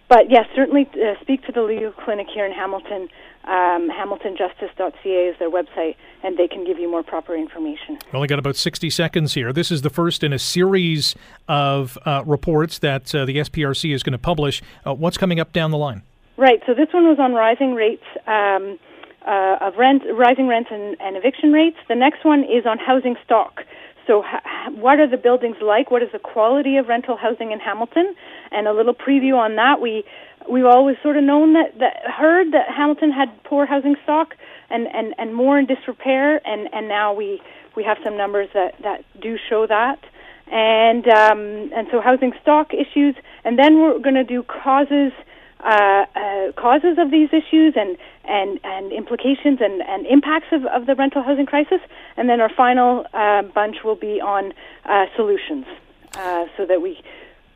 but 0.09 0.29
yes, 0.29 0.45
certainly 0.55 0.89
uh, 0.93 1.19
speak 1.21 1.45
to 1.45 1.51
the 1.51 1.61
legal 1.61 1.91
clinic 1.91 2.27
here 2.33 2.45
in 2.45 2.51
Hamilton. 2.51 3.09
Um, 3.43 3.89
HamiltonJustice.ca 3.89 5.27
is 5.29 5.39
their 5.39 5.49
website, 5.49 5.95
and 6.21 6.37
they 6.37 6.47
can 6.47 6.65
give 6.65 6.79
you 6.79 6.89
more 6.89 7.03
proper 7.03 7.33
information. 7.33 7.97
We 8.11 8.17
only 8.17 8.27
got 8.27 8.39
about 8.39 8.57
60 8.57 8.89
seconds 8.89 9.33
here. 9.33 9.53
This 9.53 9.71
is 9.71 9.81
the 9.83 9.89
first 9.89 10.23
in 10.23 10.33
a 10.33 10.39
series 10.39 11.15
of 11.47 11.97
uh, 12.05 12.23
reports 12.25 12.79
that 12.79 13.13
uh, 13.15 13.25
the 13.25 13.37
SPRC 13.37 13.93
is 13.93 14.03
going 14.03 14.11
to 14.11 14.17
publish. 14.17 14.61
Uh, 14.85 14.93
what's 14.93 15.17
coming 15.17 15.39
up 15.39 15.53
down 15.53 15.71
the 15.71 15.77
line? 15.77 16.03
Right. 16.35 16.61
So 16.65 16.73
this 16.73 16.89
one 16.91 17.07
was 17.07 17.19
on 17.19 17.33
rising 17.33 17.73
rates. 17.73 18.03
Um, 18.27 18.79
uh, 19.25 19.57
of 19.59 19.75
rent, 19.75 20.03
rising 20.13 20.47
rents 20.47 20.69
and, 20.71 20.95
and 21.01 21.17
eviction 21.17 21.51
rates. 21.51 21.75
The 21.89 21.95
next 21.95 22.23
one 22.23 22.43
is 22.43 22.65
on 22.65 22.79
housing 22.79 23.17
stock. 23.25 23.63
So, 24.07 24.23
what 24.73 24.99
are 24.99 25.07
the 25.07 25.17
buildings 25.17 25.57
like? 25.61 25.91
What 25.91 26.01
is 26.01 26.09
the 26.13 26.19
quality 26.19 26.77
of 26.77 26.87
rental 26.87 27.17
housing 27.17 27.51
in 27.51 27.59
Hamilton? 27.59 28.15
And 28.51 28.67
a 28.67 28.73
little 28.73 28.95
preview 28.95 29.35
on 29.37 29.57
that. 29.57 29.81
We 29.81 30.05
we've 30.49 30.65
always 30.65 30.95
sort 31.03 31.17
of 31.17 31.23
known 31.23 31.53
that, 31.53 31.77
that 31.79 32.09
heard 32.09 32.53
that 32.53 32.69
Hamilton 32.69 33.11
had 33.11 33.43
poor 33.43 33.65
housing 33.65 33.95
stock 34.03 34.35
and, 34.69 34.87
and, 34.87 35.13
and 35.17 35.35
more 35.35 35.59
in 35.59 35.65
disrepair, 35.65 36.39
and, 36.47 36.69
and 36.73 36.87
now 36.87 37.13
we 37.13 37.41
we 37.75 37.83
have 37.83 37.97
some 38.03 38.17
numbers 38.17 38.49
that, 38.53 38.75
that 38.81 39.03
do 39.21 39.37
show 39.49 39.67
that. 39.67 39.99
And 40.49 41.05
um, 41.09 41.71
and 41.75 41.87
so 41.91 41.99
housing 41.99 42.31
stock 42.41 42.73
issues, 42.73 43.15
and 43.43 43.59
then 43.59 43.79
we're 43.79 43.99
going 43.99 44.15
to 44.15 44.23
do 44.23 44.43
causes 44.43 45.11
uh, 45.59 46.05
uh, 46.15 46.51
causes 46.53 46.97
of 46.97 47.11
these 47.11 47.29
issues 47.29 47.73
and 47.75 47.97
and 48.25 48.59
and 48.63 48.91
implications 48.91 49.59
and, 49.61 49.81
and 49.81 50.05
impacts 50.07 50.47
of, 50.51 50.65
of 50.65 50.85
the 50.85 50.95
rental 50.95 51.23
housing 51.23 51.45
crisis, 51.45 51.79
and 52.15 52.29
then 52.29 52.41
our 52.41 52.49
final 52.49 53.05
uh, 53.13 53.41
bunch 53.41 53.77
will 53.83 53.95
be 53.95 54.21
on 54.21 54.53
uh, 54.85 55.05
solutions, 55.15 55.65
uh, 56.13 56.45
so 56.55 56.65
that 56.65 56.81
we 56.81 57.01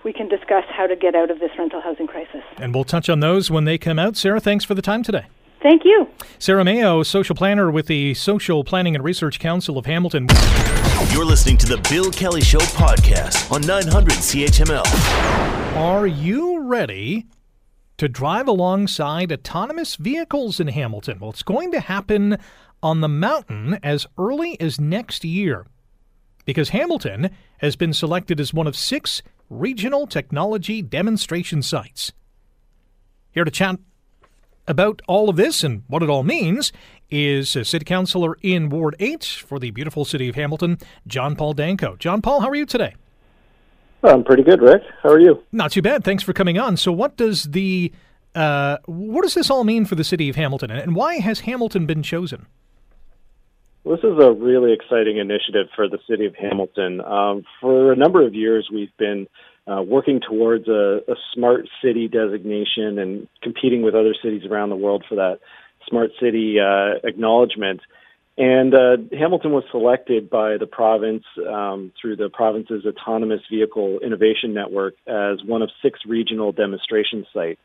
we 0.03 0.13
can 0.13 0.27
discuss 0.27 0.63
how 0.69 0.87
to 0.87 0.95
get 0.95 1.15
out 1.15 1.29
of 1.29 1.39
this 1.39 1.51
rental 1.57 1.81
housing 1.81 2.07
crisis. 2.07 2.41
And 2.57 2.73
we'll 2.73 2.83
touch 2.83 3.09
on 3.09 3.19
those 3.19 3.51
when 3.51 3.65
they 3.65 3.77
come 3.77 3.99
out. 3.99 4.17
Sara, 4.17 4.39
thanks 4.39 4.65
for 4.65 4.73
the 4.73 4.81
time 4.81 5.03
today. 5.03 5.25
Thank 5.61 5.85
you. 5.85 6.07
Sara 6.39 6.63
Mayo, 6.63 7.03
social 7.03 7.35
planner 7.35 7.69
with 7.69 7.85
the 7.85 8.15
Social 8.15 8.63
Planning 8.63 8.95
and 8.95 9.03
Research 9.03 9.39
Council 9.39 9.77
of 9.77 9.85
Hamilton. 9.85 10.27
You're 11.11 11.25
listening 11.25 11.57
to 11.57 11.67
the 11.67 11.77
Bill 11.87 12.09
Kelly 12.09 12.41
Show 12.41 12.57
podcast 12.59 13.51
on 13.51 13.61
900 13.61 14.13
CHML. 14.13 14.85
Are 15.75 16.07
you 16.07 16.61
ready 16.63 17.27
to 18.01 18.09
drive 18.09 18.47
alongside 18.47 19.31
autonomous 19.31 19.95
vehicles 19.95 20.59
in 20.59 20.69
Hamilton. 20.69 21.19
Well, 21.19 21.29
it's 21.29 21.43
going 21.43 21.71
to 21.71 21.79
happen 21.79 22.39
on 22.81 23.01
the 23.01 23.07
mountain 23.07 23.77
as 23.83 24.07
early 24.17 24.59
as 24.59 24.81
next 24.81 25.23
year 25.23 25.67
because 26.43 26.69
Hamilton 26.69 27.29
has 27.59 27.75
been 27.75 27.93
selected 27.93 28.39
as 28.39 28.55
one 28.55 28.65
of 28.65 28.75
six 28.75 29.21
regional 29.51 30.07
technology 30.07 30.81
demonstration 30.81 31.61
sites. 31.61 32.11
Here 33.33 33.43
to 33.43 33.51
chat 33.51 33.77
about 34.67 35.03
all 35.07 35.29
of 35.29 35.35
this 35.35 35.63
and 35.63 35.83
what 35.87 36.01
it 36.01 36.09
all 36.09 36.23
means 36.23 36.73
is 37.11 37.55
a 37.55 37.63
City 37.63 37.85
Councilor 37.85 38.35
in 38.41 38.69
Ward 38.69 38.95
8 38.99 39.23
for 39.23 39.59
the 39.59 39.69
beautiful 39.69 40.05
city 40.05 40.27
of 40.27 40.33
Hamilton, 40.33 40.79
John 41.05 41.35
Paul 41.35 41.53
Danko. 41.53 41.97
John 41.97 42.23
Paul, 42.23 42.39
how 42.39 42.49
are 42.49 42.55
you 42.55 42.65
today? 42.65 42.95
I'm 44.03 44.23
pretty 44.23 44.43
good, 44.43 44.61
Rick. 44.61 44.81
How 45.03 45.09
are 45.09 45.19
you? 45.19 45.43
Not 45.51 45.71
too 45.71 45.81
bad. 45.81 46.03
Thanks 46.03 46.23
for 46.23 46.33
coming 46.33 46.57
on. 46.57 46.77
So, 46.77 46.91
what 46.91 47.17
does 47.17 47.43
the 47.43 47.91
uh, 48.33 48.77
what 48.85 49.23
does 49.23 49.33
this 49.33 49.49
all 49.49 49.63
mean 49.63 49.85
for 49.85 49.95
the 49.95 50.03
city 50.03 50.29
of 50.29 50.35
Hamilton, 50.35 50.71
and 50.71 50.95
why 50.95 51.15
has 51.15 51.41
Hamilton 51.41 51.85
been 51.85 52.01
chosen? 52.01 52.47
This 53.83 53.99
is 53.99 54.17
a 54.21 54.31
really 54.31 54.73
exciting 54.73 55.17
initiative 55.17 55.67
for 55.75 55.89
the 55.89 55.97
city 56.07 56.27
of 56.27 56.35
Hamilton. 56.35 57.01
Um, 57.01 57.43
for 57.59 57.91
a 57.91 57.95
number 57.95 58.25
of 58.25 58.35
years, 58.35 58.69
we've 58.71 58.95
been 58.97 59.27
uh, 59.67 59.81
working 59.81 60.21
towards 60.21 60.67
a, 60.67 60.99
a 61.07 61.15
smart 61.33 61.67
city 61.83 62.07
designation 62.07 62.99
and 62.99 63.27
competing 63.41 63.81
with 63.81 63.95
other 63.95 64.13
cities 64.23 64.43
around 64.49 64.69
the 64.69 64.75
world 64.75 65.03
for 65.09 65.15
that 65.15 65.39
smart 65.87 66.11
city 66.21 66.57
uh, 66.59 66.99
acknowledgement. 67.03 67.81
And 68.41 68.73
uh, 68.73 68.97
Hamilton 69.15 69.51
was 69.51 69.65
selected 69.69 70.27
by 70.27 70.57
the 70.57 70.65
province 70.65 71.23
um, 71.47 71.91
through 72.01 72.15
the 72.15 72.27
province's 72.27 72.83
Autonomous 72.87 73.41
Vehicle 73.51 73.99
Innovation 73.99 74.55
Network 74.55 74.95
as 75.05 75.43
one 75.45 75.61
of 75.61 75.69
six 75.83 75.99
regional 76.07 76.51
demonstration 76.51 77.27
sites. 77.31 77.61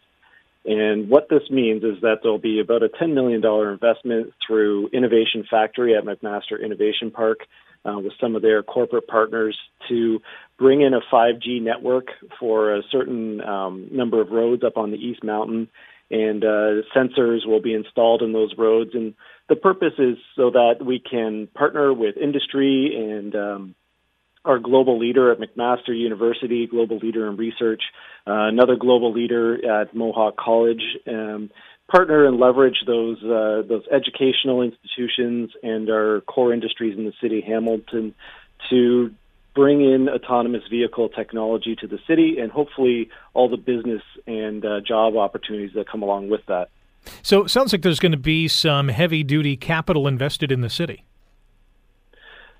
And 0.67 1.09
what 1.09 1.31
this 1.31 1.49
means 1.49 1.83
is 1.83 2.03
that 2.03 2.19
there'll 2.23 2.37
be 2.37 2.61
about 2.61 2.83
a 2.83 2.91
$10 2.91 3.15
million 3.15 3.43
investment 3.43 4.35
through 4.47 4.91
Innovation 4.93 5.47
Factory 5.51 5.97
at 5.97 6.05
McMaster 6.05 6.63
Innovation 6.63 7.11
Park 7.11 7.47
uh, 7.87 7.99
with 7.99 8.13
some 8.21 8.37
of 8.37 8.43
their 8.43 8.63
corporate 8.63 9.07
partners 9.07 9.57
to 9.89 10.21
bring 10.59 10.83
in 10.83 10.93
a 10.93 11.01
5G 11.11 11.63
network 11.63 12.09
for 12.39 12.75
a 12.75 12.83
certain 12.93 13.41
um, 13.41 13.89
number 13.91 14.21
of 14.21 14.29
roads 14.29 14.63
up 14.63 14.77
on 14.77 14.91
the 14.91 14.99
East 14.99 15.25
Mountain. 15.25 15.69
And 16.11 16.45
uh, 16.45 16.85
sensors 16.95 17.47
will 17.47 17.63
be 17.63 17.73
installed 17.73 18.21
in 18.21 18.35
those 18.35 18.55
roads. 18.59 18.91
And 18.93 19.15
the 19.49 19.57
purpose 19.57 19.95
is 19.99 20.17
so 20.35 20.51
that 20.51 20.85
we 20.85 20.99
can 20.99 21.49
partner 21.55 21.93
with 21.93 22.17
industry 22.17 22.95
and 22.97 23.35
um, 23.35 23.75
our 24.45 24.59
global 24.59 24.99
leader 24.99 25.31
at 25.33 25.39
McMaster 25.39 25.97
University, 25.97 26.67
global 26.67 26.99
leader 26.99 27.29
in 27.29 27.37
research, 27.37 27.83
uh, 28.27 28.47
another 28.49 28.77
global 28.77 29.13
leader 29.13 29.81
at 29.81 29.95
Mohawk 29.95 30.37
College, 30.37 30.83
um, 31.07 31.51
partner 31.89 32.27
and 32.27 32.39
leverage 32.39 32.79
those 32.87 33.19
uh, 33.23 33.63
those 33.69 33.85
educational 33.93 34.63
institutions 34.63 35.51
and 35.63 35.89
our 35.91 36.21
core 36.23 36.53
industries 36.53 36.97
in 36.97 37.05
the 37.05 37.13
city 37.21 37.39
of 37.39 37.45
Hamilton 37.45 38.15
to 38.71 39.15
bring 39.55 39.81
in 39.81 40.09
autonomous 40.09 40.63
vehicle 40.71 41.09
technology 41.09 41.77
to 41.77 41.87
the 41.87 41.99
city 42.07 42.37
and 42.39 42.53
hopefully 42.53 43.09
all 43.33 43.49
the 43.49 43.57
business 43.57 44.03
and 44.27 44.65
uh, 44.65 44.81
job 44.87 45.17
opportunities 45.17 45.71
that 45.75 45.89
come 45.89 46.03
along 46.03 46.29
with 46.29 46.45
that. 46.47 46.69
So 47.23 47.45
it 47.45 47.51
sounds 47.51 47.73
like 47.73 47.83
there's 47.83 48.01
going 48.01 48.13
to 48.13 48.19
be 48.19 48.49
some 48.49 48.89
heavy 48.89 49.23
duty 49.23 49.57
capital 49.57 50.07
invested 50.07 50.53
in 50.53 50.61
the 50.61 50.71
city. 50.71 51.05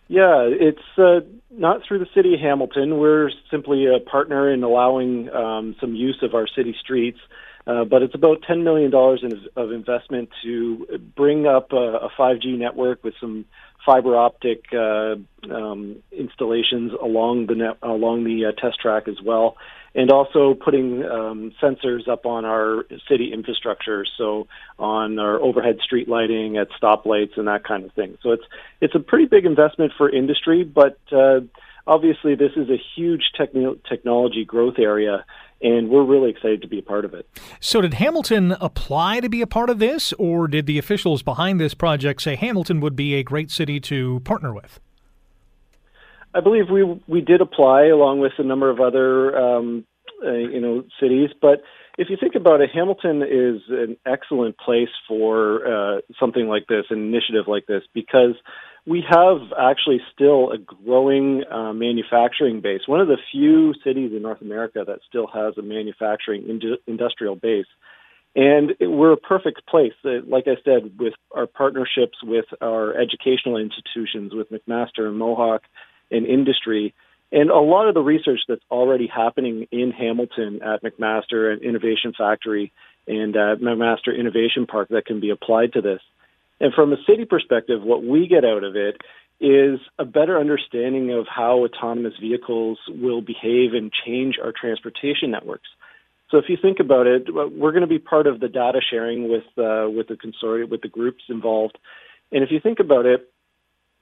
Yeah, 0.09 0.49
it's 0.49 0.79
uh, 0.99 1.21
not 1.51 1.83
through 1.87 1.99
the 1.99 2.09
city 2.15 2.35
of 2.35 2.41
Hamilton. 2.41 2.99
We're 2.99 3.31
simply 3.51 3.87
a 3.87 3.99
partner 3.99 4.53
in 4.53 4.63
allowing 4.63 5.29
um, 5.31 5.75
some 5.81 5.95
use 5.95 6.19
of 6.23 6.35
our 6.35 6.47
city 6.47 6.77
streets. 6.81 7.19
Uh, 7.67 7.85
but 7.85 8.01
it's 8.01 8.15
about 8.15 8.43
$10 8.49 8.63
million 8.63 8.93
in, 8.95 9.49
of 9.57 9.73
investment 9.73 10.29
to 10.45 10.87
bring 11.17 11.47
up 11.49 11.73
a, 11.73 12.07
a 12.07 12.11
5G 12.17 12.57
network 12.57 13.03
with 13.03 13.15
some 13.21 13.45
fiber 13.85 14.17
optic 14.17 14.65
uh, 14.73 15.17
um, 15.53 15.97
installations 16.13 16.93
along 17.03 17.47
the 17.47 17.55
net, 17.57 17.77
along 17.83 18.25
the 18.25 18.47
uh, 18.47 18.53
test 18.61 18.81
track 18.81 19.09
as 19.09 19.17
well, 19.25 19.57
and 19.97 20.13
also 20.13 20.55
putting 20.55 21.03
um, 21.05 21.53
sensors 21.61 22.07
up 22.07 22.27
on 22.27 22.45
our 22.45 22.85
city 23.09 23.33
infrastructure, 23.33 24.05
so 24.19 24.47
on 24.79 25.19
our 25.19 25.41
overhead 25.41 25.79
street 25.83 26.07
lighting 26.07 26.59
at 26.59 26.69
stoplights 26.81 27.37
and 27.39 27.49
that 27.49 27.65
kind 27.65 27.85
of 27.85 27.93
thing. 27.95 28.19
So 28.23 28.33
it's 28.33 28.45
it's 28.81 28.95
a 28.95 29.01
pretty 29.01 29.25
big 29.25 29.47
investment 29.47 29.93
for 29.97 30.09
industry, 30.09 30.63
but 30.63 30.99
uh, 31.11 31.41
obviously 31.87 32.35
this 32.35 32.53
is 32.57 32.69
a 32.69 32.77
huge 32.95 33.31
techn- 33.41 33.83
technology 33.89 34.45
growth 34.45 34.79
area 34.79 35.25
and 35.63 35.89
we're 35.89 36.05
really 36.05 36.29
excited 36.29 36.61
to 36.61 36.69
be 36.69 36.79
a 36.79 36.83
part 36.83 37.07
of 37.07 37.15
it. 37.15 37.27
So, 37.61 37.81
did 37.81 37.95
Hamilton 37.95 38.53
apply 38.61 39.21
to 39.21 39.31
be 39.31 39.41
a 39.41 39.47
part 39.47 39.71
of 39.71 39.79
this, 39.79 40.13
or 40.19 40.49
did 40.49 40.67
the 40.67 40.77
officials 40.77 41.23
behind 41.23 41.59
this 41.59 41.73
project 41.73 42.21
say 42.21 42.37
Hamilton 42.37 42.81
would 42.81 42.95
be 42.95 43.15
a 43.15 43.23
great 43.23 43.51
city 43.51 43.81
to 43.81 44.21
partner 44.21 44.53
with? 44.53 44.81
I 46.37 46.41
believe 46.41 46.65
we 46.71 46.85
we 47.07 47.21
did 47.21 47.41
apply 47.41 47.87
along 47.87 48.21
with 48.21 48.33
a 48.39 48.43
number 48.43 48.69
of 48.69 48.81
other 48.81 49.37
um, 49.37 49.85
uh, 50.25 50.33
you 50.33 50.61
know 50.61 50.85
cities, 51.01 51.31
but 51.41 51.63
if 51.99 52.09
you 52.11 52.17
think 52.21 52.35
about 52.35 52.61
it, 52.61 52.71
Hamilton 52.75 53.23
is 53.23 53.63
an 53.71 53.97
excellent 54.05 54.59
place 54.59 54.91
for 55.09 55.67
uh, 55.67 56.01
something 56.21 56.47
like 56.47 56.67
this, 56.69 56.85
an 56.91 56.99
initiative 56.99 57.47
like 57.49 57.67
this, 57.67 57.83
because 57.95 58.35
we 58.87 59.03
have 59.09 59.39
actually 59.59 60.01
still 60.13 60.53
a 60.53 60.59
growing 60.59 61.43
uh, 61.51 61.73
manufacturing 61.73 62.61
base. 62.61 62.83
One 62.87 63.01
of 63.01 63.09
the 63.09 63.17
few 63.33 63.73
cities 63.83 64.13
in 64.15 64.21
North 64.21 64.43
America 64.43 64.85
that 64.87 64.99
still 65.09 65.27
has 65.33 65.57
a 65.57 65.63
manufacturing 65.63 66.49
ind- 66.49 66.79
industrial 66.87 67.35
base. 67.35 67.67
And 68.37 68.75
we're 68.79 69.15
a 69.15 69.17
perfect 69.17 69.67
place. 69.67 69.95
Uh, 70.05 70.21
like 70.29 70.45
I 70.47 70.57
said, 70.63 70.99
with 70.99 71.15
our 71.35 71.47
partnerships 71.47 72.19
with 72.23 72.45
our 72.61 72.93
educational 72.95 73.57
institutions, 73.57 74.35
with 74.35 74.49
McMaster 74.51 75.09
and 75.09 75.17
Mohawk 75.17 75.63
and 76.11 76.27
industry, 76.27 76.95
and 77.33 77.51
a 77.51 77.59
lot 77.59 77.89
of 77.89 77.95
the 77.95 78.03
research 78.03 78.41
that's 78.49 78.65
already 78.71 79.09
happening 79.09 79.67
in 79.73 79.91
Hamilton 79.91 80.61
at 80.63 80.83
McMaster 80.83 81.53
and 81.53 81.63
Innovation 81.63 82.13
Factory 82.17 82.73
and 83.07 83.35
McMaster 83.35 84.17
Innovation 84.17 84.67
Park 84.67 84.89
that 84.91 85.07
can 85.07 85.21
be 85.21 85.31
applied 85.31 85.73
to 85.73 85.81
this. 85.81 86.01
And 86.61 86.73
from 86.73 86.93
a 86.93 86.97
city 87.07 87.25
perspective, 87.25 87.83
what 87.83 88.03
we 88.03 88.27
get 88.29 88.45
out 88.45 88.65
of 88.65 88.77
it 88.77 88.97
is 89.39 89.79
a 89.99 90.05
better 90.05 90.39
understanding 90.39 91.13
of 91.13 91.27
how 91.29 91.65
autonomous 91.65 92.15
vehicles 92.21 92.79
will 92.89 93.21
behave 93.21 93.75
and 93.75 93.93
change 94.07 94.37
our 94.43 94.53
transportation 94.59 95.31
networks. 95.31 95.69
So 96.31 96.39
if 96.39 96.47
you 96.49 96.57
think 96.61 96.81
about 96.81 97.07
it, 97.07 97.33
we're 97.33 97.73
going 97.73 97.83
to 97.83 97.87
be 97.87 97.99
part 97.99 98.27
of 98.27 98.41
the 98.41 98.49
data 98.49 98.81
sharing 98.89 99.29
with 99.29 99.45
uh, 99.59 99.89
with 99.89 100.09
the 100.09 100.17
consortium, 100.17 100.71
with 100.71 100.81
the 100.81 100.89
groups 100.89 101.25
involved. 101.29 101.79
And 102.33 102.43
if 102.43 102.51
you 102.51 102.59
think 102.61 102.81
about 102.81 103.07
it, 103.07 103.31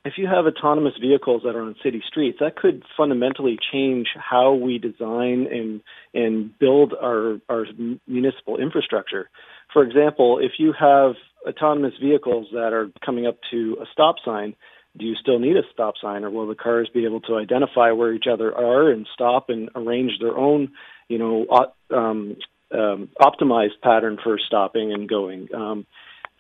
if 0.05 0.15
you 0.19 0.27
have 0.27 0.45
autonomous 0.47 0.93
vehicles 1.01 1.43
that 1.45 1.57
are 1.57 1.63
on 1.63 1.77
city 1.83 2.03
streets, 2.07 2.39
that 2.41 2.57
could 2.57 2.83
fundamentally 2.97 3.59
change 3.73 4.09
how 4.17 4.53
we 4.53 4.79
design 4.79 5.47
and 5.51 5.81
and 6.13 6.57
build 6.59 6.93
our 7.01 7.41
our 7.49 7.67
municipal 8.07 8.59
infrastructure. 8.59 9.31
For 9.73 9.83
example, 9.83 10.39
if 10.41 10.53
you 10.59 10.75
have 10.79 11.15
autonomous 11.49 11.95
vehicles 12.01 12.49
that 12.53 12.73
are 12.73 12.91
coming 13.05 13.27
up 13.27 13.39
to 13.51 13.79
a 13.81 13.87
stop 13.93 14.17
sign, 14.25 14.55
do 14.97 15.07
you 15.07 15.15
still 15.21 15.39
need 15.39 15.57
a 15.57 15.63
stop 15.73 15.95
sign, 16.01 16.23
or 16.23 16.31
will 16.31 16.47
the 16.47 16.55
cars 16.55 16.89
be 16.93 17.07
able 17.07 17.21
to 17.23 17.37
identify 17.37 17.91
where 17.93 18.13
each 18.13 18.27
other 18.31 18.55
are 18.55 18.91
and 18.91 19.09
stop 19.13 19.49
and 19.49 19.71
arrange 19.75 20.13
their 20.21 20.37
own, 20.37 20.71
you 21.09 21.19
know, 21.19 21.47
um, 21.91 22.37
um, 22.73 23.09
optimized 23.21 23.81
pattern 23.83 24.19
for 24.23 24.39
stopping 24.39 24.93
and 24.93 25.09
going? 25.09 25.49
Um, 25.55 25.87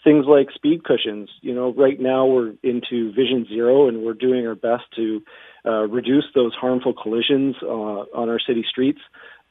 things 0.04 0.26
like 0.28 0.48
speed 0.54 0.84
cushions. 0.84 1.30
You 1.40 1.54
know, 1.54 1.72
right 1.72 1.98
now 1.98 2.26
we're 2.26 2.52
into 2.62 3.12
Vision 3.12 3.46
Zero, 3.48 3.88
and 3.88 4.04
we're 4.04 4.14
doing 4.14 4.46
our 4.46 4.54
best 4.54 4.84
to 4.96 5.22
uh, 5.66 5.88
reduce 5.88 6.26
those 6.34 6.52
harmful 6.54 6.92
collisions 6.92 7.56
uh, 7.62 7.66
on 7.66 8.28
our 8.28 8.38
city 8.38 8.64
streets. 8.68 9.00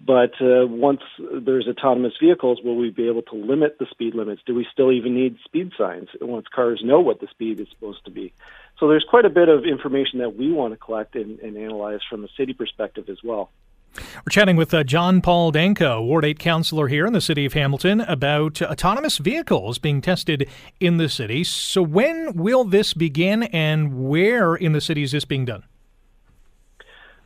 But 0.06 0.34
uh, 0.42 0.68
once 0.68 1.02
there's 1.20 1.68
autonomous 1.68 2.14
vehicles, 2.22 2.60
will 2.64 2.76
we 2.76 2.90
be 2.90 3.08
able 3.08 3.22
to 3.24 3.36
limit 3.36 3.78
the 3.80 3.86
speed 3.90 4.16
limits? 4.16 4.42
Do 4.46 4.54
we 4.54 4.68
still 4.72 4.92
even 4.92 5.16
need 5.16 5.38
speed 5.46 5.72
signs 5.78 6.10
once 6.20 6.46
cars 6.54 6.82
know 6.84 7.00
what 7.00 7.22
the 7.22 7.28
speed 7.32 7.60
is 7.60 7.68
supposed 7.74 8.04
to 8.06 8.12
be? 8.12 8.34
So 8.80 8.90
there's 8.90 9.06
quite 9.10 9.26
a 9.26 9.30
bit 9.30 9.48
of 9.48 9.64
information 9.66 10.20
that 10.20 10.36
we 10.36 10.52
want 10.52 10.74
to 10.74 10.78
collect 10.78 11.16
and, 11.16 11.40
and 11.40 11.56
analyze 11.56 12.02
from 12.10 12.26
a 12.26 12.28
city 12.38 12.54
perspective 12.54 13.06
as 13.10 13.18
well. 13.24 13.50
We're 13.96 14.32
chatting 14.32 14.56
with 14.56 14.74
uh, 14.74 14.84
John 14.84 15.22
Paul 15.22 15.52
Danko, 15.52 16.02
Ward 16.02 16.26
8 16.26 16.40
councillor 16.40 16.88
here 16.88 17.06
in 17.06 17.14
the 17.14 17.22
city 17.22 17.46
of 17.46 17.54
Hamilton, 17.54 18.02
about 18.02 18.62
autonomous 18.62 19.18
vehicles 19.18 19.78
being 19.78 20.02
tested 20.02 20.50
in 20.80 20.98
the 20.98 21.10
city. 21.10 21.44
So, 21.44 21.82
when 21.82 22.34
will 22.34 22.64
this 22.64 22.94
begin 22.94 23.44
and 23.44 24.10
where 24.10 24.56
in 24.56 24.72
the 24.72 24.82
city 24.82 25.04
is 25.04 25.12
this 25.12 25.26
being 25.26 25.46
done? 25.46 25.64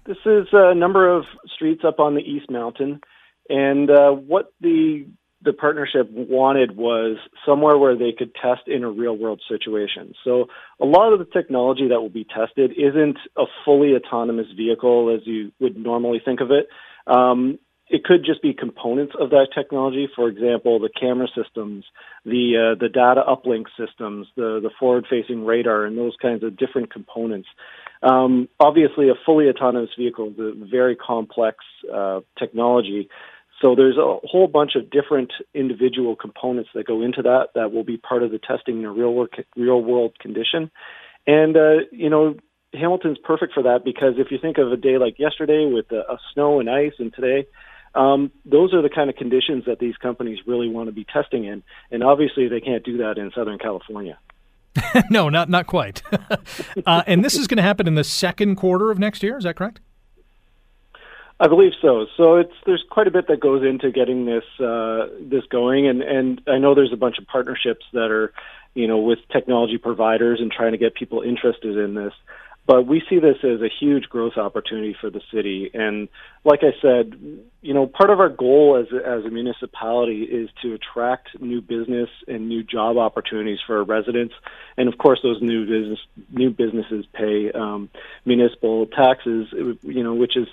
This 0.06 0.18
is 0.26 0.48
a 0.54 0.74
number 0.74 1.14
of 1.14 1.26
streets 1.54 1.84
up 1.86 2.00
on 2.00 2.16
the 2.16 2.22
East 2.22 2.50
Mountain. 2.50 3.02
And 3.50 3.90
uh, 3.90 4.12
what 4.12 4.54
the 4.62 5.06
the 5.48 5.54
partnership 5.54 6.10
wanted 6.12 6.76
was 6.76 7.18
somewhere 7.46 7.78
where 7.78 7.98
they 7.98 8.12
could 8.16 8.36
test 8.36 8.68
in 8.68 8.84
a 8.84 8.90
real 8.90 9.18
world 9.18 9.42
situation. 9.48 10.14
So 10.26 10.48
a 10.82 10.86
lot 10.86 11.14
of 11.14 11.20
the 11.20 11.26
technology 11.26 11.88
that 11.88 12.02
will 12.02 12.10
be 12.10 12.26
tested 12.26 12.72
isn't 12.78 13.18
a 13.38 13.46
fully 13.64 13.94
autonomous 13.96 14.48
vehicle 14.56 15.16
as 15.16 15.26
you 15.26 15.54
would 15.62 15.78
normally 15.78 16.22
think 16.24 16.42
of 16.42 16.52
it. 16.52 16.68
Um, 17.08 17.60
it 17.90 18.04
could 18.04 18.26
just 18.26 18.42
be 18.42 18.54
components 18.54 19.14
of 19.18 19.30
that 19.30 19.48
technology. 19.56 20.10
For 20.14 20.28
example, 20.28 20.78
the 20.80 20.90
camera 20.90 21.28
systems, 21.34 21.86
the 22.26 22.74
uh, 22.76 22.80
the 22.80 22.90
data 22.90 23.24
uplink 23.26 23.68
systems, 23.80 24.28
the 24.36 24.60
the 24.62 24.70
forward 24.78 25.06
facing 25.10 25.46
radar, 25.46 25.86
and 25.86 25.98
those 25.98 26.16
kinds 26.22 26.44
of 26.44 26.58
different 26.58 26.92
components. 26.92 27.48
Um, 28.04 28.50
obviously, 28.60 29.08
a 29.08 29.14
fully 29.26 29.48
autonomous 29.48 29.92
vehicle 29.98 30.34
is 30.38 30.38
a 30.38 30.66
very 30.70 30.98
complex 30.98 31.60
uh, 31.94 32.20
technology. 32.38 33.08
So 33.62 33.74
there's 33.76 33.98
a 33.98 34.18
whole 34.24 34.48
bunch 34.48 34.76
of 34.76 34.90
different 34.90 35.32
individual 35.54 36.16
components 36.16 36.70
that 36.76 36.86
go 36.86 37.02
into 37.02 37.24
that 37.24 37.50
that 37.56 37.72
will 37.72 37.84
be 37.84 37.98
part 37.98 38.22
of 38.22 38.32
the 38.32 38.40
testing 38.40 38.80
in 38.80 38.86
a 38.86 38.92
real 38.92 39.14
world, 39.14 39.34
real 39.56 39.82
world 39.82 40.18
condition. 40.20 40.70
And 41.26 41.58
uh, 41.58 41.86
you 41.92 42.10
know, 42.10 42.36
Hamilton's 42.74 43.18
perfect 43.24 43.54
for 43.54 43.64
that 43.64 43.84
because 43.84 44.14
if 44.18 44.32
you 44.32 44.38
think 44.40 44.58
of 44.58 44.72
a 44.72 44.78
day 44.78 44.98
like 44.98 45.18
yesterday 45.18 45.70
with 45.72 45.92
uh, 45.92 46.18
snow 46.34 46.60
and 46.60 46.70
ice, 46.70 46.94
and 47.00 47.14
today, 47.14 47.48
um, 47.96 48.32
those 48.46 48.74
are 48.74 48.82
the 48.82 48.90
kind 48.90 49.10
of 49.10 49.16
conditions 49.16 49.66
that 49.66 49.80
these 49.80 49.98
companies 49.98 50.40
really 50.46 50.70
want 50.70 50.88
to 50.88 50.94
be 50.94 51.06
testing 51.06 51.46
in. 51.46 51.64
And 51.90 52.04
obviously, 52.04 52.48
they 52.48 52.62
can't 52.62 52.84
do 52.84 52.98
that 52.98 53.18
in 53.18 53.32
Southern 53.34 53.58
California. 53.58 54.20
no, 55.10 55.30
not 55.30 55.50
not 55.50 55.66
quite. 55.66 56.04
uh, 56.86 57.04
and 57.08 57.26
this 57.26 57.36
is 57.36 57.48
going 57.48 57.58
to 57.58 57.64
happen 57.64 57.88
in 57.88 57.96
the 57.96 58.04
second 58.04 58.56
quarter 58.56 58.92
of 58.92 59.00
next 59.00 59.24
year. 59.24 59.38
Is 59.38 59.44
that 59.46 59.56
correct? 59.56 59.80
I 61.40 61.48
believe 61.48 61.74
so. 61.82 62.08
So 62.18 62.38
it's 62.38 62.54
there's 62.66 62.84
quite 62.90 63.08
a 63.08 63.12
bit 63.12 63.28
that 63.28 63.40
goes 63.40 63.64
into 63.64 63.92
getting 63.92 64.26
this 64.26 64.44
uh, 64.60 65.08
this 65.20 65.44
going, 65.52 65.88
and 65.88 66.02
and 66.02 66.42
I 66.48 66.58
know 66.58 66.74
there's 66.74 66.94
a 66.94 66.98
bunch 66.98 67.20
of 67.20 67.28
partnerships 67.28 67.86
that 67.94 68.10
are, 68.10 68.34
you 68.74 68.88
know, 68.88 68.98
with 68.98 69.20
technology 69.32 69.78
providers 69.78 70.40
and 70.42 70.52
trying 70.52 70.72
to 70.72 70.80
get 70.80 70.96
people 70.96 71.22
interested 71.22 71.78
in 71.78 71.94
this. 71.94 72.14
But 72.68 72.86
we 72.86 73.02
see 73.10 73.20
this 73.20 73.38
as 73.44 73.62
a 73.62 73.70
huge 73.80 74.10
growth 74.10 74.36
opportunity 74.36 74.94
for 75.00 75.10
the 75.10 75.22
city. 75.34 75.72
And 75.74 76.10
like 76.44 76.60
I 76.64 76.74
said, 76.82 77.18
you 77.62 77.74
know, 77.74 77.88
part 77.88 78.10
of 78.10 78.20
our 78.20 78.28
goal 78.28 78.76
as 78.76 78.88
as 78.94 79.24
a 79.24 79.30
municipality 79.30 80.24
is 80.24 80.50
to 80.64 80.74
attract 80.74 81.40
new 81.40 81.62
business 81.62 82.10
and 82.28 82.50
new 82.50 82.64
job 82.64 82.98
opportunities 82.98 83.60
for 83.66 83.78
our 83.78 83.84
residents. 83.84 84.34
And 84.76 84.90
of 84.90 84.98
course, 84.98 85.20
those 85.24 85.42
new 85.42 85.66
business 85.66 86.00
new 86.30 86.50
businesses 86.50 87.06
pay 87.14 87.52
um, 87.54 87.90
municipal 88.26 88.86
taxes, 88.88 89.48
you 89.54 90.04
know, 90.04 90.16
which 90.16 90.36
is 90.36 90.48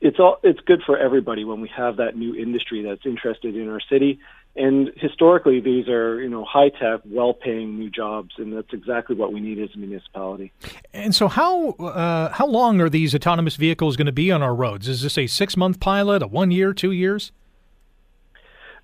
it's 0.00 0.18
all 0.18 0.38
it's 0.42 0.60
good 0.60 0.82
for 0.84 0.98
everybody 0.98 1.44
when 1.44 1.60
we 1.60 1.68
have 1.76 1.96
that 1.96 2.16
new 2.16 2.34
industry 2.34 2.82
that's 2.82 3.04
interested 3.04 3.56
in 3.56 3.68
our 3.68 3.80
city 3.80 4.20
and 4.56 4.90
historically, 4.96 5.60
these 5.60 5.88
are 5.88 6.20
you 6.20 6.28
know 6.28 6.44
high 6.44 6.70
tech, 6.70 7.00
well 7.06 7.32
paying 7.32 7.78
new 7.78 7.88
jobs, 7.88 8.34
and 8.36 8.52
that's 8.52 8.72
exactly 8.72 9.14
what 9.14 9.32
we 9.32 9.38
need 9.40 9.60
as 9.60 9.70
a 9.74 9.78
municipality. 9.78 10.52
And 10.92 11.14
so, 11.14 11.28
how 11.28 11.70
uh, 11.72 12.30
how 12.30 12.46
long 12.46 12.80
are 12.80 12.90
these 12.90 13.14
autonomous 13.14 13.54
vehicles 13.54 13.96
going 13.96 14.06
to 14.06 14.12
be 14.12 14.32
on 14.32 14.42
our 14.42 14.54
roads? 14.54 14.88
Is 14.88 15.02
this 15.02 15.16
a 15.16 15.28
six 15.28 15.56
month 15.56 15.78
pilot, 15.78 16.22
a 16.22 16.26
one 16.26 16.50
year, 16.50 16.72
two 16.72 16.90
years? 16.90 17.30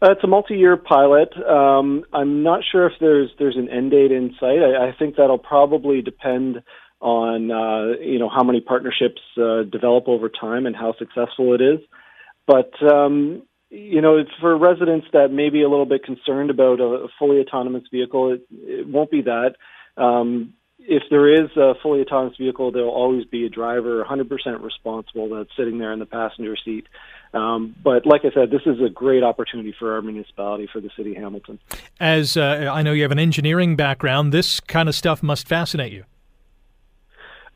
Uh, 0.00 0.12
it's 0.12 0.22
a 0.22 0.26
multi-year 0.26 0.76
pilot. 0.76 1.32
Um, 1.48 2.04
I'm 2.12 2.42
not 2.42 2.61
sure 2.70 2.86
if 2.86 2.92
there's 3.00 3.30
there's 3.38 3.57
an 3.57 3.68
end 3.68 3.90
date 3.90 4.12
in 4.12 4.36
sight. 4.38 4.61
I, 4.61 4.88
I 4.88 4.92
think 4.96 5.16
that'll 5.16 5.38
probably 5.38 6.00
depend 6.00 6.62
on 7.01 7.51
uh, 7.51 7.99
you 8.01 8.18
know 8.18 8.28
how 8.28 8.42
many 8.42 8.61
partnerships 8.61 9.20
uh, 9.36 9.62
develop 9.62 10.09
over 10.09 10.28
time 10.28 10.66
and 10.66 10.74
how 10.74 10.94
successful 10.99 11.55
it 11.55 11.61
is. 11.61 11.80
But 12.47 12.70
um, 12.82 13.42
you 13.70 14.01
know, 14.01 14.16
it's 14.16 14.30
for 14.40 14.57
residents 14.57 15.07
that 15.12 15.32
may 15.32 15.51
be 15.51 15.62
a 15.62 15.68
little 15.68 15.86
bit 15.86 16.05
concerned 16.05 16.51
about 16.51 16.80
a 16.80 17.09
fully 17.18 17.40
autonomous 17.40 17.84
vehicle, 17.90 18.32
it, 18.32 18.42
it 18.51 18.86
won't 18.86 19.11
be 19.11 19.22
that. 19.22 19.57
Um, 19.97 20.55
if 20.78 21.03
there 21.11 21.32
is 21.32 21.51
a 21.57 21.74
fully 21.82 22.01
autonomous 22.01 22.36
vehicle, 22.38 22.70
there'll 22.70 22.90
always 22.90 23.24
be 23.24 23.44
a 23.44 23.49
driver 23.49 24.05
100% 24.05 24.62
responsible 24.62 25.28
that's 25.28 25.51
sitting 25.57 25.78
there 25.78 25.92
in 25.92 25.99
the 25.99 26.07
passenger 26.07 26.57
seat. 26.64 26.86
Um, 27.34 27.74
but 27.82 28.07
like 28.07 28.22
I 28.24 28.30
said, 28.32 28.51
this 28.51 28.62
is 28.66 28.80
a 28.80 28.88
great 28.88 29.24
opportunity 29.24 29.74
for 29.76 29.94
our 29.94 30.03
municipality, 30.03 30.68
for 30.72 30.80
the 30.80 30.90
city 30.97 31.16
of 31.16 31.22
Hamilton. 31.22 31.59
As 31.99 32.36
uh, 32.36 32.70
I 32.72 32.82
know 32.82 32.92
you 32.92 33.03
have 33.03 33.11
an 33.11 33.18
engineering 33.18 33.74
background, 33.74 34.32
this 34.32 34.61
kind 34.61 34.88
of 34.88 34.94
stuff 34.94 35.24
must 35.24 35.49
fascinate 35.49 35.92
you. 35.92 36.05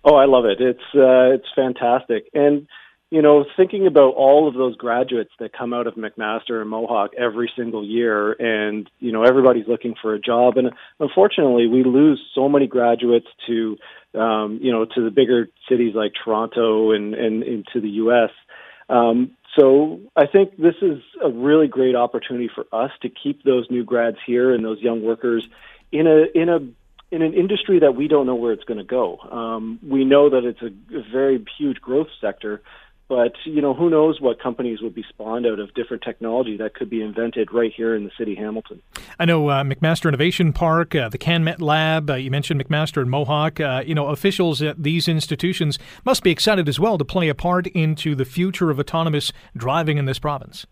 Oh, 0.05 0.15
I 0.15 0.25
love 0.27 0.45
it. 0.47 0.61
It's 0.61 0.79
uh, 0.95 1.35
it's 1.35 1.49
fantastic, 1.55 2.29
and 2.33 2.67
you 3.11 3.23
know, 3.23 3.45
thinking 3.57 3.89
about 3.89 4.15
all 4.15 4.47
of 4.47 4.55
those 4.55 4.77
graduates 4.77 5.33
that 5.41 5.53
come 5.53 5.75
out 5.75 5.89
of 5.89 5.95
McMaster 5.95 6.61
and 6.61 6.71
Mohawk 6.71 7.11
every 7.19 7.51
single 7.57 7.85
year, 7.85 8.33
and 8.33 8.89
you 9.01 9.11
know, 9.11 9.25
everybody's 9.25 9.67
looking 9.67 9.95
for 10.01 10.15
a 10.15 10.21
job, 10.21 10.57
and 10.57 10.71
unfortunately, 11.01 11.67
we 11.67 11.83
lose 11.83 12.23
so 12.35 12.49
many 12.49 12.69
graduates 12.69 13.27
to, 13.49 13.77
um, 14.15 14.61
you 14.63 14.71
know, 14.71 14.85
to 14.85 15.05
the 15.05 15.11
bigger 15.11 15.49
cities 15.69 15.95
like 15.95 16.13
Toronto 16.25 16.93
and 16.93 17.15
and 17.15 17.43
into 17.43 17.81
the 17.81 17.91
U.S. 18.05 18.31
Um, 18.89 19.33
so 19.59 20.01
I 20.15 20.27
think 20.27 20.57
this 20.57 20.77
is 20.81 21.01
a 21.23 21.29
really 21.29 21.67
great 21.67 21.97
opportunity 21.97 22.49
for 22.55 22.65
us 22.73 22.93
to 23.03 23.09
keep 23.09 23.43
those 23.43 23.67
new 23.71 23.85
grads 23.85 24.19
here 24.25 24.55
and 24.55 24.65
those 24.65 24.81
young 24.81 25.03
workers 25.03 25.47
in 25.91 26.07
a 26.07 26.27
in 26.41 26.49
a 26.49 26.61
in 27.11 27.23
an 27.23 27.35
industry 27.35 27.81
that 27.81 27.97
we 27.97 28.09
don't 28.09 28.27
know 28.27 28.35
where 28.35 28.53
it's 28.53 28.65
going 28.65 28.79
to 28.79 28.85
go. 28.85 29.19
Um, 29.19 29.79
we 29.87 30.05
know 30.05 30.31
that 30.31 30.45
it's 30.45 30.63
a, 30.63 30.71
very 31.13 31.45
huge 31.59 31.81
growth 31.81 32.07
sector, 32.21 32.63
but 33.09 33.33
you 33.45 33.61
know, 33.61 33.75
who 33.75 33.91
knows 33.91 34.21
what 34.21 34.41
companies 34.41 34.81
would 34.81 34.95
be 34.95 35.05
spawned 35.09 35.45
out 35.45 35.59
of 35.59 35.75
different 35.75 36.05
technology 36.05 36.57
that 36.59 36.75
could 36.75 36.89
be 36.89 37.03
invented 37.03 37.53
right 37.53 37.73
here 37.75 37.97
in 37.97 38.05
the 38.05 38.13
city 38.17 38.33
of 38.33 38.39
Hamilton. 38.39 38.81
I 39.19 39.25
know 39.25 39.49
uh, 39.49 39.65
McMaster 39.65 40.07
Innovation 40.07 40.53
Park, 40.53 40.95
uh, 40.95 41.09
the 41.09 41.19
CanMet 41.19 41.61
Lab. 41.61 42.11
Uh, 42.11 42.15
you 42.15 42.31
mentioned 42.31 42.65
McMaster 42.65 43.03
and 43.03 43.11
Mohawk. 43.11 43.59
Uh, 43.59 43.83
you 43.85 43.95
know, 43.95 44.07
officials 44.07 44.63
at 44.63 44.81
these 44.81 45.09
institutions 45.09 45.79
must 46.05 46.23
be 46.23 46.31
excited 46.31 46.69
as 46.69 46.79
well 46.79 46.97
to 46.99 47.05
play 47.05 47.29
a 47.29 47.35
part 47.35 47.67
into 47.69 48.15
the 48.15 48.25
future 48.25 48.71
of 48.71 48.79
autonomous 48.79 49.33
driving 49.57 49.99
in 49.99 50.05
this 50.05 50.21
province. 50.21 50.65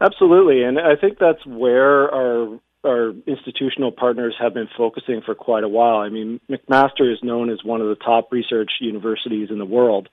Absolutely, 0.00 0.62
and 0.62 0.78
I 0.78 0.94
think 0.94 1.18
that's 1.18 1.44
where 1.44 2.08
our 2.14 2.60
our 2.84 3.12
institutional 3.26 3.92
partners 3.92 4.34
have 4.40 4.54
been 4.54 4.68
focusing 4.76 5.20
for 5.24 5.34
quite 5.34 5.64
a 5.64 5.68
while. 5.68 5.98
I 5.98 6.08
mean, 6.08 6.40
McMaster 6.48 7.12
is 7.12 7.18
known 7.22 7.50
as 7.50 7.58
one 7.64 7.80
of 7.80 7.88
the 7.88 7.96
top 7.96 8.30
research 8.30 8.70
universities 8.80 9.48
in 9.50 9.58
the 9.58 9.64
world. 9.64 10.08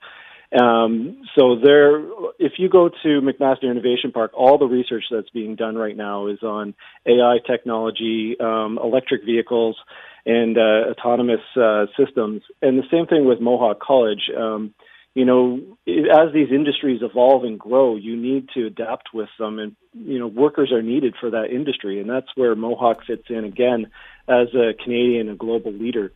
Um, 0.58 1.22
so 1.36 1.56
there, 1.62 1.98
if 2.38 2.52
you 2.58 2.68
go 2.68 2.88
to 2.88 3.20
McMaster 3.20 3.64
Innovation 3.64 4.12
Park, 4.12 4.32
all 4.34 4.58
the 4.58 4.66
research 4.66 5.04
that's 5.10 5.30
being 5.30 5.56
done 5.56 5.76
right 5.76 5.96
now 5.96 6.28
is 6.28 6.42
on 6.42 6.74
AI 7.06 7.38
technology, 7.46 8.36
um, 8.40 8.78
electric 8.82 9.24
vehicles, 9.24 9.76
and 10.24 10.56
uh, 10.56 10.90
autonomous 10.90 11.40
uh, 11.60 11.86
systems. 11.98 12.42
And 12.62 12.78
the 12.78 12.86
same 12.90 13.06
thing 13.06 13.26
with 13.26 13.40
Mohawk 13.40 13.80
College. 13.80 14.30
Um, 14.36 14.74
you 15.16 15.24
know, 15.24 15.62
as 15.88 16.34
these 16.34 16.52
industries 16.52 17.00
evolve 17.00 17.44
and 17.44 17.58
grow, 17.58 17.96
you 17.96 18.14
need 18.16 18.50
to 18.52 18.66
adapt 18.66 19.14
with 19.14 19.30
them, 19.38 19.58
and 19.58 19.74
you 19.94 20.18
know, 20.18 20.26
workers 20.26 20.70
are 20.72 20.82
needed 20.82 21.14
for 21.18 21.30
that 21.30 21.46
industry, 21.50 21.98
and 22.02 22.10
that's 22.10 22.28
where 22.34 22.54
Mohawk 22.54 23.02
fits 23.06 23.24
in 23.30 23.44
again 23.44 23.86
as 24.28 24.48
a 24.54 24.74
Canadian 24.74 25.30
and 25.30 25.38
global 25.38 25.72
leader. 25.72 26.12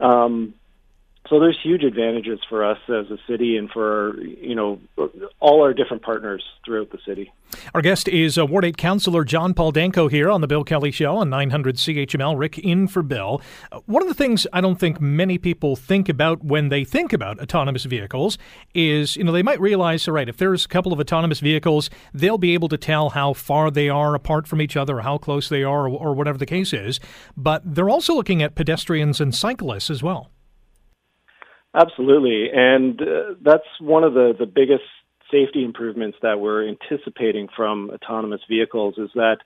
Um, 0.00 0.54
so 1.28 1.38
there's 1.38 1.58
huge 1.62 1.82
advantages 1.84 2.40
for 2.48 2.64
us 2.64 2.78
as 2.88 3.10
a 3.10 3.18
city 3.26 3.56
and 3.56 3.70
for 3.70 4.18
you 4.22 4.54
know 4.54 4.80
all 5.40 5.62
our 5.62 5.74
different 5.74 6.02
partners 6.02 6.42
throughout 6.64 6.90
the 6.90 6.98
city. 7.06 7.32
Our 7.74 7.82
guest 7.82 8.08
is 8.08 8.38
uh, 8.38 8.46
Ward 8.46 8.64
8 8.64 8.76
Councillor 8.76 9.24
John 9.24 9.52
Paul 9.52 9.72
Danko 9.72 10.08
here 10.08 10.30
on 10.30 10.40
the 10.40 10.46
Bill 10.46 10.64
Kelly 10.64 10.90
Show 10.90 11.16
on 11.16 11.28
900 11.30 11.76
CHML. 11.76 12.38
Rick 12.38 12.58
in 12.58 12.88
for 12.88 13.02
Bill. 13.02 13.42
Uh, 13.72 13.80
one 13.86 14.02
of 14.02 14.08
the 14.08 14.14
things 14.14 14.46
I 14.52 14.60
don't 14.60 14.78
think 14.78 15.00
many 15.00 15.38
people 15.38 15.76
think 15.76 16.08
about 16.08 16.44
when 16.44 16.68
they 16.68 16.84
think 16.84 17.12
about 17.12 17.40
autonomous 17.40 17.84
vehicles 17.84 18.38
is, 18.74 19.16
you 19.16 19.24
know, 19.24 19.32
they 19.32 19.42
might 19.42 19.60
realize, 19.60 20.08
all 20.08 20.14
right, 20.14 20.28
if 20.28 20.36
there's 20.36 20.64
a 20.64 20.68
couple 20.68 20.92
of 20.92 21.00
autonomous 21.00 21.40
vehicles, 21.40 21.90
they'll 22.14 22.38
be 22.38 22.54
able 22.54 22.68
to 22.68 22.78
tell 22.78 23.10
how 23.10 23.32
far 23.32 23.70
they 23.70 23.88
are 23.88 24.14
apart 24.14 24.46
from 24.46 24.62
each 24.62 24.76
other, 24.76 24.98
or 24.98 25.02
how 25.02 25.18
close 25.18 25.48
they 25.48 25.62
are, 25.62 25.88
or, 25.88 25.98
or 25.98 26.14
whatever 26.14 26.38
the 26.38 26.46
case 26.46 26.72
is. 26.72 27.00
But 27.36 27.62
they're 27.64 27.90
also 27.90 28.14
looking 28.14 28.42
at 28.42 28.54
pedestrians 28.54 29.20
and 29.20 29.34
cyclists 29.34 29.90
as 29.90 30.02
well. 30.02 30.30
Absolutely, 31.74 32.48
and 32.52 33.00
uh, 33.00 33.34
that's 33.42 33.68
one 33.80 34.02
of 34.04 34.14
the 34.14 34.32
the 34.38 34.46
biggest 34.46 34.84
safety 35.30 35.64
improvements 35.64 36.16
that 36.22 36.40
we're 36.40 36.66
anticipating 36.66 37.48
from 37.54 37.90
autonomous 37.90 38.40
vehicles 38.48 38.94
is 38.96 39.10
that 39.14 39.38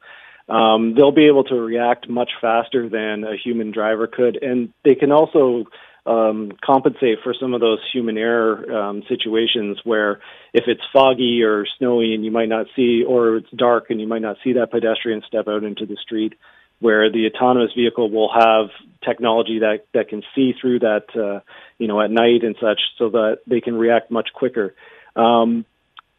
um, 0.48 0.94
they'll 0.94 1.10
be 1.12 1.26
able 1.26 1.44
to 1.44 1.56
react 1.56 2.08
much 2.08 2.30
faster 2.40 2.88
than 2.88 3.24
a 3.24 3.36
human 3.36 3.72
driver 3.72 4.06
could, 4.06 4.40
and 4.40 4.72
they 4.84 4.94
can 4.94 5.10
also 5.10 5.64
um, 6.06 6.52
compensate 6.64 7.18
for 7.22 7.34
some 7.38 7.54
of 7.54 7.60
those 7.60 7.78
human 7.92 8.16
error 8.16 8.72
um, 8.72 9.02
situations 9.08 9.78
where 9.84 10.20
if 10.52 10.64
it's 10.66 10.82
foggy 10.92 11.42
or 11.42 11.64
snowy 11.78 12.14
and 12.14 12.24
you 12.24 12.30
might 12.30 12.48
not 12.48 12.66
see, 12.74 13.04
or 13.06 13.36
it's 13.36 13.50
dark 13.56 13.90
and 13.90 14.00
you 14.00 14.06
might 14.06 14.22
not 14.22 14.36
see 14.42 14.52
that 14.54 14.70
pedestrian 14.70 15.22
step 15.26 15.48
out 15.48 15.64
into 15.64 15.86
the 15.86 15.96
street, 15.96 16.34
where 16.83 17.11
the 17.11 17.26
autonomous 17.26 17.72
vehicle 17.74 18.11
will 18.11 18.30
have 18.33 18.68
technology 19.05 19.61
that 19.61 19.87
that 19.95 20.09
can 20.09 20.22
see 20.35 20.53
through 20.61 20.80
that 20.80 21.07
uh, 21.16 21.41
you 21.78 21.89
know 21.89 22.01
at 22.01 22.11
night 22.11 22.43
and 22.43 22.57
such, 22.61 22.80
so 22.99 23.09
that 23.11 23.39
they 23.47 23.61
can 23.61 23.74
react 23.74 24.11
much 24.11 24.28
quicker. 24.35 24.74
Um, 25.16 25.64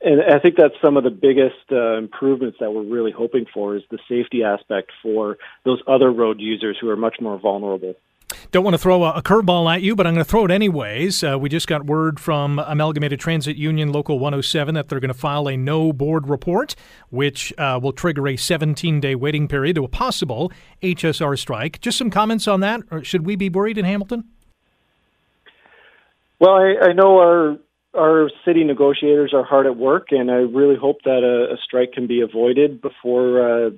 and 0.02 0.22
I 0.22 0.40
think 0.40 0.56
that's 0.58 0.74
some 0.84 0.98
of 0.98 1.04
the 1.06 1.10
biggest 1.10 1.72
uh, 1.72 1.98
improvements 1.98 2.58
that 2.60 2.72
we're 2.72 2.84
really 2.84 3.12
hoping 3.12 3.46
for 3.54 3.78
is 3.78 3.84
the 3.90 4.00
safety 4.10 4.44
aspect 4.44 4.92
for 5.02 5.38
those 5.64 5.82
other 5.88 6.12
road 6.12 6.42
users 6.42 6.78
who 6.80 6.90
are 6.90 6.98
much 6.98 7.18
more 7.22 7.40
vulnerable. 7.40 7.96
Don't 8.54 8.64
want 8.64 8.76
to 8.76 8.78
throw 8.78 9.04
a, 9.04 9.14
a 9.14 9.24
curveball 9.24 9.74
at 9.74 9.82
you, 9.82 9.96
but 9.96 10.06
I'm 10.06 10.14
going 10.14 10.24
to 10.24 10.30
throw 10.30 10.46
it 10.46 10.52
anyways. 10.52 11.24
Uh, 11.24 11.40
we 11.40 11.50
just 11.50 11.68
got 11.68 11.88
word 11.88 12.20
from 12.20 12.60
Amalgamated 12.60 13.20
Transit 13.20 13.58
Union 13.58 13.92
Local 13.92 14.20
107 14.20 14.76
that 14.76 14.90
they're 14.90 15.00
going 15.00 15.08
to 15.08 15.16
file 15.16 15.50
a 15.50 15.58
no 15.58 15.92
board 15.92 16.30
report, 16.30 16.76
which 17.10 17.52
uh, 17.58 17.80
will 17.82 17.94
trigger 17.94 18.28
a 18.28 18.38
17 18.38 19.00
day 19.00 19.16
waiting 19.16 19.48
period 19.48 19.78
to 19.78 19.84
a 19.84 19.88
possible 19.88 20.52
HSR 20.84 21.36
strike. 21.40 21.82
Just 21.82 21.98
some 21.98 22.12
comments 22.12 22.48
on 22.48 22.60
that, 22.60 22.82
or 22.92 23.04
should 23.04 23.26
we 23.26 23.36
be 23.36 23.50
worried 23.50 23.80
in 23.80 23.86
Hamilton? 23.86 24.26
Well, 26.40 26.54
I, 26.54 26.90
I 26.90 26.94
know 26.94 27.18
our 27.18 27.58
our 27.96 28.30
city 28.46 28.64
negotiators 28.64 29.34
are 29.34 29.44
hard 29.44 29.66
at 29.66 29.78
work, 29.78 30.10
and 30.12 30.30
I 30.30 30.36
really 30.36 30.76
hope 30.76 30.98
that 31.06 31.24
a, 31.24 31.56
a 31.56 31.58
strike 31.64 31.94
can 31.94 32.06
be 32.06 32.22
avoided 32.22 32.84
before 32.84 33.42
uh, 33.42 33.70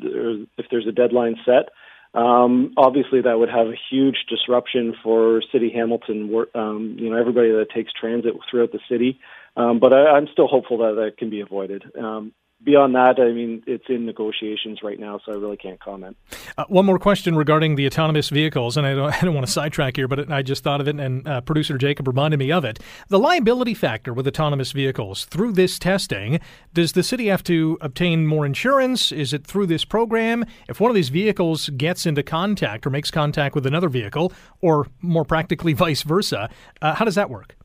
if 0.58 0.66
there's 0.70 0.86
a 0.86 0.92
deadline 0.92 1.38
set. 1.46 1.70
Um, 2.16 2.74
obviously, 2.78 3.22
that 3.22 3.38
would 3.38 3.50
have 3.50 3.68
a 3.68 3.80
huge 3.90 4.26
disruption 4.30 4.96
for 5.04 5.42
City 5.52 5.70
Hamilton. 5.70 6.34
Um, 6.56 6.96
you 6.98 7.10
know, 7.10 7.18
everybody 7.18 7.52
that 7.52 7.70
takes 7.74 7.92
transit 7.94 8.34
throughout 8.50 8.72
the 8.72 8.80
city. 8.90 9.20
Um, 9.58 9.80
but 9.80 9.94
I, 9.94 10.12
I'm 10.12 10.28
still 10.32 10.48
hopeful 10.48 10.78
that 10.80 10.96
that 10.96 11.18
can 11.18 11.30
be 11.30 11.42
avoided. 11.42 11.84
Um, 11.98 12.32
beyond 12.66 12.96
that, 12.96 13.20
I 13.20 13.32
mean, 13.32 13.64
it's 13.68 13.86
in 13.88 14.06
negotiations 14.06 14.80
right 14.84 15.00
now, 15.00 15.20
so 15.24 15.32
I 15.32 15.36
really 15.36 15.56
can't 15.56 15.80
comment. 15.80 16.18
Uh, 16.58 16.66
one 16.68 16.86
more 16.86 17.00
question 17.00 17.36
regarding 17.36 17.76
the 17.76 17.86
autonomous 17.86 18.30
vehicles, 18.30 18.76
and 18.76 18.86
I 18.86 18.96
don't, 18.96 19.14
I 19.22 19.22
don't 19.22 19.34
want 19.34 19.46
to 19.46 19.52
sidetrack 19.52 19.96
here, 19.96 20.08
but 20.08 20.32
I 20.32 20.42
just 20.42 20.64
thought 20.64 20.82
of 20.82 20.88
it, 20.88 21.00
and 21.00 21.28
uh, 21.28 21.42
producer 21.42 21.78
Jacob 21.78 22.08
reminded 22.08 22.38
me 22.38 22.52
of 22.52 22.66
it. 22.66 22.80
The 23.08 23.20
liability 23.20 23.76
factor 23.76 24.14
with 24.14 24.28
autonomous 24.28 24.72
vehicles 24.72 25.26
through 25.26 25.54
this 25.54 25.80
testing, 25.80 26.40
does 26.74 26.94
the 26.94 27.04
city 27.04 27.28
have 27.28 27.44
to 27.44 27.78
obtain 27.82 28.26
more 28.26 28.46
insurance? 28.46 29.12
Is 29.12 29.32
it 29.32 29.46
through 29.46 29.68
this 29.68 29.86
program? 29.86 30.44
If 30.68 30.80
one 30.80 30.90
of 30.90 30.96
these 30.96 31.10
vehicles 31.10 31.70
gets 31.70 32.06
into 32.06 32.24
contact 32.24 32.86
or 32.86 32.90
makes 32.90 33.12
contact 33.12 33.56
with 33.56 33.66
another 33.66 33.90
vehicle, 33.90 34.34
or 34.62 34.88
more 35.02 35.24
practically 35.24 35.74
vice 35.86 36.02
versa, 36.02 36.50
uh, 36.82 36.96
how 36.96 37.06
does 37.06 37.16
that 37.16 37.30
work? 37.30 37.56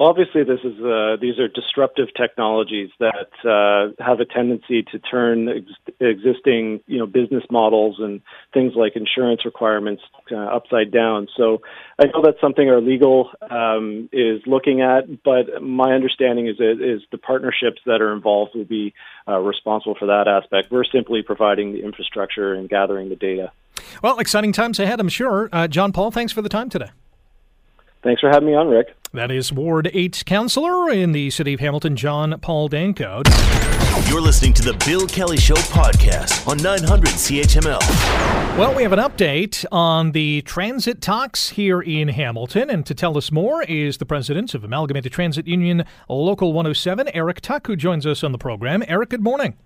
Obviously, 0.00 0.44
this 0.44 0.60
is 0.64 0.80
uh, 0.80 1.16
these 1.20 1.38
are 1.38 1.46
disruptive 1.46 2.08
technologies 2.16 2.88
that 3.00 3.28
uh, 3.44 3.92
have 4.02 4.18
a 4.18 4.24
tendency 4.24 4.82
to 4.82 4.98
turn 4.98 5.46
ex- 5.50 5.94
existing, 6.00 6.80
you 6.86 6.96
know, 6.98 7.04
business 7.04 7.44
models 7.50 7.96
and 7.98 8.22
things 8.54 8.72
like 8.74 8.96
insurance 8.96 9.44
requirements 9.44 10.02
uh, 10.32 10.36
upside 10.36 10.90
down. 10.90 11.28
So, 11.36 11.60
I 11.98 12.06
know 12.06 12.22
that's 12.24 12.40
something 12.40 12.66
our 12.70 12.80
legal 12.80 13.28
um, 13.50 14.08
is 14.10 14.40
looking 14.46 14.80
at, 14.80 15.22
but 15.22 15.62
my 15.62 15.92
understanding 15.92 16.46
is 16.46 16.56
that 16.56 16.78
is 16.80 17.02
the 17.12 17.18
partnerships 17.18 17.82
that 17.84 18.00
are 18.00 18.14
involved 18.14 18.52
will 18.54 18.64
be 18.64 18.94
uh, 19.28 19.36
responsible 19.36 19.96
for 19.98 20.06
that 20.06 20.26
aspect. 20.26 20.72
We're 20.72 20.84
simply 20.84 21.20
providing 21.22 21.74
the 21.74 21.84
infrastructure 21.84 22.54
and 22.54 22.70
gathering 22.70 23.10
the 23.10 23.16
data. 23.16 23.52
Well, 24.02 24.18
exciting 24.18 24.52
times 24.52 24.80
ahead, 24.80 24.98
I'm 24.98 25.10
sure. 25.10 25.50
Uh, 25.52 25.68
John 25.68 25.92
Paul, 25.92 26.10
thanks 26.10 26.32
for 26.32 26.40
the 26.40 26.48
time 26.48 26.70
today. 26.70 26.88
Thanks 28.02 28.22
for 28.22 28.30
having 28.30 28.48
me 28.48 28.54
on, 28.54 28.68
Rick. 28.68 28.94
That 29.12 29.32
is 29.32 29.52
Ward 29.52 29.90
8 29.92 30.22
Councillor 30.24 30.88
in 30.88 31.10
the 31.10 31.30
City 31.30 31.54
of 31.54 31.58
Hamilton, 31.58 31.96
John 31.96 32.38
Paul 32.38 32.68
Danko. 32.68 33.22
You're 34.06 34.20
listening 34.20 34.52
to 34.54 34.62
the 34.62 34.80
Bill 34.86 35.08
Kelly 35.08 35.36
Show 35.36 35.56
podcast 35.56 36.46
on 36.46 36.58
900 36.58 37.08
CHML. 37.08 37.80
Well, 38.56 38.72
we 38.72 38.84
have 38.84 38.92
an 38.92 39.00
update 39.00 39.64
on 39.72 40.12
the 40.12 40.42
transit 40.42 41.00
talks 41.00 41.48
here 41.48 41.80
in 41.80 42.06
Hamilton, 42.06 42.70
and 42.70 42.86
to 42.86 42.94
tell 42.94 43.18
us 43.18 43.32
more 43.32 43.64
is 43.64 43.98
the 43.98 44.06
president 44.06 44.54
of 44.54 44.62
Amalgamated 44.62 45.10
Transit 45.10 45.48
Union 45.48 45.84
Local 46.08 46.52
107, 46.52 47.08
Eric 47.12 47.40
Tuck, 47.40 47.66
who 47.66 47.74
joins 47.74 48.06
us 48.06 48.22
on 48.22 48.30
the 48.30 48.38
program. 48.38 48.84
Eric, 48.86 49.08
good 49.08 49.24
morning. 49.24 49.56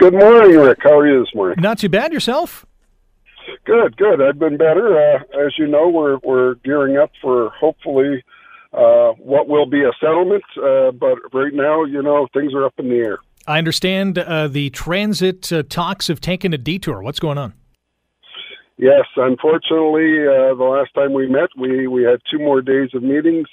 Good 0.00 0.14
morning, 0.14 0.56
Rick. 0.56 0.78
How 0.82 0.98
are 0.98 1.06
you 1.06 1.20
this 1.22 1.34
morning? 1.34 1.58
Not 1.60 1.78
too 1.78 1.90
bad. 1.90 2.10
Yourself? 2.10 2.64
Good, 3.66 3.98
good. 3.98 4.22
I've 4.22 4.38
been 4.38 4.56
better. 4.56 4.98
Uh, 4.98 5.46
as 5.46 5.58
you 5.58 5.66
know, 5.66 5.88
we're 5.88 6.16
we're 6.22 6.54
gearing 6.64 6.96
up 6.96 7.10
for 7.20 7.50
hopefully 7.50 8.24
uh, 8.76 9.12
what 9.18 9.48
will 9.48 9.66
be 9.66 9.82
a 9.82 9.92
settlement. 10.00 10.44
Uh, 10.56 10.90
but 10.92 11.18
right 11.32 11.54
now, 11.54 11.84
you 11.84 12.02
know, 12.02 12.28
things 12.32 12.52
are 12.54 12.64
up 12.64 12.74
in 12.78 12.88
the 12.88 12.96
air. 12.96 13.18
I 13.46 13.58
understand 13.58 14.18
uh, 14.18 14.48
the 14.48 14.70
transit 14.70 15.52
uh, 15.52 15.62
talks 15.68 16.08
have 16.08 16.20
taken 16.20 16.52
a 16.52 16.58
detour. 16.58 17.02
What's 17.02 17.20
going 17.20 17.38
on? 17.38 17.54
Yes, 18.76 19.06
unfortunately, 19.16 20.26
uh, 20.26 20.54
the 20.54 20.68
last 20.68 20.92
time 20.94 21.14
we 21.14 21.26
met, 21.26 21.48
we 21.56 21.86
we 21.86 22.02
had 22.02 22.20
two 22.30 22.38
more 22.38 22.60
days 22.60 22.90
of 22.92 23.02
meetings. 23.02 23.46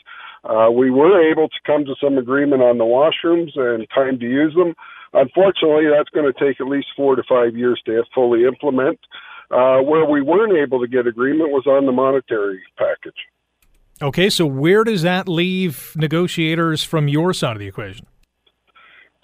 we 0.72 0.92
were 0.92 1.32
able 1.32 1.48
to 1.48 1.60
come 1.66 1.86
to 1.86 1.96
some 2.04 2.18
agreement 2.18 2.62
on 2.62 2.78
the 2.78 2.84
washrooms 2.84 3.58
and 3.58 3.88
time 3.96 4.20
to 4.20 4.26
use 4.26 4.54
them. 4.54 4.74
Unfortunately, 5.14 5.86
that's 5.96 6.10
going 6.10 6.32
to 6.32 6.38
take 6.38 6.60
at 6.60 6.68
least 6.68 6.88
four 6.98 7.16
to 7.16 7.24
five 7.30 7.56
years 7.56 7.82
to 7.86 8.04
fully 8.14 8.44
implement. 8.44 9.00
Uh, 9.52 9.80
where 9.82 10.06
we 10.06 10.22
weren't 10.22 10.58
able 10.58 10.80
to 10.82 10.88
get 10.88 11.06
agreement 11.06 11.52
was 11.52 11.68
on 11.68 11.86
the 11.86 11.92
monetary 11.92 12.60
package. 12.76 13.14
Okay, 14.04 14.30
so 14.30 14.46
where 14.46 14.84
does 14.84 15.02
that 15.04 15.30
leave 15.30 15.94
negotiators 15.96 16.84
from 16.84 17.08
your 17.08 17.32
side 17.32 17.56
of 17.56 17.60
the 17.60 17.68
equation? 17.68 18.06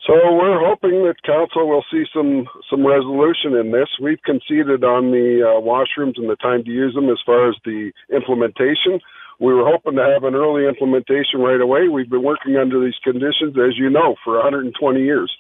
So 0.07 0.13
we're 0.15 0.65
hoping 0.65 1.03
that 1.03 1.21
council 1.27 1.67
will 1.67 1.84
see 1.91 2.05
some 2.15 2.47
some 2.69 2.88
resolution 2.88 3.59
in 3.59 3.73
this. 3.73 3.89
We've 4.01 4.23
conceded 4.23 4.86
on 4.86 5.11
the 5.11 5.43
uh, 5.43 5.59
washrooms 5.59 6.15
and 6.15 6.30
the 6.30 6.38
time 6.38 6.63
to 6.63 6.71
use 6.71 6.95
them 6.95 7.09
as 7.09 7.19
far 7.25 7.49
as 7.49 7.55
the 7.65 7.91
implementation. 8.09 9.01
we 9.41 9.53
were 9.53 9.67
hoping 9.67 9.95
to 9.97 10.03
have 10.03 10.23
an 10.23 10.34
early 10.34 10.65
implementation 10.65 11.41
right 11.41 11.59
away. 11.59 11.89
We've 11.89 12.09
been 12.09 12.23
working 12.23 12.55
under 12.55 12.80
these 12.80 12.97
conditions, 13.03 13.59
as 13.59 13.75
you 13.75 13.89
know, 13.89 14.15
for 14.23 14.36
120 14.36 14.71
years. 15.03 15.32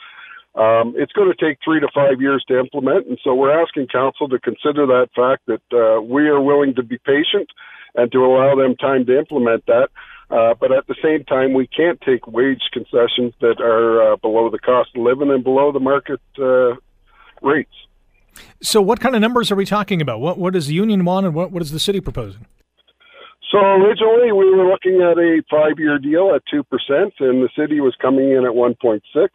Um, 0.55 0.93
it's 0.97 1.13
going 1.13 1.31
to 1.31 1.39
take 1.39 1.59
three 1.63 1.79
to 1.79 1.87
five 1.95 2.19
years 2.19 2.43
to 2.49 2.59
implement, 2.59 3.07
and 3.07 3.17
so 3.23 3.33
we're 3.33 3.55
asking 3.55 3.87
council 3.87 4.27
to 4.27 4.39
consider 4.39 4.85
that 4.87 5.07
fact 5.15 5.47
that 5.47 5.63
uh, 5.71 6.01
we 6.01 6.27
are 6.27 6.41
willing 6.41 6.75
to 6.75 6.83
be 6.83 6.97
patient 6.97 7.47
and 7.95 8.11
to 8.11 8.19
allow 8.25 8.55
them 8.55 8.75
time 8.75 9.05
to 9.05 9.17
implement 9.17 9.65
that. 9.67 9.89
Uh, 10.29 10.53
but 10.59 10.71
at 10.71 10.85
the 10.87 10.95
same 11.03 11.23
time, 11.25 11.53
we 11.53 11.65
can't 11.67 11.99
take 12.01 12.27
wage 12.27 12.61
concessions 12.71 13.33
that 13.41 13.59
are 13.59 14.13
uh, 14.13 14.15
below 14.17 14.49
the 14.49 14.59
cost 14.59 14.91
of 14.95 15.01
living 15.01 15.31
and 15.31 15.43
below 15.43 15.71
the 15.71 15.79
market 15.79 16.21
uh, 16.37 16.75
rates. 17.41 17.73
So, 18.61 18.79
what 18.81 18.99
kind 18.99 19.15
of 19.15 19.21
numbers 19.21 19.51
are 19.51 19.55
we 19.55 19.65
talking 19.65 20.01
about? 20.01 20.21
What 20.21 20.37
what 20.37 20.53
does 20.53 20.67
the 20.67 20.75
union 20.75 21.03
want, 21.03 21.25
and 21.25 21.33
what 21.33 21.51
what 21.51 21.63
is 21.63 21.71
the 21.71 21.79
city 21.79 21.99
proposing? 21.99 22.45
So 23.51 23.57
originally 23.57 24.31
we 24.31 24.53
were 24.53 24.69
looking 24.69 25.01
at 25.01 25.17
a 25.17 25.41
five-year 25.49 25.97
deal 25.97 26.33
at 26.35 26.43
two 26.49 26.63
percent, 26.63 27.13
and 27.19 27.41
the 27.41 27.49
city 27.57 27.79
was 27.79 27.95
coming 27.99 28.31
in 28.31 28.45
at 28.45 28.53
one 28.53 28.75
point 28.79 29.01
six. 29.11 29.33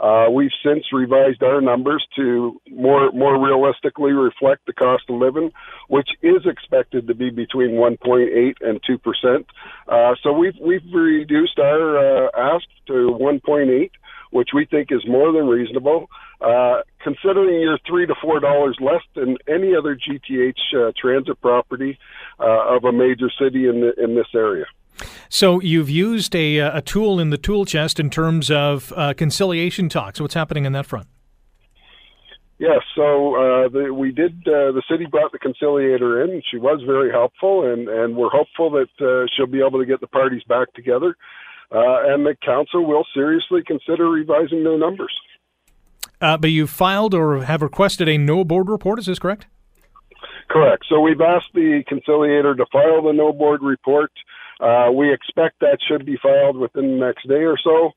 Uh, 0.00 0.30
we've 0.30 0.50
since 0.64 0.84
revised 0.92 1.42
our 1.42 1.60
numbers 1.60 2.04
to 2.16 2.58
more 2.70 3.12
more 3.12 3.38
realistically 3.38 4.12
reflect 4.12 4.64
the 4.66 4.72
cost 4.72 5.04
of 5.10 5.16
living, 5.16 5.52
which 5.88 6.08
is 6.22 6.46
expected 6.46 7.06
to 7.06 7.14
be 7.14 7.28
between 7.28 7.72
1.8 7.72 8.54
and 8.62 8.80
2 8.86 8.98
percent. 8.98 9.46
Uh, 9.86 10.14
so 10.22 10.32
we've 10.32 10.56
we've 10.60 10.80
reduced 10.92 11.58
our 11.58 11.98
uh, 11.98 12.30
ask 12.34 12.64
to 12.86 13.16
1.8, 13.20 13.90
which 14.30 14.50
we 14.54 14.64
think 14.64 14.90
is 14.90 15.06
more 15.06 15.32
than 15.32 15.46
reasonable. 15.46 16.08
Uh, 16.40 16.80
considering 17.04 17.60
you're 17.60 17.78
three 17.86 18.06
to 18.06 18.14
four 18.22 18.40
dollars 18.40 18.78
less 18.80 19.02
than 19.14 19.36
any 19.46 19.76
other 19.76 19.94
GTH 19.94 20.54
uh, 20.74 20.92
transit 20.98 21.38
property 21.42 21.98
uh, 22.38 22.74
of 22.74 22.84
a 22.84 22.92
major 22.92 23.30
city 23.38 23.68
in 23.68 23.82
the, 23.82 23.92
in 24.02 24.14
this 24.14 24.28
area. 24.34 24.64
So 25.28 25.60
you've 25.60 25.90
used 25.90 26.34
a, 26.34 26.60
uh, 26.60 26.78
a 26.78 26.82
tool 26.82 27.20
in 27.20 27.30
the 27.30 27.38
tool 27.38 27.64
chest 27.64 28.00
in 28.00 28.10
terms 28.10 28.50
of 28.50 28.92
uh, 28.96 29.14
conciliation 29.14 29.88
talks. 29.88 30.20
What's 30.20 30.34
happening 30.34 30.64
in 30.64 30.72
that 30.72 30.86
front? 30.86 31.06
Yes, 32.58 32.80
so 32.94 33.36
uh, 33.36 33.68
the, 33.70 33.94
we 33.94 34.12
did. 34.12 34.32
Uh, 34.46 34.72
the 34.72 34.82
city 34.90 35.06
brought 35.06 35.32
the 35.32 35.38
conciliator 35.38 36.22
in. 36.22 36.42
She 36.50 36.58
was 36.58 36.82
very 36.84 37.10
helpful, 37.10 37.72
and, 37.72 37.88
and 37.88 38.14
we're 38.14 38.28
hopeful 38.28 38.70
that 38.72 38.90
uh, 39.00 39.26
she'll 39.34 39.46
be 39.46 39.64
able 39.66 39.78
to 39.78 39.86
get 39.86 40.02
the 40.02 40.06
parties 40.06 40.42
back 40.46 40.70
together, 40.74 41.16
uh, 41.72 42.12
and 42.12 42.26
the 42.26 42.36
council 42.44 42.84
will 42.84 43.06
seriously 43.14 43.62
consider 43.66 44.10
revising 44.10 44.62
their 44.62 44.76
numbers. 44.76 45.12
Uh, 46.20 46.36
but 46.36 46.50
you 46.50 46.66
filed 46.66 47.14
or 47.14 47.44
have 47.44 47.62
requested 47.62 48.10
a 48.10 48.18
no 48.18 48.44
board 48.44 48.68
report. 48.68 48.98
Is 48.98 49.06
this 49.06 49.18
correct? 49.18 49.46
Correct. 50.50 50.84
So 50.88 51.00
we've 51.00 51.20
asked 51.20 51.54
the 51.54 51.82
conciliator 51.88 52.54
to 52.56 52.66
file 52.70 53.02
the 53.02 53.14
no 53.14 53.32
board 53.32 53.62
report. 53.62 54.10
Uh, 54.60 54.90
we 54.92 55.12
expect 55.12 55.60
that 55.60 55.78
should 55.88 56.04
be 56.04 56.18
filed 56.22 56.56
within 56.56 56.98
the 56.98 57.06
next 57.06 57.26
day 57.26 57.44
or 57.44 57.56
so, 57.56 57.92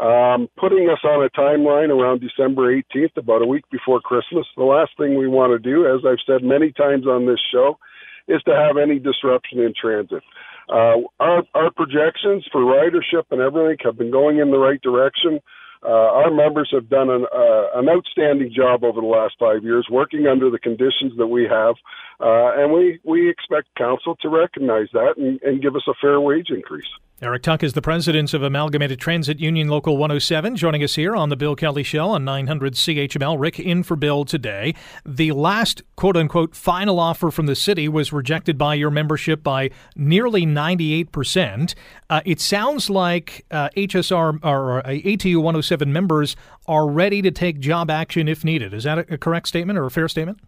um, 0.00 0.48
putting 0.58 0.88
us 0.88 0.98
on 1.04 1.24
a 1.24 1.30
timeline 1.30 1.90
around 1.90 2.20
December 2.20 2.74
18th, 2.74 3.16
about 3.16 3.42
a 3.42 3.46
week 3.46 3.64
before 3.70 4.00
Christmas. 4.00 4.46
The 4.56 4.64
last 4.64 4.90
thing 4.98 5.16
we 5.16 5.28
want 5.28 5.52
to 5.52 5.58
do, 5.58 5.86
as 5.86 6.02
I've 6.06 6.22
said 6.26 6.42
many 6.42 6.72
times 6.72 7.06
on 7.06 7.26
this 7.26 7.40
show, 7.52 7.78
is 8.26 8.42
to 8.42 8.54
have 8.54 8.76
any 8.76 8.98
disruption 8.98 9.60
in 9.60 9.72
transit. 9.80 10.22
Uh, 10.68 11.00
our, 11.18 11.42
our 11.54 11.70
projections 11.70 12.46
for 12.52 12.60
ridership 12.60 13.24
and 13.30 13.40
everything 13.40 13.78
have 13.82 13.96
been 13.96 14.10
going 14.10 14.38
in 14.38 14.50
the 14.50 14.58
right 14.58 14.80
direction. 14.82 15.40
Uh, 15.82 15.88
our 15.88 16.30
members 16.30 16.68
have 16.72 16.88
done 16.88 17.08
an, 17.08 17.26
uh, 17.32 17.78
an 17.78 17.88
outstanding 17.88 18.52
job 18.54 18.82
over 18.82 19.00
the 19.00 19.06
last 19.06 19.34
five 19.38 19.62
years, 19.62 19.86
working 19.90 20.26
under 20.26 20.50
the 20.50 20.58
conditions 20.58 21.12
that 21.18 21.28
we 21.28 21.44
have, 21.44 21.76
uh, 22.20 22.60
and 22.60 22.72
we, 22.72 22.98
we 23.04 23.30
expect 23.30 23.68
council 23.76 24.16
to 24.16 24.28
recognize 24.28 24.88
that 24.92 25.14
and, 25.16 25.40
and 25.42 25.62
give 25.62 25.76
us 25.76 25.86
a 25.88 25.94
fair 26.00 26.20
wage 26.20 26.50
increase. 26.50 26.88
Eric 27.20 27.42
Tuck 27.42 27.64
is 27.64 27.72
the 27.72 27.82
president 27.82 28.32
of 28.32 28.44
Amalgamated 28.44 29.00
Transit 29.00 29.40
Union 29.40 29.66
Local 29.66 29.96
107, 29.96 30.54
joining 30.54 30.84
us 30.84 30.94
here 30.94 31.16
on 31.16 31.30
the 31.30 31.36
Bill 31.36 31.56
Kelly 31.56 31.82
Show 31.82 32.10
on 32.10 32.24
900 32.24 32.74
CHML. 32.74 33.36
Rick 33.36 33.58
in 33.58 33.82
for 33.82 33.96
Bill 33.96 34.24
today. 34.24 34.72
The 35.04 35.32
last 35.32 35.82
quote 35.96 36.16
unquote 36.16 36.54
final 36.54 37.00
offer 37.00 37.32
from 37.32 37.46
the 37.46 37.56
city 37.56 37.88
was 37.88 38.12
rejected 38.12 38.56
by 38.56 38.74
your 38.74 38.92
membership 38.92 39.42
by 39.42 39.70
nearly 39.96 40.46
98%. 40.46 41.74
Uh, 42.08 42.20
it 42.24 42.38
sounds 42.38 42.88
like 42.88 43.44
uh, 43.50 43.68
HSR 43.76 44.38
or 44.44 44.86
uh, 44.86 44.90
ATU 44.90 45.38
107 45.38 45.92
members 45.92 46.36
are 46.68 46.86
ready 46.88 47.20
to 47.20 47.32
take 47.32 47.58
job 47.58 47.90
action 47.90 48.28
if 48.28 48.44
needed. 48.44 48.72
Is 48.72 48.84
that 48.84 49.10
a 49.10 49.18
correct 49.18 49.48
statement 49.48 49.76
or 49.76 49.86
a 49.86 49.90
fair 49.90 50.06
statement? 50.06 50.38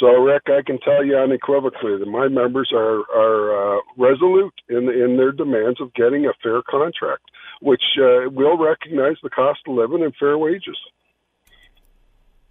So, 0.00 0.06
Rick, 0.14 0.44
I 0.46 0.62
can 0.64 0.78
tell 0.80 1.04
you 1.04 1.18
unequivocally 1.18 1.98
that 1.98 2.06
my 2.06 2.26
members 2.26 2.72
are 2.74 3.00
are 3.14 3.76
uh, 3.76 3.80
resolute 3.98 4.54
in 4.70 4.88
in 4.88 5.18
their 5.18 5.30
demands 5.30 5.78
of 5.78 5.92
getting 5.92 6.24
a 6.24 6.32
fair 6.42 6.62
contract, 6.62 7.24
which 7.60 7.82
uh, 7.98 8.30
will 8.30 8.56
recognize 8.56 9.16
the 9.22 9.28
cost 9.28 9.60
of 9.68 9.74
living 9.74 10.02
and 10.02 10.14
fair 10.16 10.38
wages. 10.38 10.78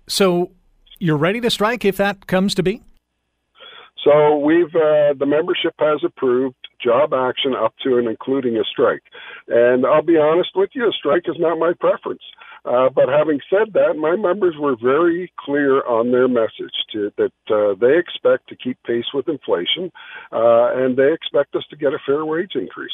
So, 0.08 0.52
you're 1.00 1.18
ready 1.18 1.41
to 1.41 1.50
strike 1.50 1.84
if 1.86 1.97
that 1.97 2.28
comes 2.28 2.54
to 2.56 2.64
be. 2.64 2.84
So 4.04 4.38
we've 4.38 4.74
uh, 4.76 5.14
the 5.18 5.26
membership 5.26 5.74
has 5.80 6.02
approved 6.04 6.56
job 6.82 7.14
action 7.14 7.54
up 7.54 7.74
to 7.84 7.97
and 7.97 8.08
including 8.08 8.56
a 8.58 8.64
strike. 8.64 9.04
And 9.47 9.86
I'll 9.86 10.04
be 10.04 10.18
honest 10.18 10.52
with 10.56 10.70
you, 10.74 10.88
a 10.88 10.93
strike 10.93 11.24
is 11.28 11.36
not 11.38 11.60
my 11.60 11.74
preference. 11.80 12.22
Uh, 12.66 12.89
but 12.89 13.07
having 13.10 13.39
said 13.49 13.74
that, 13.74 13.95
my 13.97 14.16
members 14.16 14.55
were 14.60 14.76
very 14.82 15.32
clear 15.39 15.86
on 15.86 16.12
their 16.12 16.28
message 16.28 16.74
to, 16.91 17.12
that 17.18 17.32
uh, 17.49 17.74
they 17.80 17.97
expect 17.97 18.49
to 18.49 18.55
keep 18.55 18.78
pace 18.84 19.05
with 19.14 19.28
inflation, 19.28 19.91
uh, 20.32 20.74
and 20.76 20.97
they 20.97 21.12
expect 21.14 21.55
us 21.55 21.64
to 21.70 21.76
get 21.76 21.93
a 21.93 21.99
fair 22.05 22.26
wage 22.26 22.51
increase. 22.55 22.91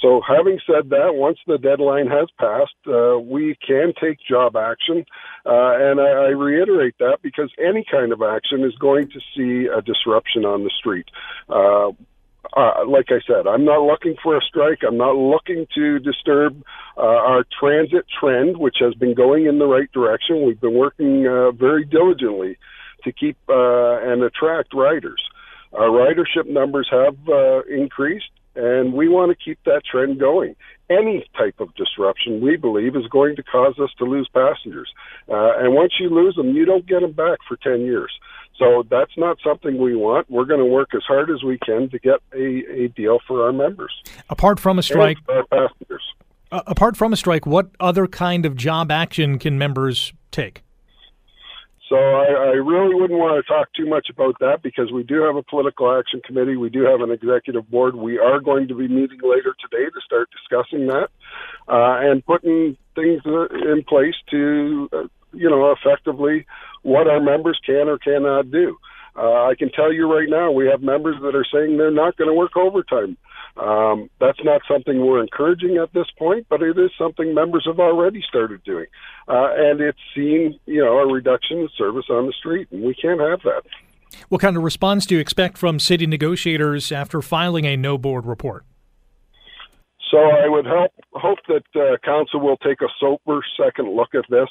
So, 0.00 0.20
having 0.26 0.58
said 0.66 0.90
that, 0.90 1.14
once 1.14 1.38
the 1.46 1.58
deadline 1.58 2.06
has 2.06 2.28
passed, 2.38 2.74
uh, 2.86 3.18
we 3.18 3.56
can 3.66 3.92
take 4.00 4.18
job 4.26 4.56
action, 4.56 5.04
uh, 5.44 5.74
and 5.76 6.00
I, 6.00 6.08
I 6.08 6.28
reiterate 6.28 6.94
that 6.98 7.18
because 7.22 7.52
any 7.58 7.84
kind 7.90 8.12
of 8.12 8.22
action 8.22 8.64
is 8.64 8.74
going 8.76 9.10
to 9.10 9.20
see 9.36 9.66
a 9.66 9.82
disruption 9.82 10.44
on 10.44 10.64
the 10.64 10.70
street. 10.70 11.06
Uh, 12.56 12.84
like 12.88 13.06
I 13.10 13.20
said, 13.26 13.46
I'm 13.46 13.64
not 13.64 13.82
looking 13.82 14.16
for 14.22 14.36
a 14.36 14.40
strike. 14.40 14.80
I'm 14.86 14.96
not 14.96 15.14
looking 15.14 15.66
to 15.74 15.98
disturb 15.98 16.62
uh, 16.96 17.00
our 17.00 17.44
transit 17.58 18.06
trend, 18.18 18.56
which 18.56 18.76
has 18.80 18.94
been 18.94 19.14
going 19.14 19.46
in 19.46 19.58
the 19.58 19.66
right 19.66 19.90
direction. 19.92 20.46
We've 20.46 20.60
been 20.60 20.74
working 20.74 21.26
uh, 21.26 21.52
very 21.52 21.84
diligently 21.84 22.56
to 23.04 23.12
keep 23.12 23.36
uh, 23.48 24.00
and 24.02 24.22
attract 24.22 24.74
riders. 24.74 25.22
Our 25.72 25.88
ridership 25.88 26.48
numbers 26.48 26.88
have 26.90 27.16
uh, 27.28 27.62
increased, 27.62 28.30
and 28.56 28.92
we 28.92 29.08
want 29.08 29.30
to 29.30 29.44
keep 29.44 29.62
that 29.64 29.82
trend 29.84 30.18
going. 30.18 30.56
Any 30.90 31.24
type 31.38 31.60
of 31.60 31.74
disruption, 31.76 32.40
we 32.40 32.56
believe, 32.56 32.96
is 32.96 33.06
going 33.06 33.36
to 33.36 33.42
cause 33.44 33.78
us 33.78 33.90
to 33.98 34.04
lose 34.04 34.28
passengers. 34.34 34.92
Uh, 35.28 35.52
and 35.58 35.74
once 35.74 35.92
you 36.00 36.10
lose 36.10 36.34
them, 36.34 36.54
you 36.54 36.64
don't 36.64 36.86
get 36.86 37.00
them 37.00 37.12
back 37.12 37.38
for 37.46 37.56
10 37.56 37.82
years. 37.82 38.12
So 38.58 38.84
that's 38.90 39.16
not 39.16 39.38
something 39.42 39.78
we 39.78 39.94
want. 39.96 40.30
We're 40.30 40.44
going 40.44 40.60
to 40.60 40.66
work 40.66 40.90
as 40.94 41.02
hard 41.06 41.30
as 41.30 41.42
we 41.42 41.58
can 41.58 41.88
to 41.90 41.98
get 41.98 42.20
a, 42.34 42.84
a 42.84 42.88
deal 42.88 43.20
for 43.26 43.44
our 43.44 43.52
members. 43.52 43.92
Apart 44.28 44.58
from 44.58 44.78
a 44.78 44.82
strike. 44.82 45.16
Uh, 46.52 46.62
apart 46.66 46.96
from 46.96 47.12
a 47.12 47.16
strike, 47.16 47.46
what 47.46 47.70
other 47.78 48.06
kind 48.08 48.44
of 48.44 48.56
job 48.56 48.90
action 48.90 49.38
can 49.38 49.56
members 49.56 50.12
take? 50.32 50.62
So 51.90 51.96
I, 51.96 52.54
I, 52.54 52.56
really 52.62 52.94
wouldn't 52.94 53.18
want 53.18 53.44
to 53.44 53.52
talk 53.52 53.72
too 53.74 53.84
much 53.84 54.10
about 54.10 54.38
that 54.38 54.62
because 54.62 54.92
we 54.92 55.02
do 55.02 55.22
have 55.22 55.34
a 55.34 55.42
political 55.42 55.92
action 55.92 56.22
committee. 56.24 56.54
We 56.54 56.70
do 56.70 56.82
have 56.84 57.00
an 57.00 57.10
executive 57.10 57.68
board. 57.68 57.96
We 57.96 58.16
are 58.16 58.38
going 58.38 58.68
to 58.68 58.76
be 58.76 58.86
meeting 58.86 59.18
later 59.24 59.56
today 59.58 59.90
to 59.90 60.00
start 60.06 60.28
discussing 60.30 60.86
that 60.86 61.08
uh, 61.66 61.98
and 61.98 62.24
putting 62.24 62.76
things 62.94 63.22
in 63.24 63.82
place 63.88 64.14
to, 64.30 64.88
uh, 64.92 65.02
you 65.32 65.50
know, 65.50 65.72
effectively 65.72 66.46
what 66.82 67.08
our 67.08 67.20
members 67.20 67.58
can 67.66 67.88
or 67.88 67.98
cannot 67.98 68.52
do. 68.52 68.78
Uh, 69.16 69.46
I 69.46 69.56
can 69.58 69.72
tell 69.72 69.92
you 69.92 70.08
right 70.08 70.28
now, 70.28 70.52
we 70.52 70.68
have 70.68 70.82
members 70.82 71.16
that 71.22 71.34
are 71.34 71.46
saying 71.52 71.76
they're 71.76 71.90
not 71.90 72.16
going 72.16 72.30
to 72.30 72.34
work 72.34 72.56
overtime. 72.56 73.16
Um, 73.56 74.08
that's 74.20 74.38
not 74.44 74.62
something 74.68 75.04
we're 75.04 75.22
encouraging 75.22 75.76
at 75.76 75.92
this 75.92 76.06
point, 76.18 76.46
but 76.48 76.62
it 76.62 76.78
is 76.78 76.90
something 76.96 77.34
members 77.34 77.64
have 77.66 77.80
already 77.80 78.22
started 78.26 78.62
doing, 78.64 78.86
uh, 79.28 79.48
and 79.56 79.80
it's 79.80 79.98
seen, 80.14 80.58
you 80.66 80.84
know, 80.84 80.98
a 80.98 81.12
reduction 81.12 81.58
in 81.58 81.68
service 81.76 82.06
on 82.10 82.26
the 82.26 82.32
street, 82.32 82.68
and 82.70 82.82
we 82.82 82.94
can't 82.94 83.20
have 83.20 83.40
that. 83.42 83.62
What 84.28 84.40
kind 84.40 84.56
of 84.56 84.62
response 84.62 85.06
do 85.06 85.14
you 85.14 85.20
expect 85.20 85.58
from 85.58 85.78
city 85.78 86.06
negotiators 86.06 86.92
after 86.92 87.20
filing 87.22 87.64
a 87.64 87.76
no 87.76 87.98
board 87.98 88.26
report? 88.26 88.64
So 90.10 90.18
I 90.18 90.48
would 90.48 90.66
hope 90.66 90.92
hope 91.12 91.38
that 91.46 91.62
uh, 91.76 91.96
council 92.04 92.40
will 92.40 92.56
take 92.56 92.80
a 92.80 92.88
sober 92.98 93.40
second 93.56 93.94
look 93.94 94.14
at 94.14 94.24
this. 94.28 94.48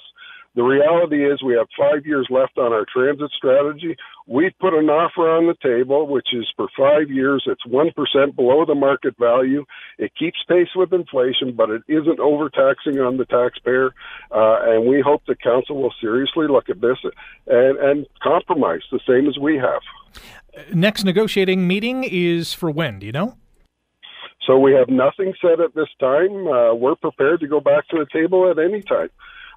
The 0.56 0.64
reality 0.64 1.26
is 1.26 1.44
we 1.44 1.54
have 1.54 1.68
five 1.78 2.06
years 2.06 2.28
left 2.30 2.58
on 2.58 2.74
our 2.74 2.86
transit 2.92 3.30
strategy. 3.38 3.96
We've 4.28 4.58
put 4.60 4.74
an 4.74 4.90
offer 4.90 5.30
on 5.30 5.48
the 5.48 5.56
table, 5.62 6.08
which 6.08 6.30
is 6.34 6.52
for 6.56 6.68
five 6.78 7.12
years. 7.12 7.44
It's 7.46 7.64
1% 7.66 8.36
below 8.36 8.66
the 8.66 8.76
market 8.76 9.16
value. 9.20 9.66
It 10.00 10.12
keeps 10.18 10.40
pace 10.48 10.70
with 10.76 10.92
inflation, 10.92 11.54
but 11.56 11.70
it 11.70 11.84
isn't 11.88 12.20
overtaxing 12.20 13.00
on 13.00 13.18
the 13.18 13.26
taxpayer. 13.26 13.94
Uh, 14.32 14.74
and 14.74 14.88
we 14.88 15.02
hope 15.02 15.22
the 15.28 15.36
council 15.36 15.82
will 15.82 15.94
seriously 16.02 16.48
look 16.48 16.68
at 16.70 16.82
this 16.82 16.98
and, 17.48 17.78
and 17.78 18.08
compromise 18.24 18.82
the 18.92 19.00
same 19.08 19.28
as 19.28 19.38
we 19.38 19.58
have. 19.58 19.82
Next 20.74 21.04
negotiating 21.04 21.68
meeting 21.68 22.04
is 22.04 22.54
for 22.54 22.72
when? 22.72 23.00
Do 23.00 23.06
you 23.06 23.12
know? 23.12 23.38
So 24.48 24.58
we 24.58 24.74
have 24.74 24.90
nothing 24.90 25.34
set 25.42 25.60
at 25.60 25.76
this 25.76 25.90
time. 26.00 26.48
Uh, 26.48 26.74
we're 26.74 26.96
prepared 26.96 27.40
to 27.42 27.48
go 27.48 27.60
back 27.60 27.88
to 27.90 27.98
the 27.98 28.08
table 28.12 28.50
at 28.50 28.58
any 28.58 28.82
time. 28.82 29.10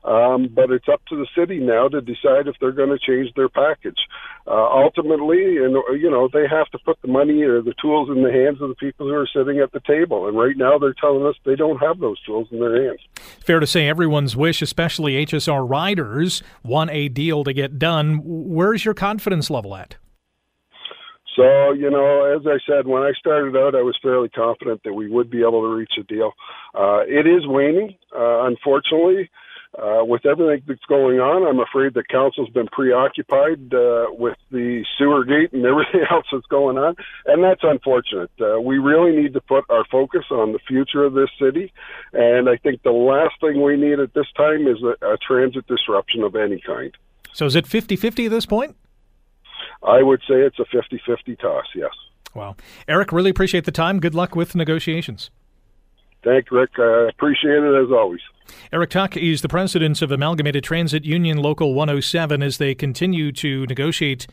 Um, 0.05 0.48
but 0.53 0.70
it's 0.72 0.88
up 0.92 1.00
to 1.07 1.16
the 1.16 1.28
city 1.38 1.59
now 1.59 1.86
to 1.88 2.00
decide 2.00 2.48
if 2.48 2.57
they're 2.61 2.72
going 2.72 2.90
to 2.90 2.98
change 2.98 3.32
their 3.34 3.48
package. 3.48 3.98
Uh, 4.46 4.66
ultimately, 4.66 5.59
and 5.59 5.76
you 6.00 6.11
know, 6.11 6.28
they 6.32 6.46
have 6.50 6.68
to 6.70 6.78
put 6.84 7.00
the 7.03 7.09
money 7.09 7.42
or 7.42 7.62
the 7.62 7.74
tools 7.80 8.09
in 8.09 8.22
the 8.24 8.32
hands 8.32 8.61
of 8.61 8.68
the 8.68 8.74
people 8.74 9.07
who 9.07 9.14
are 9.14 9.28
sitting 9.32 9.61
at 9.61 9.70
the 9.70 9.80
table. 9.86 10.26
And 10.26 10.36
right 10.36 10.57
now, 10.57 10.76
they're 10.76 10.94
telling 10.94 11.24
us 11.24 11.36
they 11.44 11.55
don't 11.55 11.78
have 11.78 12.00
those 12.00 12.20
tools 12.22 12.48
in 12.50 12.59
their 12.59 12.84
hands. 12.84 13.00
Fair 13.44 13.61
to 13.61 13.66
say, 13.66 13.88
everyone's 13.88 14.36
wish, 14.36 14.61
especially 14.61 15.24
HSR 15.24 15.68
riders, 15.68 16.42
want 16.64 16.90
a 16.90 17.09
deal 17.09 17.44
to 17.44 17.53
get 17.53 17.78
done. 17.78 18.20
Where's 18.24 18.84
your 18.84 18.94
confidence 18.94 19.50
level 19.50 19.76
at? 19.76 19.96
So, 21.36 21.72
you 21.72 21.90
know, 21.90 22.24
as 22.36 22.46
I 22.46 22.59
said, 22.68 22.86
when 22.86 23.03
I 23.03 23.12
started 23.18 23.57
out, 23.57 23.74
I 23.74 23.80
was 23.80 23.98
fairly 24.03 24.28
confident 24.28 24.82
that 24.84 24.92
we 24.92 25.09
would 25.09 25.30
be 25.30 25.40
able 25.40 25.62
to 25.62 25.74
reach 25.74 25.92
a 25.98 26.03
deal. 26.03 26.32
Uh, 26.74 27.00
it 27.07 27.26
is 27.26 27.46
waning, 27.46 27.96
uh, 28.14 28.44
unfortunately. 28.44 29.30
Uh, 29.79 30.05
with 30.05 30.27
everything 30.27 30.62
that's 30.66 30.85
going 30.87 31.18
on, 31.18 31.49
I'm 31.49 31.59
afraid 31.59 31.95
the 31.95 32.05
council's 32.05 32.51
been 32.51 32.66
preoccupied 32.66 33.73
uh, 33.73 34.07
with 34.11 34.37
the 34.51 34.85
sewer 34.99 35.25
gate 35.25 35.55
and 35.55 35.64
everything 35.64 36.03
else 36.11 36.27
that's 36.31 36.47
going 36.47 36.77
on, 36.77 36.95
and 37.25 37.43
that's 37.43 37.62
unfortunate. 37.62 38.31
Uh, 38.39 38.61
we 38.61 38.77
really 38.77 39.16
need 39.16 39.33
to 39.33 39.41
put 39.41 39.64
our 39.70 39.87
focus 39.91 40.25
on 40.31 40.53
the 40.53 40.59
future 40.68 41.05
of 41.05 41.14
this 41.14 41.31
city, 41.41 41.73
and 42.12 42.51
I 42.51 42.59
think 42.59 42.83
the 42.83 42.93
last 42.93 43.35
thing 43.41 43.62
we 43.62 43.79
need 43.79 43.99
at 43.99 44.12
this 44.12 44.27
time 44.37 44.66
is 44.66 44.77
a, 44.83 45.14
a 45.14 45.16
transit 45.16 45.66
disruption 45.66 46.23
of 46.23 46.37
any 46.37 46.61
kind. 46.61 46.95
So 47.33 47.47
is 47.47 47.57
it 47.57 47.64
50-50 47.64 48.27
at 48.27 48.31
this 48.31 48.45
point? 48.45 48.77
I 49.83 50.03
would 50.03 50.20
say 50.29 50.35
it's 50.35 50.59
a 50.59 50.64
50-50 50.64 51.41
toss, 51.41 51.64
yes. 51.75 51.91
Wow. 52.35 52.57
Eric, 52.87 53.11
really 53.11 53.31
appreciate 53.31 53.64
the 53.64 53.73
time. 53.73 54.01
Good 54.01 54.14
luck 54.14 54.37
with 54.37 54.55
negotiations. 54.55 55.31
Thank 56.25 56.51
you, 56.51 56.59
Rick. 56.59 56.70
I 56.79 57.09
appreciate 57.09 57.62
it 57.62 57.85
as 57.85 57.91
always. 57.91 58.20
Eric 58.73 58.91
Tuck 58.91 59.16
is 59.16 59.43
the 59.43 59.49
president 59.49 60.03
of 60.03 60.11
Amalgamated 60.11 60.64
Transit 60.64 61.05
Union 61.05 61.39
Local 61.39 61.75
107 61.75 62.43
as 62.43 62.59
they 62.59 62.75
continue 62.75 63.33
to 63.33 63.66
negotiate 63.66 64.27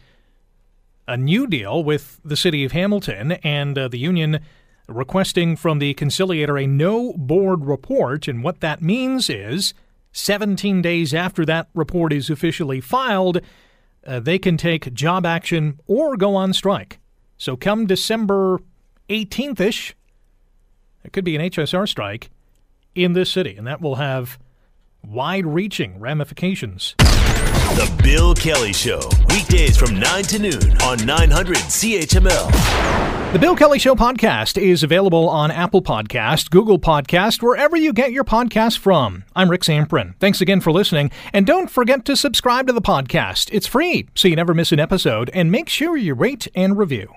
a 1.08 1.18
new 1.18 1.48
deal 1.48 1.84
with 1.84 2.20
the 2.24 2.38
city 2.38 2.64
of 2.64 2.72
Hamilton 2.72 3.34
and 3.44 3.78
uh, 3.78 3.88
the 3.88 3.98
union 3.98 4.40
requesting 4.88 5.56
from 5.56 5.80
the 5.80 5.94
conciliator 5.96 6.58
a 6.58 6.68
no 6.68 7.14
board 7.14 7.66
report. 7.66 8.28
And 8.28 8.44
what 8.44 8.60
that 8.62 8.82
means 8.82 9.30
is 9.30 9.74
17 10.12 10.82
days 10.82 11.14
after 11.14 11.46
that 11.46 11.70
report 11.74 12.14
is 12.14 12.30
officially 12.30 12.82
filed, 12.82 13.42
uh, 14.06 14.20
they 14.20 14.40
can 14.40 14.58
take 14.58 14.94
job 14.94 15.26
action 15.26 15.80
or 15.88 16.16
go 16.18 16.36
on 16.36 16.54
strike. 16.54 17.00
So 17.38 17.56
come 17.56 17.86
December 17.86 18.60
18th 19.10 19.60
ish, 19.60 19.96
there 21.04 21.10
could 21.12 21.26
be 21.26 21.36
an 21.36 21.42
HSR 21.42 21.88
strike 21.88 22.30
in 22.96 23.14
this 23.14 23.30
city, 23.30 23.56
and 23.56 23.66
that 23.68 23.82
will 23.82 23.96
have 23.96 24.38
wide 25.04 25.46
reaching 25.46 26.00
ramifications. 26.00 26.96
The 27.00 28.02
Bill 28.04 28.34
Kelly 28.34 28.74
Show, 28.74 29.00
weekdays 29.30 29.78
from 29.78 30.00
9 30.00 30.24
to 30.24 30.40
noon 30.40 30.82
on 30.82 31.06
900 31.06 31.56
CHML. 31.58 33.32
The 33.32 33.38
Bill 33.38 33.56
Kelly 33.56 33.78
Show 33.78 33.94
podcast 33.94 34.60
is 34.60 34.82
available 34.82 35.30
on 35.30 35.52
Apple 35.52 35.84
Podcast, 35.84 36.50
Google 36.50 36.80
Podcast, 36.80 37.44
wherever 37.44 37.78
you 37.78 37.94
get 37.94 38.12
your 38.12 38.24
podcast 38.24 38.80
from. 38.80 39.24
I'm 39.36 39.52
Rick 39.52 39.62
Zamperin. 39.62 40.16
Thanks 40.20 40.42
again 40.42 40.62
for 40.62 40.72
listening, 40.72 41.12
and 41.32 41.46
don't 41.46 41.70
forget 41.70 42.06
to 42.06 42.16
subscribe 42.16 42.66
to 42.68 42.74
the 42.74 42.82
podcast. 42.82 43.50
It's 43.54 43.68
free, 43.68 44.08
so 44.16 44.28
you 44.28 44.36
never 44.36 44.56
miss 44.56 44.72
an 44.72 44.80
episode, 44.80 45.30
and 45.32 45.52
make 45.52 45.70
sure 45.70 45.96
you 45.96 46.16
rate 46.16 46.48
and 46.56 46.76
review. 46.76 47.14